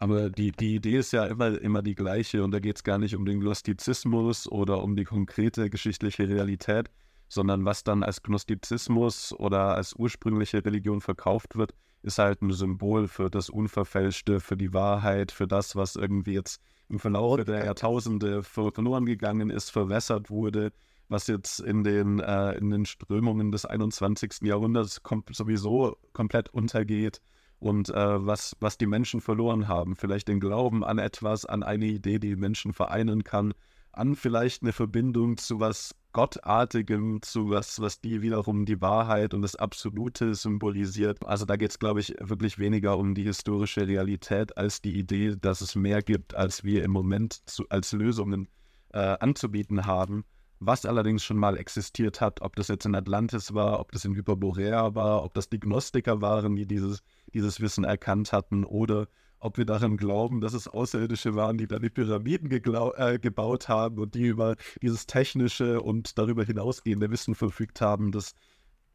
[0.01, 2.97] Aber die, die Idee ist ja immer, immer die gleiche und da geht es gar
[2.97, 6.89] nicht um den Gnostizismus oder um die konkrete geschichtliche Realität,
[7.29, 13.07] sondern was dann als Gnostizismus oder als ursprüngliche Religion verkauft wird, ist halt ein Symbol
[13.07, 18.41] für das Unverfälschte, für die Wahrheit, für das, was irgendwie jetzt im Verlauf der Jahrtausende
[18.41, 20.73] verloren gegangen ist, verwässert wurde,
[21.09, 24.47] was jetzt in den, äh, in den Strömungen des 21.
[24.47, 27.21] Jahrhunderts kom sowieso komplett untergeht
[27.61, 29.95] und äh, was, was die Menschen verloren haben.
[29.95, 33.53] Vielleicht den Glauben an etwas, an eine Idee, die Menschen vereinen kann,
[33.91, 39.43] an vielleicht eine Verbindung zu was Gottartigem, zu was, was die wiederum die Wahrheit und
[39.43, 41.23] das Absolute symbolisiert.
[41.25, 45.35] Also da geht es, glaube ich, wirklich weniger um die historische Realität als die Idee,
[45.39, 48.47] dass es mehr gibt, als wir im Moment zu, als Lösungen
[48.91, 50.25] äh, anzubieten haben
[50.61, 54.15] was allerdings schon mal existiert hat, ob das jetzt in Atlantis war, ob das in
[54.15, 57.01] Hyperborea war, ob das die Gnostiker waren, die dieses,
[57.33, 59.07] dieses Wissen erkannt hatten, oder
[59.39, 63.97] ob wir daran glauben, dass es Außerirdische waren, die dann die Pyramiden äh, gebaut haben
[63.97, 68.35] und die über dieses technische und darüber hinausgehende Wissen verfügt haben, das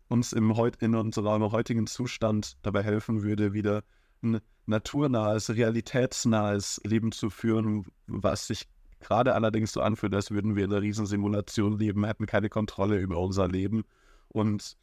[0.06, 3.82] uns im in unserem heutigen Zustand dabei helfen würde, wieder
[4.22, 8.68] ein naturnahes, realitätsnahes Leben zu führen, was sich
[9.00, 13.18] gerade allerdings so anfühlt, als würden wir in einer Riesensimulation leben, hätten keine Kontrolle über
[13.18, 13.84] unser Leben.
[14.28, 14.76] Und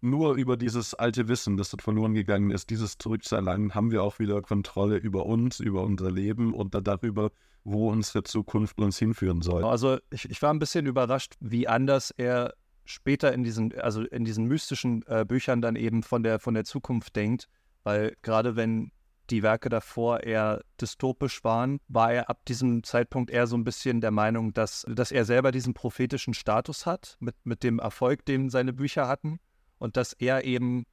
[0.00, 4.18] nur über dieses alte Wissen, das dort verloren gegangen ist, dieses zurückzuerlangen, haben wir auch
[4.18, 7.30] wieder Kontrolle über uns, über unser Leben und darüber,
[7.64, 9.64] wo unsere Zukunft uns hinführen soll.
[9.64, 12.54] Also ich, ich war ein bisschen überrascht, wie anders er
[12.86, 16.64] später in diesen, also in diesen mystischen äh, Büchern dann eben von der, von der
[16.64, 17.48] Zukunft denkt,
[17.84, 18.90] weil gerade wenn
[19.30, 24.00] die Werke davor eher dystopisch waren, war er ab diesem Zeitpunkt eher so ein bisschen
[24.00, 28.50] der Meinung, dass, dass er selber diesen prophetischen Status hat, mit, mit dem Erfolg, den
[28.50, 29.38] seine Bücher hatten,
[29.78, 30.84] und dass er eben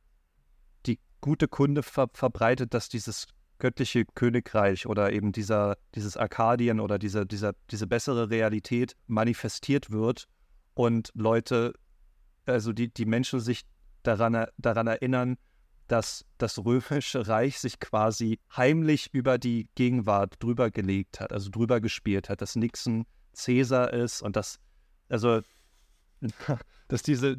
[0.85, 3.27] die gute Kunde ver verbreitet, dass dieses
[3.59, 10.27] göttliche Königreich oder eben dieser, dieses Arkadien oder diese, dieser, diese bessere Realität manifestiert wird
[10.75, 11.73] und Leute,
[12.45, 13.63] also die, die Menschen sich
[14.03, 15.37] daran, daran erinnern,
[15.87, 21.79] dass das römische Reich sich quasi heimlich über die Gegenwart drüber gelegt hat, also drüber
[21.79, 24.59] gespielt hat, dass Nixon Cäsar ist und dass,
[25.09, 25.41] also,
[26.87, 27.37] dass diese,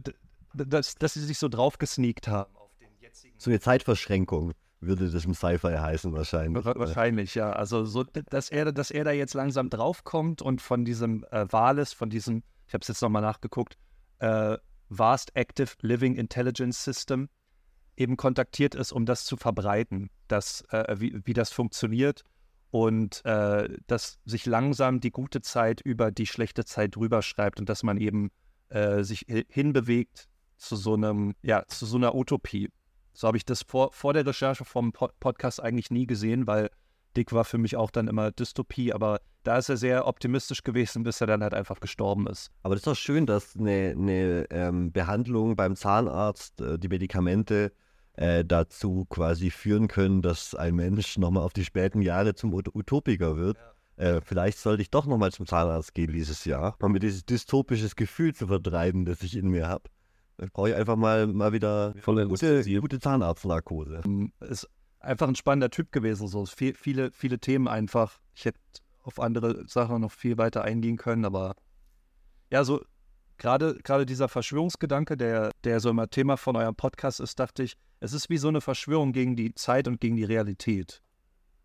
[0.55, 3.35] dass, dass sie sich so drauf gesneakt haben auf den jetzigen.
[3.39, 6.65] So eine Zeitverschränkung würde das im Sci-Fi heißen wahrscheinlich.
[6.65, 7.51] Wahrscheinlich, ja.
[7.51, 11.93] Also so, dass er, dass er da jetzt langsam draufkommt und von diesem äh, Wales,
[11.93, 13.77] von diesem, ich habe es jetzt nochmal nachgeguckt,
[14.21, 14.57] äh,
[14.89, 17.29] Vast Active Living Intelligence System,
[17.99, 22.23] eben kontaktiert ist, um das zu verbreiten, dass, äh, wie, wie das funktioniert
[22.71, 27.69] und äh, dass sich langsam die gute Zeit über die schlechte Zeit drüber schreibt und
[27.69, 28.31] dass man eben
[28.69, 32.71] äh, sich hinbewegt zu so einem, ja, zu so einer Utopie.
[33.13, 36.71] So habe ich das vor, vor der Recherche vom Pod Podcast eigentlich nie gesehen, weil
[37.17, 41.03] Dick war für mich auch dann immer Dystopie, aber da ist er sehr optimistisch gewesen,
[41.03, 42.51] bis er dann halt einfach gestorben ist.
[42.63, 47.73] Aber das ist doch schön, dass eine, eine ähm, Behandlung beim Zahnarzt, äh, die Medikamente
[48.19, 52.75] äh, dazu quasi führen können, dass ein Mensch nochmal auf die späten Jahre zum Ut
[52.75, 53.57] Utopiker wird.
[53.97, 54.17] Ja.
[54.17, 57.95] Äh, vielleicht sollte ich doch nochmal zum Zahnarzt gehen dieses Jahr, um mir dieses dystopisches
[57.95, 59.85] Gefühl zu vertreiben, das ich in mir habe.
[60.37, 64.03] Dann brauche ich einfach mal, mal wieder gute, gute Zahnarztnarkose.
[64.05, 64.69] Ähm, ist
[64.99, 66.27] einfach ein spannender Typ gewesen.
[66.27, 68.19] So viel, viele, viele Themen einfach.
[68.35, 68.59] Ich hätte
[69.05, 71.55] auf andere Sachen noch viel weiter eingehen können, aber
[72.51, 72.85] ja, so
[73.39, 77.77] gerade gerade dieser Verschwörungsgedanke, der, der so immer Thema von eurem Podcast ist, dachte ich,
[78.01, 81.01] es ist wie so eine Verschwörung gegen die Zeit und gegen die Realität.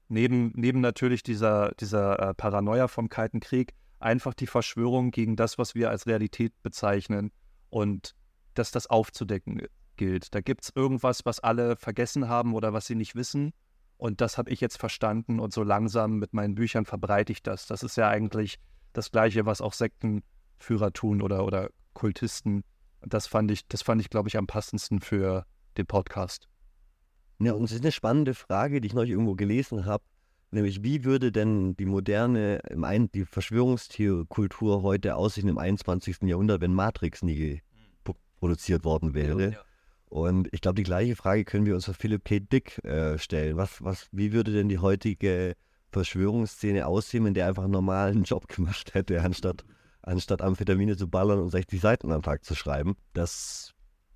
[0.08, 5.58] Neben, neben natürlich dieser, dieser äh, Paranoia vom Kalten Krieg, einfach die Verschwörung gegen das,
[5.58, 7.32] was wir als Realität bezeichnen
[7.70, 8.16] und
[8.54, 9.64] dass das aufzudecken
[9.96, 10.36] gilt.
[10.36, 13.54] Da gibt es irgendwas, was alle vergessen haben oder was sie nicht wissen.
[13.98, 17.68] Und das habe ich jetzt verstanden und so langsam mit meinen Büchern verbreite ich das.
[17.68, 18.60] Das ist ja eigentlich
[18.92, 20.33] das Gleiche, was auch Sektenführer
[20.94, 22.64] tun oder, oder Kultisten.
[23.02, 25.46] Das fand ich, das fand ich, glaube ich, am passendsten für
[25.78, 26.48] den Podcast.
[27.40, 30.04] Ja, und es ist eine spannende Frage, die ich neulich irgendwo gelesen habe.
[30.52, 32.62] Nämlich, wie würde denn die moderne,
[33.14, 36.22] die Verschwörungskultur heute aussehen im 21.
[36.22, 37.62] Jahrhundert, wenn Matrix nie
[38.40, 39.54] produziert worden wäre?
[39.54, 39.60] Ja.
[40.10, 42.40] Und ich glaube, die gleiche Frage können wir uns für Philip K.
[42.40, 43.58] Dick äh, stellen.
[43.58, 45.56] Was, was, wie würde denn die heutige
[45.92, 49.66] Verschwörungsszene aussehen, wenn der einfach einen normalen Job gemacht hätte, anstatt,
[50.04, 52.96] anstatt Amphetamine zu ballern und 60 Seiten am Tag zu schreiben?
[53.14, 53.74] Das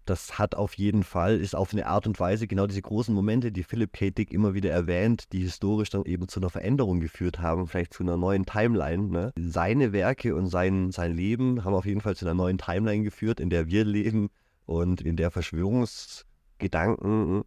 [0.07, 3.51] das hat auf jeden Fall, ist auf eine Art und Weise genau diese großen Momente,
[3.51, 4.09] die Philip K.
[4.09, 8.03] Dick immer wieder erwähnt, die historisch dann eben zu einer Veränderung geführt haben, vielleicht zu
[8.03, 9.09] einer neuen Timeline.
[9.09, 9.33] Ne?
[9.37, 13.41] Seine Werke und sein, sein Leben haben auf jeden Fall zu einer neuen Timeline geführt,
[13.41, 14.29] in der wir leben
[14.65, 17.43] und in der Verschwörungsgedanken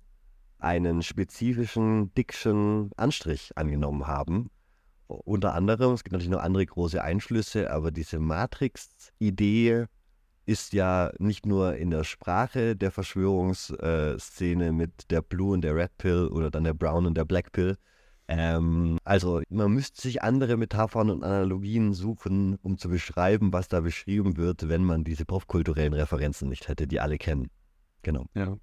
[0.58, 4.50] einen spezifischen Dickschen Anstrich angenommen haben.
[5.10, 9.86] Unter anderem, es gibt natürlich noch andere große Einflüsse, aber diese Matrix-Idee
[10.46, 15.96] ist ja nicht nur in der Sprache der Verschwörungsszene mit der Blue und der Red
[15.98, 17.76] Pill oder dann der Brown und der Black Pill.
[18.28, 23.80] Ähm, also man müsste sich andere Metaphern und Analogien suchen, um zu beschreiben, was da
[23.80, 27.50] beschrieben wird, wenn man diese popkulturellen Referenzen nicht hätte, die alle kennen.
[28.02, 28.26] Genau.
[28.34, 28.56] Ja.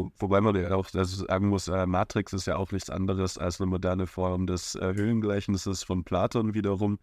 [0.00, 3.38] Wo, wobei man ja auch also sagen muss, äh, Matrix ist ja auch nichts anderes
[3.38, 6.98] als eine moderne Form des äh, Höhlengleichnisses von Platon wiederum.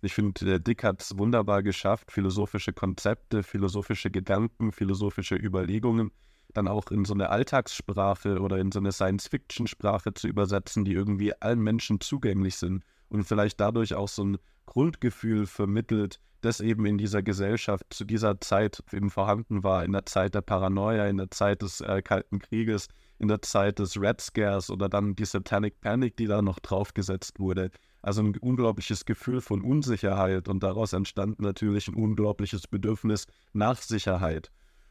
[0.00, 6.12] Ich finde, Dick hat es wunderbar geschafft, philosophische Konzepte, philosophische Gedanken, philosophische Überlegungen
[6.54, 11.34] dann auch in so eine Alltagssprache oder in so eine Science-Fiction-Sprache zu übersetzen, die irgendwie
[11.34, 16.98] allen Menschen zugänglich sind und vielleicht dadurch auch so ein Grundgefühl vermittelt, das eben in
[16.98, 21.30] dieser Gesellschaft zu dieser Zeit eben vorhanden war, in der Zeit der Paranoia, in der
[21.30, 22.88] Zeit des äh, Kalten Krieges,
[23.18, 27.40] in der Zeit des Red Scares oder dann die Satanic Panic, die da noch draufgesetzt
[27.40, 27.70] wurde.
[28.02, 34.50] Also ein unglaubliches Gefühl von Unsicherheit und daraus entstand natürlich ein unglaubliches Bedürfnis nach Sicherheit.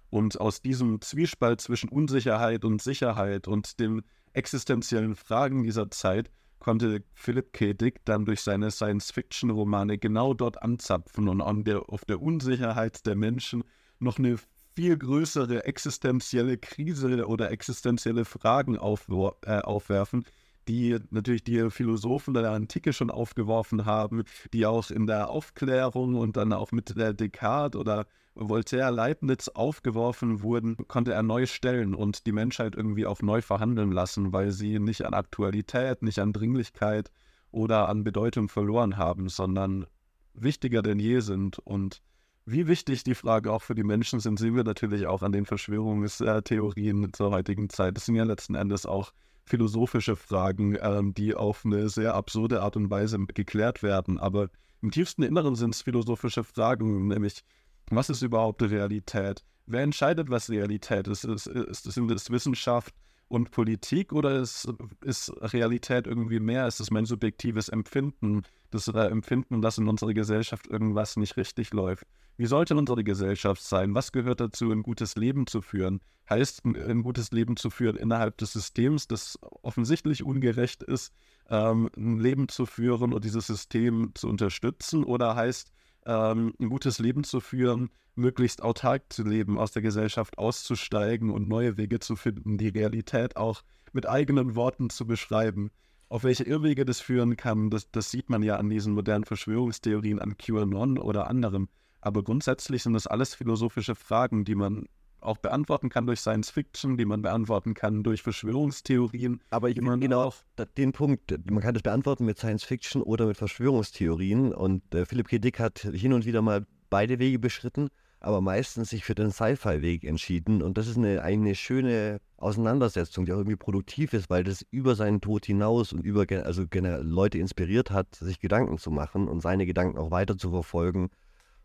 [0.10, 4.04] Und aus diesem Zwiespalt zwischen Unsicherheit und Sicherheit und den
[4.34, 6.30] existenziellen Fragen dieser Zeit
[6.60, 7.74] konnte Philip K.
[7.74, 13.64] Dick dann durch seine Science-Fiction-Romane genau dort anzapfen und der, auf der Unsicherheit der Menschen
[14.00, 14.38] noch eine
[14.76, 19.08] viel größere existenzielle Krise oder existenzielle Fragen auf,
[19.46, 20.26] äh, aufwerfen,
[20.68, 24.24] die natürlich die Philosophen der Antike schon aufgeworfen haben,
[24.54, 28.06] die auch in der Aufklärung und dann auch mit der Descartes oder
[28.40, 33.92] Voltaire, Leibniz aufgeworfen wurden, konnte er neu stellen und die Menschheit irgendwie auch neu verhandeln
[33.92, 37.10] lassen, weil sie nicht an Aktualität, nicht an Dringlichkeit
[37.52, 39.88] oder an Bedeutung verloren haben, sondern
[40.34, 41.60] wichtiger denn je sind.
[41.60, 42.02] Und
[42.46, 45.46] wie wichtig die Frage auch für die Menschen sind, sehen wir natürlich auch an den
[45.46, 47.98] Verschwörungstheorien zur heutigen Zeit.
[47.98, 49.12] Das sind ja letzten Endes auch
[49.48, 54.20] philosophische Fragen, ähm, die auf eine sehr absurde Art und Weise geklärt werden.
[54.20, 54.50] Aber
[54.82, 57.44] im tiefsten Inneren sind es philosophische Fragen, nämlich
[57.90, 59.44] was ist überhaupt Realität?
[59.66, 61.24] Wer entscheidet, was Realität ist?
[61.24, 62.94] Ist, ist, ist, ist Wissenschaft
[63.30, 64.72] und Politik oder ist,
[65.04, 66.68] ist Realität irgendwie mehr?
[66.68, 71.74] Ist es mein subjektives Empfinden, das äh, Empfinden, dass in unserer Gesellschaft irgendwas nicht richtig
[71.74, 72.06] läuft?
[72.38, 73.96] Wie sollte unsere Gesellschaft sein?
[73.96, 76.02] Was gehört dazu, ein gutes Leben zu führen?
[76.30, 81.14] Heißt, ein gutes Leben zu führen innerhalb des Systems, das offensichtlich ungerecht ist,
[81.50, 85.04] ähm, ein Leben zu führen und dieses System zu unterstützen?
[85.04, 85.72] Oder heißt,
[86.08, 91.48] ähm, ein gutes Leben zu führen, möglichst autark zu leben, aus der Gesellschaft auszusteigen und
[91.48, 93.62] neue Wege zu finden, die Realität auch
[93.94, 95.70] mit eigenen Worten zu beschreiben.
[96.10, 100.20] Auf welche Irrwege das führen kann, das, das sieht man ja an diesen modernen Verschwörungstheorien,
[100.20, 101.68] an QAnon oder anderem.
[102.00, 104.86] Aber grundsätzlich sind das alles philosophische Fragen, die man
[105.22, 109.42] auch beantworten kann durch Science Fiction, die man beantworten kann durch Verschwörungstheorien.
[109.50, 110.36] Aber ich meine genau auch
[110.78, 114.54] den Punkt, man kann das beantworten mit Science Fiction oder mit Verschwörungstheorien.
[114.54, 115.40] Und äh, Philipp K.
[115.40, 117.90] Dick hat hin und wieder mal beide Wege beschritten,
[118.20, 120.62] aber meistens sich für den Sci-Fi-Weg entschieden.
[120.62, 124.96] Und das ist eine, eine schöne Auseinandersetzung, die auch irgendwie produktiv ist, weil das über
[124.96, 129.66] seinen Tod hinaus und über also Leute inspiriert hat, sich Gedanken zu machen und seine
[129.66, 131.10] Gedanken auch weiter zu verfolgen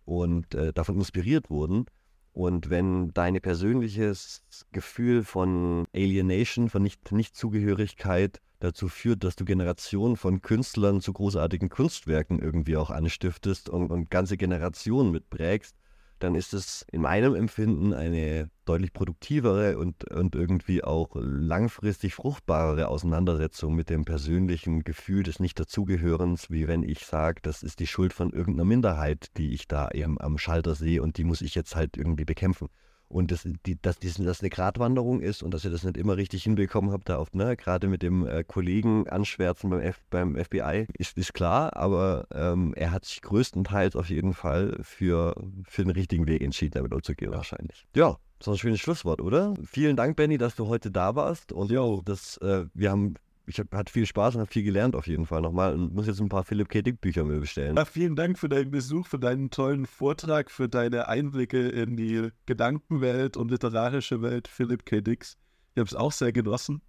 [0.05, 1.87] und äh, davon inspiriert wurden.
[2.33, 4.43] Und wenn dein persönliches
[4.73, 11.69] Gefühl von Alienation, von Nicht Nichtzugehörigkeit dazu führt, dass du Generationen von Künstlern zu großartigen
[11.69, 15.77] Kunstwerken irgendwie auch anstiftest und, und ganze Generationen mitprägst,
[16.23, 22.89] dann ist es in meinem Empfinden eine deutlich produktivere und, und irgendwie auch langfristig fruchtbarere
[22.89, 28.13] Auseinandersetzung mit dem persönlichen Gefühl des Nicht-Dazugehörens, wie wenn ich sage, das ist die Schuld
[28.13, 31.75] von irgendeiner Minderheit, die ich da eben am Schalter sehe und die muss ich jetzt
[31.75, 32.69] halt irgendwie bekämpfen.
[33.13, 36.45] Und das, die, dass das eine Gratwanderung ist und dass ihr das nicht immer richtig
[36.45, 40.87] hinbekommen habt, da oft, ne, gerade mit dem äh, Kollegen anschwärzen beim, F, beim FBI,
[40.95, 45.35] ist, ist klar, aber ähm, er hat sich größtenteils auf jeden Fall für,
[45.69, 47.87] für den richtigen Weg entschieden, damit umzugehen, wahrscheinlich.
[47.95, 49.55] Ja, das ist ein schönes Schlusswort, oder?
[49.65, 51.53] Vielen Dank, Benny, dass du heute da warst.
[51.53, 52.01] Und jo.
[52.05, 53.15] das, äh, wir haben
[53.47, 56.07] ich hab, hatte viel Spaß und habe viel gelernt auf jeden Fall nochmal und muss
[56.07, 56.83] jetzt ein paar Philipp K.
[56.83, 57.77] Dick Bücher mir bestellen.
[57.77, 62.31] Ja, vielen Dank für deinen Besuch, für deinen tollen Vortrag, für deine Einblicke in die
[62.47, 65.01] Gedankenwelt und literarische Welt Philipp K.
[65.01, 65.37] Dicks.
[65.75, 66.83] Ich habe es auch sehr genossen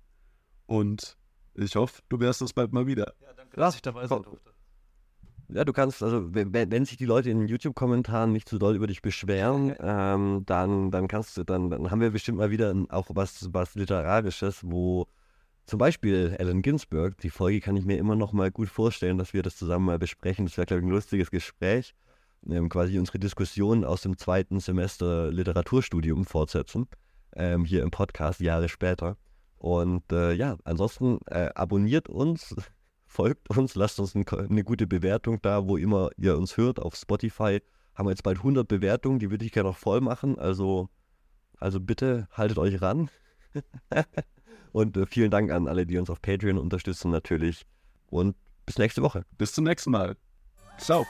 [0.66, 1.18] und
[1.56, 3.14] ich hoffe, du wärst es bald mal wieder.
[3.22, 4.52] Ja, danke, dass ich dabei sein durfte.
[5.50, 8.76] Ja, du kannst, also wenn, wenn sich die Leute in den YouTube-Kommentaren nicht zu doll
[8.76, 12.74] über dich beschweren, ähm, dann, dann kannst du, dann, dann haben wir bestimmt mal wieder
[12.90, 15.08] auch was, was Literarisches, wo
[15.66, 19.34] zum Beispiel Allen Ginsberg, die Folge kann ich mir immer noch mal gut vorstellen, dass
[19.34, 20.46] wir das zusammen mal besprechen.
[20.46, 21.96] Das wäre, glaube ich, ein lustiges Gespräch.
[22.50, 26.88] Ähm, quasi unsere Diskussion aus dem zweiten Semester Literaturstudium fortsetzen.
[27.36, 29.18] Ähm, hier im Podcast Jahre später.
[29.58, 32.54] Und äh, ja, ansonsten äh, abonniert uns,
[33.06, 36.80] folgt uns, lasst uns ein, eine gute Bewertung da, wo immer ihr uns hört.
[36.80, 37.62] Auf Spotify
[37.96, 40.38] haben wir jetzt bald 100 Bewertungen, die würde ich gerne noch voll machen.
[40.38, 40.90] Also,
[41.58, 43.10] also bitte haltet euch ran.
[44.74, 47.66] Und äh, vielen Dank an alle, die uns auf Patreon unterstützen natürlich.
[48.08, 48.36] Und
[48.66, 49.24] bis nächste Woche.
[49.38, 50.18] Bis zum nächsten Mal.
[50.78, 51.06] Ciao.